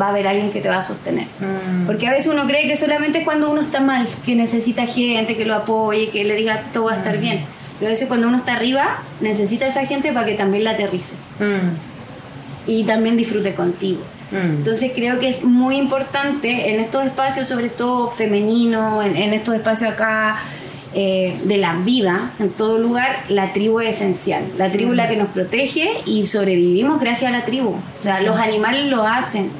va 0.00 0.06
a 0.06 0.08
haber 0.10 0.26
alguien 0.26 0.50
que 0.50 0.60
te 0.60 0.68
va 0.68 0.78
a 0.78 0.82
sostener. 0.82 1.26
Mm. 1.38 1.86
Porque 1.86 2.08
a 2.08 2.10
veces 2.10 2.32
uno 2.32 2.46
cree 2.46 2.66
que 2.66 2.76
solamente 2.76 3.18
es 3.18 3.24
cuando 3.24 3.50
uno 3.50 3.60
está 3.60 3.80
mal, 3.80 4.08
que 4.26 4.34
necesita 4.34 4.86
gente 4.86 5.36
que 5.36 5.44
lo 5.44 5.54
apoye, 5.54 6.08
que 6.10 6.24
le 6.24 6.34
diga 6.34 6.64
todo 6.72 6.86
va 6.86 6.94
a 6.94 6.96
estar 6.96 7.18
bien. 7.18 7.44
Pero 7.78 7.88
a 7.88 7.92
veces 7.92 8.08
cuando 8.08 8.28
uno 8.28 8.36
está 8.36 8.54
arriba, 8.54 8.98
necesita 9.20 9.66
esa 9.66 9.86
gente 9.86 10.12
para 10.12 10.26
que 10.26 10.34
también 10.34 10.64
la 10.64 10.72
aterrice 10.72 11.14
Mm. 11.38 12.70
y 12.70 12.84
también 12.84 13.16
disfrute 13.16 13.54
contigo. 13.54 14.00
Mm. 14.32 14.56
Entonces 14.58 14.92
creo 14.94 15.18
que 15.18 15.28
es 15.28 15.44
muy 15.44 15.76
importante 15.76 16.70
en 16.74 16.80
estos 16.80 17.04
espacios, 17.04 17.46
sobre 17.46 17.68
todo 17.68 18.10
femeninos, 18.10 19.04
en, 19.04 19.16
en 19.16 19.32
estos 19.32 19.54
espacios 19.54 19.92
acá, 19.92 20.38
eh, 20.96 21.40
de 21.44 21.58
la 21.58 21.74
vida 21.74 22.30
en 22.38 22.50
todo 22.50 22.78
lugar, 22.78 23.24
la 23.28 23.52
tribu 23.52 23.80
es 23.80 23.96
esencial. 23.96 24.44
La 24.56 24.70
tribu 24.70 24.92
es 24.92 24.96
la 24.96 25.08
que 25.08 25.16
nos 25.16 25.28
protege 25.28 25.90
y 26.06 26.26
sobrevivimos 26.26 27.00
gracias 27.00 27.32
a 27.32 27.36
la 27.36 27.44
tribu. 27.44 27.70
O 27.70 27.98
sea, 27.98 28.20
los 28.20 28.38
animales 28.38 28.86
lo 28.86 29.02
hacen. 29.02 29.50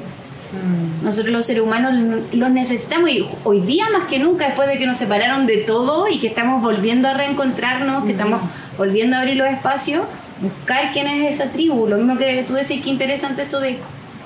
Nosotros 1.03 1.33
los 1.33 1.45
seres 1.45 1.61
humanos 1.61 1.93
los 2.31 2.49
necesitamos 2.49 3.09
y 3.09 3.25
hoy 3.43 3.59
día 3.59 3.89
más 3.91 4.07
que 4.07 4.19
nunca, 4.19 4.45
después 4.45 4.69
de 4.69 4.77
que 4.77 4.85
nos 4.85 4.95
separaron 4.95 5.45
de 5.45 5.57
todo 5.57 6.07
y 6.07 6.19
que 6.19 6.27
estamos 6.27 6.61
volviendo 6.61 7.09
a 7.09 7.13
reencontrarnos, 7.13 8.05
que 8.05 8.11
estamos 8.11 8.39
volviendo 8.77 9.17
a 9.17 9.19
abrir 9.19 9.35
los 9.35 9.49
espacios, 9.49 10.03
buscar 10.39 10.93
quién 10.93 11.07
es 11.07 11.33
esa 11.33 11.51
tribu. 11.51 11.87
Lo 11.87 11.97
mismo 11.97 12.17
que 12.17 12.45
tú 12.47 12.53
decís, 12.53 12.81
que 12.81 12.89
interesante 12.89 13.41
esto 13.41 13.59
de 13.59 13.79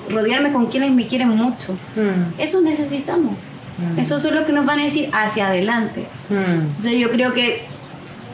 rodearme 0.08 0.52
con 0.52 0.66
quienes 0.66 0.92
me 0.92 1.06
quieren 1.08 1.30
mucho. 1.30 1.76
Eso 2.38 2.60
necesitamos. 2.60 3.34
Eso 3.96 4.20
son 4.20 4.34
los 4.34 4.44
que 4.44 4.52
nos 4.52 4.66
van 4.66 4.80
a 4.80 4.84
decir 4.84 5.10
hacia 5.12 5.48
adelante. 5.48 6.06
Entonces 6.30 6.98
yo 6.98 7.10
creo 7.10 7.32
que 7.32 7.64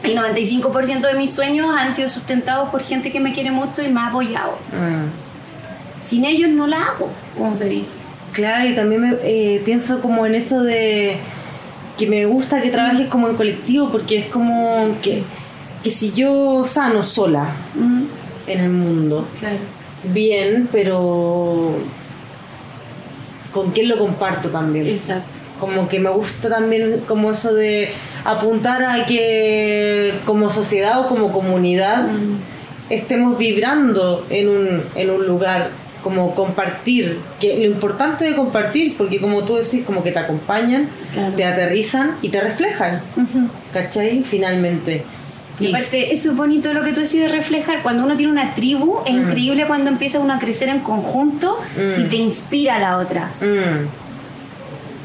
el 0.03 0.17
95% 0.17 1.01
de 1.01 1.13
mis 1.15 1.33
sueños 1.33 1.67
han 1.77 1.93
sido 1.93 2.09
sustentados 2.09 2.69
por 2.69 2.83
gente 2.83 3.11
que 3.11 3.19
me 3.19 3.33
quiere 3.33 3.51
mucho 3.51 3.83
y 3.83 3.89
me 3.89 3.99
ha 3.99 4.07
apoyado. 4.07 4.57
Sin 6.01 6.25
ellos 6.25 6.49
no 6.49 6.67
la 6.67 6.83
hago, 6.83 7.09
como 7.37 7.57
se 7.57 7.69
dice. 7.69 7.89
Claro, 8.31 8.69
y 8.69 8.75
también 8.75 9.01
me, 9.01 9.15
eh, 9.23 9.61
pienso 9.65 9.99
como 9.99 10.25
en 10.25 10.35
eso 10.35 10.61
de 10.61 11.17
que 11.97 12.05
me 12.05 12.25
gusta 12.25 12.61
que 12.61 12.69
trabajes 12.69 13.07
como 13.07 13.27
en 13.27 13.35
colectivo 13.35 13.89
porque 13.89 14.19
es 14.19 14.25
como 14.27 14.95
que, 15.01 15.23
que 15.83 15.89
si 15.89 16.13
yo 16.13 16.63
sano 16.63 17.01
sola 17.01 17.49
en 18.45 18.59
el 18.59 18.69
mundo, 18.69 19.27
bien, 20.03 20.69
pero 20.71 21.77
con 23.57 23.71
quién 23.71 23.89
lo 23.89 23.97
comparto 23.97 24.49
también. 24.49 24.87
Exacto. 24.87 25.29
Como 25.59 25.87
que 25.87 25.99
me 25.99 26.11
gusta 26.11 26.49
también 26.49 27.01
como 27.07 27.31
eso 27.31 27.53
de 27.55 27.89
apuntar 28.23 28.83
a 28.83 29.05
que 29.05 30.13
como 30.25 30.51
sociedad 30.51 31.01
o 31.01 31.07
como 31.07 31.31
comunidad 31.31 32.07
estemos 32.91 33.37
vibrando 33.39 34.23
en 34.29 34.49
un, 34.49 34.83
en 34.93 35.09
un 35.09 35.25
lugar 35.25 35.69
como 36.03 36.35
compartir, 36.35 37.17
que 37.39 37.57
lo 37.57 37.65
importante 37.65 38.25
de 38.25 38.35
compartir, 38.35 38.95
porque 38.95 39.19
como 39.19 39.43
tú 39.43 39.55
decís, 39.55 39.83
como 39.83 40.03
que 40.03 40.11
te 40.11 40.19
acompañan, 40.19 40.87
te 41.35 41.43
aterrizan 41.43 42.17
y 42.21 42.29
te 42.29 42.39
reflejan, 42.39 43.01
¿cachai? 43.73 44.23
Finalmente. 44.23 45.03
Y 45.59 45.69
aparte, 45.69 46.13
eso 46.13 46.31
es 46.31 46.37
bonito 46.37 46.73
lo 46.73 46.83
que 46.83 46.93
tú 46.93 47.01
decís 47.01 47.21
de 47.21 47.27
reflejar. 47.27 47.81
Cuando 47.81 48.03
uno 48.03 48.15
tiene 48.15 48.31
una 48.31 48.53
tribu, 48.53 48.99
es 49.05 49.13
mm. 49.13 49.17
increíble 49.17 49.65
cuando 49.65 49.89
empieza 49.89 50.19
uno 50.19 50.33
a 50.33 50.39
crecer 50.39 50.69
en 50.69 50.79
conjunto 50.79 51.59
y 51.75 52.03
mm. 52.03 52.09
te 52.09 52.15
inspira 52.15 52.75
a 52.75 52.79
la 52.79 52.97
otra. 52.97 53.31
Mm. 53.41 53.87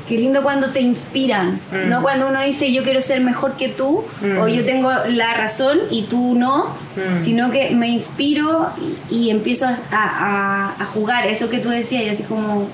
Qué 0.08 0.18
lindo 0.18 0.42
cuando 0.42 0.70
te 0.70 0.80
inspiran, 0.80 1.60
no 1.88 2.02
cuando 2.02 2.28
uno 2.28 2.42
dice 2.42 2.70
yo 2.72 2.82
quiero 2.82 3.00
ser 3.00 3.20
mejor 3.20 3.56
que 3.56 3.68
tú 3.68 4.04
o 4.40 4.48
yo 4.48 4.64
tengo 4.64 4.90
la 5.08 5.32
razón 5.32 5.78
y 5.90 6.02
tú 6.02 6.34
no, 6.34 6.74
sino 7.22 7.50
que 7.50 7.70
me 7.70 7.88
inspiro 7.88 8.70
y, 9.08 9.30
empiezo 9.30 9.66
a, 9.92 10.74
jugar 10.92 11.26
eso 11.28 11.48
que 11.48 11.60
tú 11.60 11.70
decías 11.70 12.02
y 12.02 12.08
así 12.10 12.24
como 12.24 12.66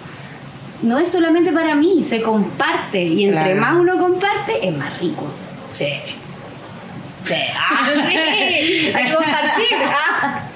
no 0.82 0.98
es 0.98 1.12
solamente 1.12 1.52
para 1.52 1.76
mí, 1.76 2.04
se 2.08 2.22
comparte 2.22 3.04
y 3.04 3.26
entre 3.26 3.54
más 3.54 3.76
uno 3.78 3.98
comparte 3.98 4.66
es 4.66 4.76
más 4.76 4.98
rico. 4.98 5.26
Sí. 5.72 5.92
Ah, 7.36 7.86
hay 8.94 9.04
que 9.04 9.14
compartir. 9.14 9.78
Ah. 9.84 10.50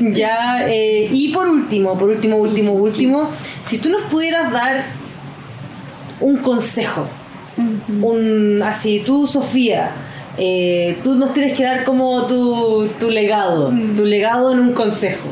Ya, 0.00 0.66
eh, 0.68 1.08
y 1.10 1.32
por 1.32 1.48
último, 1.48 1.98
por 1.98 2.10
último, 2.10 2.36
último, 2.36 2.72
último, 2.72 3.30
si 3.66 3.78
tú 3.78 3.88
nos 3.88 4.02
pudieras 4.02 4.52
dar 4.52 4.84
un 6.20 6.38
consejo, 6.38 7.06
un 8.02 8.62
así, 8.62 9.02
tú, 9.04 9.26
Sofía, 9.26 9.92
eh, 10.36 10.98
tú 11.02 11.14
nos 11.14 11.34
tienes 11.34 11.56
que 11.56 11.64
dar 11.64 11.84
como 11.84 12.26
tu, 12.26 12.88
tu 13.00 13.10
legado, 13.10 13.70
mm. 13.70 13.96
tu 13.96 14.04
legado 14.04 14.52
en 14.52 14.60
un 14.60 14.72
consejo. 14.72 15.28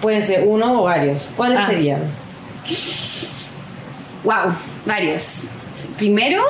Pueden 0.00 0.22
ser 0.22 0.44
uno 0.46 0.80
o 0.80 0.84
varios. 0.84 1.30
¿Cuáles 1.36 1.58
ah. 1.60 1.66
serían? 1.68 2.00
Wow, 4.24 4.54
varios. 4.84 5.50
Primero, 5.96 6.42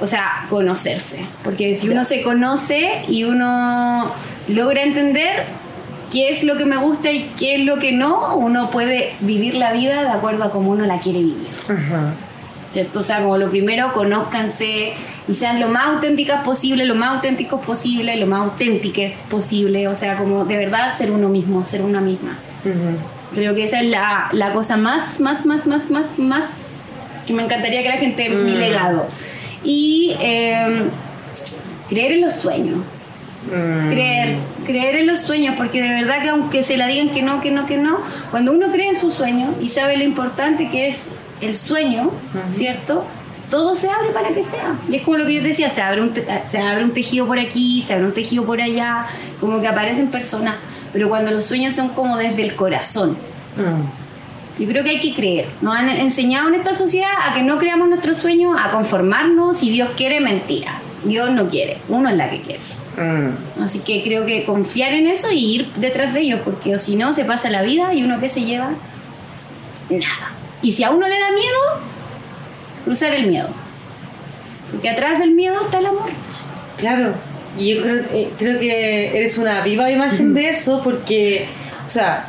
o 0.00 0.06
sea, 0.06 0.46
conocerse. 0.48 1.20
Porque 1.44 1.74
si 1.74 1.88
uno 1.88 2.04
se 2.04 2.22
conoce 2.22 3.02
y 3.08 3.24
uno 3.24 4.10
logra 4.48 4.82
entender 4.82 5.44
qué 6.10 6.30
es 6.30 6.42
lo 6.42 6.56
que 6.56 6.64
me 6.64 6.76
gusta 6.76 7.12
y 7.12 7.30
qué 7.38 7.56
es 7.56 7.64
lo 7.64 7.78
que 7.78 7.92
no, 7.92 8.36
uno 8.36 8.70
puede 8.70 9.14
vivir 9.20 9.54
la 9.54 9.72
vida 9.72 10.02
de 10.02 10.10
acuerdo 10.10 10.44
a 10.44 10.50
cómo 10.50 10.72
uno 10.72 10.86
la 10.86 10.98
quiere 11.00 11.20
vivir. 11.20 11.48
¿Cierto? 12.72 13.00
O 13.00 13.02
sea, 13.02 13.20
como 13.20 13.36
lo 13.36 13.50
primero, 13.50 13.92
conózcanse 13.92 14.92
y 15.26 15.34
sean 15.34 15.60
lo 15.60 15.68
más 15.68 15.86
auténticas 15.86 16.44
posible, 16.44 16.84
lo 16.84 16.94
más 16.94 17.16
auténticos 17.16 17.60
posible, 17.64 18.16
lo 18.16 18.26
más 18.26 18.42
auténticas 18.42 19.24
posible. 19.28 19.88
O 19.88 19.96
sea, 19.96 20.16
como 20.16 20.44
de 20.44 20.56
verdad 20.56 20.96
ser 20.96 21.10
uno 21.10 21.28
mismo, 21.28 21.66
ser 21.66 21.82
una 21.82 22.00
misma. 22.00 22.38
Creo 23.34 23.54
que 23.54 23.64
esa 23.64 23.80
es 23.80 23.88
la, 23.88 24.28
la, 24.32 24.52
cosa 24.52 24.76
más, 24.76 25.20
más, 25.20 25.46
más, 25.46 25.66
más, 25.66 25.90
más, 25.90 26.18
más 26.18 26.44
que 27.26 27.32
me 27.32 27.44
encantaría 27.44 27.82
que 27.82 27.88
la 27.88 27.96
gente, 27.96 28.28
mi 28.30 28.54
legado 28.54 29.06
y 29.64 30.16
em, 30.20 30.88
creer 31.88 32.12
en 32.12 32.20
los 32.22 32.34
sueños. 32.34 32.78
Mm. 33.46 33.88
Creer, 33.88 34.36
creer 34.66 34.96
en 34.96 35.06
los 35.06 35.20
sueños, 35.20 35.54
porque 35.56 35.80
de 35.82 35.88
verdad 35.88 36.22
que 36.22 36.28
aunque 36.28 36.62
se 36.62 36.76
la 36.76 36.86
digan 36.86 37.10
que 37.10 37.22
no, 37.22 37.40
que 37.40 37.50
no, 37.50 37.66
que 37.66 37.78
no, 37.78 37.98
cuando 38.30 38.52
uno 38.52 38.70
cree 38.70 38.88
en 38.88 38.96
su 38.96 39.10
sueño 39.10 39.54
y 39.60 39.68
sabe 39.68 39.96
lo 39.96 40.04
importante 40.04 40.68
que 40.68 40.88
es 40.88 41.08
el 41.40 41.56
sueño, 41.56 42.10
¿cierto? 42.50 43.04
Todo 43.48 43.74
se 43.74 43.88
abre 43.88 44.10
para 44.10 44.28
que 44.28 44.44
sea. 44.44 44.76
Y 44.88 44.96
es 44.96 45.02
como 45.02 45.16
lo 45.16 45.26
que 45.26 45.34
yo 45.34 45.42
decía, 45.42 45.70
se 45.70 45.80
abre 45.80 46.02
un, 46.02 46.12
se 46.50 46.58
abre 46.58 46.84
un 46.84 46.92
tejido 46.92 47.26
por 47.26 47.38
aquí, 47.38 47.82
se 47.86 47.94
abre 47.94 48.06
un 48.06 48.14
tejido 48.14 48.44
por 48.44 48.60
allá, 48.60 49.06
como 49.40 49.60
que 49.60 49.66
aparecen 49.66 50.08
personas, 50.08 50.56
pero 50.92 51.08
cuando 51.08 51.30
los 51.30 51.44
sueños 51.46 51.74
son 51.74 51.88
como 51.88 52.16
desde 52.16 52.42
el 52.42 52.54
corazón. 52.54 53.16
Mm. 53.56 54.09
Yo 54.60 54.68
creo 54.68 54.84
que 54.84 54.90
hay 54.90 55.00
que 55.00 55.14
creer. 55.14 55.46
Nos 55.62 55.74
han 55.74 55.88
enseñado 55.88 56.48
en 56.48 56.54
esta 56.54 56.74
sociedad 56.74 57.08
a 57.24 57.32
que 57.32 57.42
no 57.42 57.58
creamos 57.58 57.88
nuestros 57.88 58.18
sueños, 58.18 58.56
a 58.60 58.70
conformarnos. 58.70 59.56
Si 59.56 59.70
Dios 59.70 59.88
quiere, 59.96 60.20
mentira. 60.20 60.82
Dios 61.02 61.30
no 61.30 61.48
quiere, 61.48 61.78
uno 61.88 62.10
es 62.10 62.16
la 62.16 62.28
que 62.28 62.42
quiere. 62.42 62.60
Mm. 62.98 63.62
Así 63.62 63.78
que 63.78 64.02
creo 64.02 64.26
que 64.26 64.44
confiar 64.44 64.92
en 64.92 65.06
eso 65.06 65.30
y 65.32 65.54
ir 65.54 65.72
detrás 65.76 66.12
de 66.12 66.20
ellos, 66.20 66.40
porque 66.44 66.78
si 66.78 66.96
no, 66.96 67.14
se 67.14 67.24
pasa 67.24 67.48
la 67.48 67.62
vida 67.62 67.94
y 67.94 68.02
uno 68.02 68.20
que 68.20 68.28
se 68.28 68.42
lleva 68.42 68.72
nada. 69.88 70.32
Y 70.60 70.72
si 70.72 70.84
a 70.84 70.90
uno 70.90 71.08
le 71.08 71.18
da 71.18 71.30
miedo, 71.32 71.80
cruzar 72.84 73.14
el 73.14 73.28
miedo. 73.28 73.48
Porque 74.70 74.90
atrás 74.90 75.20
del 75.20 75.30
miedo 75.30 75.58
está 75.58 75.78
el 75.78 75.86
amor. 75.86 76.10
Claro, 76.76 77.14
y 77.58 77.74
yo 77.74 77.82
creo, 77.82 78.04
eh, 78.12 78.28
creo 78.38 78.60
que 78.60 79.16
eres 79.16 79.38
una 79.38 79.62
viva 79.62 79.90
imagen 79.90 80.34
de 80.34 80.48
eso, 80.50 80.82
porque, 80.84 81.46
o 81.86 81.90
sea, 81.90 82.28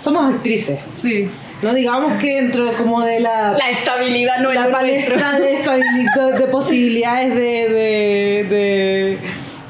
somos 0.00 0.32
actrices. 0.32 0.78
Sí. 0.96 1.28
No 1.64 1.72
digamos 1.72 2.20
que 2.20 2.42
dentro 2.42 2.70
como 2.74 3.02
de 3.02 3.20
la... 3.20 3.52
La 3.52 3.70
estabilidad 3.70 4.38
no 4.40 4.52
La 4.52 4.70
palestra 4.70 5.38
de, 5.38 5.54
estabilidad, 5.54 6.38
de 6.38 6.46
posibilidades 6.48 7.34
de, 7.34 9.18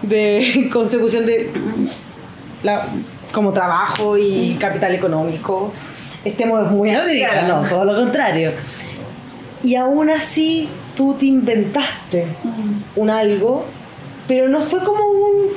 de, 0.03 0.69
consecución 0.73 1.25
de... 1.25 1.53
La, 2.65 2.89
como 3.31 3.53
trabajo 3.53 4.19
y 4.19 4.57
capital 4.59 4.95
económico 4.95 5.73
estemos 6.25 6.69
muy 6.71 6.91
claro. 6.91 7.63
no, 7.63 7.69
todo 7.69 7.85
lo 7.85 7.95
contrario. 7.95 8.53
Y 9.63 9.77
aún 9.77 10.11
así 10.11 10.69
tú 10.97 11.15
te 11.15 11.27
inventaste 11.27 12.27
un 12.97 13.09
algo, 13.09 13.67
pero 14.27 14.49
no 14.49 14.61
fue 14.61 14.83
como 14.83 15.05
un 15.05 15.53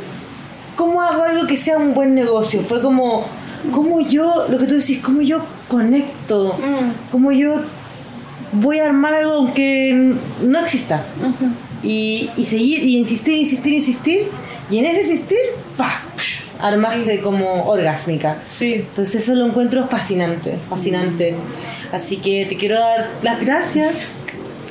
¿cómo 0.76 1.02
hago 1.02 1.24
algo 1.24 1.48
que 1.48 1.58
sea 1.58 1.78
un 1.78 1.94
buen 1.94 2.14
negocio? 2.14 2.62
Fue 2.62 2.82
como 2.82 3.26
cómo 3.72 4.02
yo, 4.02 4.46
lo 4.50 4.58
que 4.58 4.66
tú 4.66 4.76
decís, 4.76 5.00
cómo 5.02 5.22
yo 5.22 5.44
conecto, 5.68 6.58
mm. 6.58 7.12
cómo 7.12 7.32
yo 7.32 7.62
voy 8.52 8.80
a 8.80 8.86
armar 8.86 9.14
algo 9.14 9.34
aunque 9.34 10.16
no 10.42 10.60
exista. 10.60 11.04
y, 11.84 12.30
y, 12.36 12.46
seguir, 12.46 12.84
y 12.84 12.98
insistir, 12.98 13.38
insistir, 13.38 13.74
insistir. 13.74 14.28
Y 14.70 14.80
en 14.80 14.86
ese 14.86 15.02
insistir, 15.02 15.38
¡pa! 15.78 16.02
armaste 16.60 17.22
como 17.22 17.68
orgásmica. 17.68 18.38
Sí. 18.50 18.74
Entonces 18.76 19.24
eso 19.24 19.36
lo 19.36 19.46
encuentro 19.46 19.86
fascinante, 19.88 20.58
fascinante. 20.70 21.36
Así 21.92 22.18
que 22.18 22.46
te 22.48 22.56
quiero 22.56 22.80
dar 22.80 23.10
las 23.22 23.40
gracias 23.40 24.26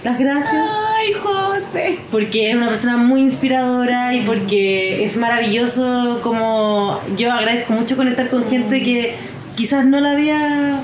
las 0.06 0.20
gracias. 0.20 0.70
Ay, 1.06 1.12
José. 1.12 1.98
Porque 2.10 2.50
es 2.50 2.56
una 2.56 2.68
persona 2.68 2.96
muy 2.96 3.20
inspiradora 3.20 4.14
y 4.14 4.22
porque 4.22 5.04
es 5.04 5.16
maravilloso 5.16 6.20
como 6.22 7.00
yo 7.16 7.32
agradezco 7.32 7.74
mucho 7.74 7.96
conectar 7.96 8.28
con 8.28 8.48
gente 8.48 8.82
que 8.82 9.14
quizás 9.54 9.86
no 9.86 10.00
la 10.00 10.12
había... 10.12 10.80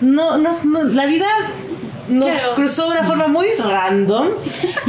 No, 0.00 0.38
no, 0.38 0.50
la 0.92 1.06
vida 1.06 1.26
nos 2.08 2.36
cruzó 2.56 2.86
de 2.86 2.98
una 2.98 3.04
forma 3.04 3.28
muy 3.28 3.46
random. 3.58 4.30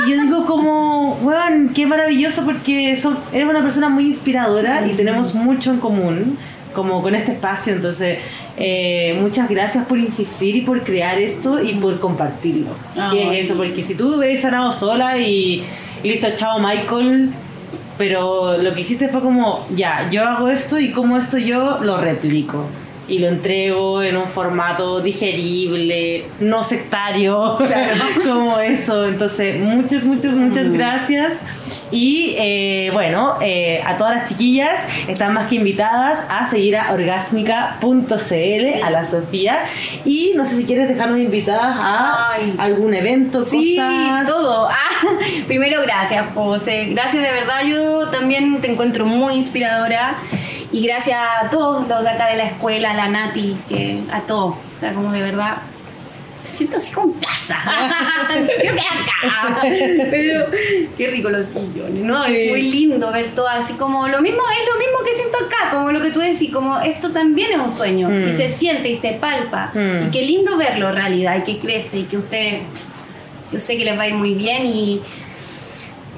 Y 0.05 0.11
yo 0.11 0.21
digo 0.21 0.45
como, 0.45 1.15
bueno, 1.17 1.71
qué 1.73 1.85
maravilloso 1.85 2.43
porque 2.43 2.95
son, 2.95 3.17
eres 3.31 3.47
una 3.47 3.61
persona 3.61 3.89
muy 3.89 4.07
inspiradora 4.07 4.85
y 4.87 4.93
tenemos 4.93 5.35
mucho 5.35 5.71
en 5.71 5.79
común 5.79 6.37
como 6.73 7.01
con 7.01 7.15
este 7.15 7.33
espacio. 7.33 7.73
Entonces, 7.73 8.19
eh, 8.57 9.17
muchas 9.21 9.49
gracias 9.49 9.85
por 9.85 9.97
insistir 9.97 10.55
y 10.55 10.61
por 10.61 10.83
crear 10.83 11.19
esto 11.19 11.61
y 11.61 11.73
por 11.75 11.99
compartirlo. 11.99 12.71
Ah, 12.97 13.09
¿Qué 13.11 13.39
es 13.39 13.45
eso? 13.49 13.57
Porque 13.57 13.81
si 13.83 13.95
tú 13.95 14.15
hubieras 14.17 14.41
sanado 14.41 14.71
sola 14.71 15.17
y 15.17 15.63
listo, 16.03 16.27
chao 16.35 16.59
Michael. 16.59 17.31
Pero 17.97 18.57
lo 18.57 18.73
que 18.73 18.81
hiciste 18.81 19.07
fue 19.07 19.21
como, 19.21 19.67
ya, 19.75 20.09
yo 20.09 20.23
hago 20.27 20.49
esto 20.49 20.79
y 20.79 20.91
como 20.91 21.15
esto 21.15 21.37
yo 21.37 21.77
lo 21.81 21.97
replico. 22.01 22.65
Y 23.07 23.19
lo 23.19 23.27
entrego 23.27 24.01
en 24.01 24.15
un 24.17 24.25
formato 24.27 24.99
digerible, 25.01 26.25
no 26.39 26.63
sectario, 26.63 27.57
como 28.23 28.59
eso. 28.59 29.05
Entonces, 29.05 29.59
muchas, 29.59 30.05
muchas, 30.05 30.33
muchas 30.35 30.67
Mm. 30.67 30.73
gracias. 30.73 31.33
Y 31.93 32.35
eh, 32.39 32.89
bueno, 32.91 33.35
eh, 33.39 33.83
a 33.85 33.97
todas 33.97 34.15
las 34.15 34.29
chiquillas 34.29 34.81
están 35.07 35.33
más 35.33 35.47
que 35.47 35.55
invitadas 35.55 36.25
a 36.27 36.47
seguir 36.47 36.75
a 36.75 36.91
orgásmica.cl, 36.91 38.83
a 38.83 38.89
la 38.89 39.05
Sofía. 39.05 39.63
Y 40.03 40.33
no 40.35 40.43
sé 40.43 40.55
si 40.57 40.65
quieres 40.65 40.89
dejarnos 40.89 41.19
invitadas 41.19 41.77
a 41.79 42.31
Ay. 42.31 42.55
algún 42.57 42.93
evento, 42.95 43.45
Sí, 43.45 43.77
cosas. 43.77 44.27
todo. 44.27 44.67
Ah, 45.05 45.05
primero, 45.47 45.81
gracias, 45.81 46.25
José. 46.33 46.87
Gracias 46.91 47.21
de 47.23 47.29
verdad. 47.31 47.63
Yo 47.67 48.07
también 48.09 48.59
te 48.61 48.71
encuentro 48.71 49.05
muy 49.05 49.33
inspiradora. 49.35 50.15
Y 50.71 50.85
gracias 50.87 51.19
a 51.19 51.49
todos 51.49 51.87
los 51.87 52.03
de 52.03 52.09
acá 52.09 52.27
de 52.29 52.37
la 52.37 52.45
escuela, 52.45 52.91
a 52.91 52.93
la 52.95 53.07
Nati, 53.09 53.55
que 53.67 53.99
a 54.11 54.21
todos. 54.21 54.55
O 54.55 54.79
sea, 54.79 54.93
como 54.93 55.11
de 55.11 55.21
verdad. 55.21 55.57
Siento 56.43 56.77
así 56.77 56.91
con 56.91 57.13
casa. 57.13 57.57
Creo 58.27 58.75
que 58.75 58.81
acá. 58.81 59.61
Pero 60.11 60.45
qué 60.97 61.07
rico 61.07 61.29
los 61.29 61.45
sillones, 61.47 62.03
¿no? 62.03 62.23
Sí. 62.25 62.35
Es 62.35 62.49
muy 62.51 62.61
lindo 62.63 63.11
ver 63.11 63.33
todo 63.33 63.47
así 63.47 63.73
como 63.73 64.07
lo 64.07 64.21
mismo, 64.21 64.41
es 64.51 64.67
lo 64.73 64.79
mismo 64.79 64.97
que 65.05 65.15
siento 65.15 65.37
acá, 65.45 65.71
como 65.71 65.91
lo 65.91 66.01
que 66.01 66.11
tú 66.11 66.19
decís, 66.19 66.51
como 66.51 66.79
esto 66.79 67.11
también 67.11 67.51
es 67.51 67.57
un 67.57 67.71
sueño. 67.71 68.09
Mm. 68.09 68.29
Y 68.29 68.33
se 68.33 68.49
siente 68.49 68.89
y 68.89 68.97
se 68.97 69.13
palpa. 69.13 69.71
Mm. 69.73 70.07
Y 70.07 70.11
qué 70.11 70.21
lindo 70.23 70.57
verlo 70.57 70.89
en 70.89 70.95
realidad, 70.95 71.37
y 71.37 71.53
que 71.53 71.59
crece, 71.59 71.99
y 71.99 72.03
que 72.03 72.17
usted 72.17 72.59
yo 73.51 73.59
sé 73.59 73.77
que 73.77 73.85
les 73.85 73.97
va 73.97 74.03
a 74.03 74.07
ir 74.07 74.15
muy 74.15 74.33
bien 74.33 74.65
y, 74.65 75.01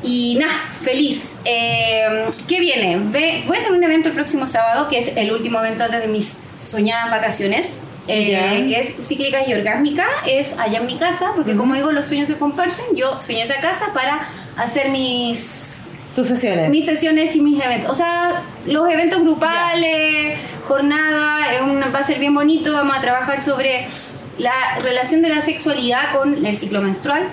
y 0.03 0.35
nada, 0.39 0.53
feliz. 0.83 1.31
Eh, 1.45 2.25
¿Qué 2.47 2.59
viene? 2.59 2.97
Ve- 3.03 3.43
voy 3.45 3.57
a 3.57 3.59
tener 3.59 3.73
un 3.77 3.83
evento 3.83 4.09
el 4.09 4.15
próximo 4.15 4.47
sábado, 4.47 4.87
que 4.89 4.97
es 4.97 5.15
el 5.15 5.31
último 5.31 5.59
evento 5.59 5.83
antes 5.83 6.01
de 6.01 6.07
mis 6.07 6.33
soñadas 6.57 7.11
vacaciones. 7.11 7.69
Eh, 8.07 8.65
que 8.69 8.79
es 8.81 9.07
cíclica 9.07 9.47
y 9.47 9.53
orgásmica, 9.53 10.05
es 10.27 10.53
allá 10.59 10.79
en 10.79 10.85
mi 10.85 10.97
casa, 10.97 11.31
porque 11.35 11.55
como 11.55 11.73
digo, 11.75 11.91
los 11.91 12.05
sueños 12.07 12.27
se 12.27 12.37
comparten. 12.37 12.85
Yo 12.95 13.17
soñé 13.19 13.43
esa 13.43 13.55
casa 13.57 13.91
para 13.93 14.27
hacer 14.57 14.89
mis 14.89 15.91
Tus 16.15 16.27
sesiones. 16.27 16.69
mis 16.69 16.85
sesiones 16.85 17.35
y 17.35 17.41
mis 17.41 17.61
eventos. 17.63 17.89
O 17.91 17.95
sea, 17.95 18.43
los 18.65 18.87
eventos 18.89 19.21
grupales, 19.21 20.39
jornada, 20.67 21.53
es 21.53 21.61
un- 21.61 21.81
va 21.93 21.99
a 21.99 22.03
ser 22.03 22.19
bien 22.19 22.33
bonito. 22.35 22.73
Vamos 22.73 22.97
a 22.97 23.01
trabajar 23.01 23.41
sobre 23.41 23.87
la 24.37 24.79
relación 24.81 25.21
de 25.21 25.29
la 25.29 25.41
sexualidad 25.41 26.13
con 26.13 26.45
el 26.45 26.55
ciclo 26.57 26.81
menstrual. 26.81 27.23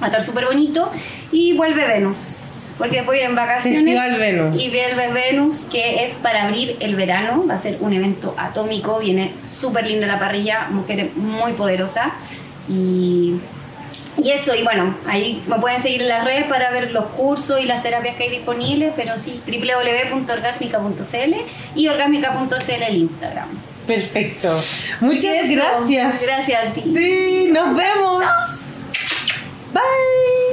Va 0.00 0.06
a 0.06 0.06
estar 0.06 0.22
súper 0.22 0.46
bonito. 0.46 0.90
Y 1.32 1.52
vuelve 1.56 1.86
Venus. 1.86 2.49
Porque 2.80 2.96
después 2.96 3.18
vienen 3.18 3.36
vacaciones. 3.36 3.80
Festival 3.80 4.18
Venus. 4.18 4.60
Y 4.60 4.70
vuelve 4.70 5.12
Venus, 5.12 5.58
que 5.70 6.04
es 6.04 6.16
para 6.16 6.44
abrir 6.44 6.76
el 6.80 6.96
verano. 6.96 7.44
Va 7.48 7.54
a 7.54 7.58
ser 7.58 7.76
un 7.80 7.92
evento 7.92 8.34
atómico. 8.36 8.98
Viene 8.98 9.34
súper 9.38 9.86
linda 9.86 10.06
la 10.06 10.18
parrilla. 10.18 10.66
Mujer 10.70 11.10
muy 11.14 11.52
poderosa. 11.52 12.14
Y 12.68 13.34
y 14.22 14.30
eso, 14.32 14.54
y 14.54 14.62
bueno, 14.62 14.94
ahí 15.06 15.42
me 15.46 15.58
pueden 15.58 15.80
seguir 15.80 16.02
en 16.02 16.08
las 16.08 16.24
redes 16.24 16.44
para 16.44 16.70
ver 16.70 16.90
los 16.92 17.06
cursos 17.06 17.60
y 17.60 17.64
las 17.64 17.82
terapias 17.82 18.16
que 18.16 18.24
hay 18.24 18.30
disponibles, 18.30 18.92
pero 18.96 19.18
sí, 19.18 19.40
www.orgasmica.cl 19.46 21.34
y 21.74 21.88
orgasmica.cl 21.88 22.82
el 22.88 22.96
Instagram. 22.96 23.48
Perfecto. 23.86 24.60
Muchas 25.00 25.44
Eso. 25.44 25.54
gracias. 25.54 26.22
Gracias 26.22 26.66
a 26.66 26.72
ti. 26.72 26.82
Sí, 26.94 27.48
nos 27.50 27.76
vemos. 27.76 28.24
Bye. 29.72 30.49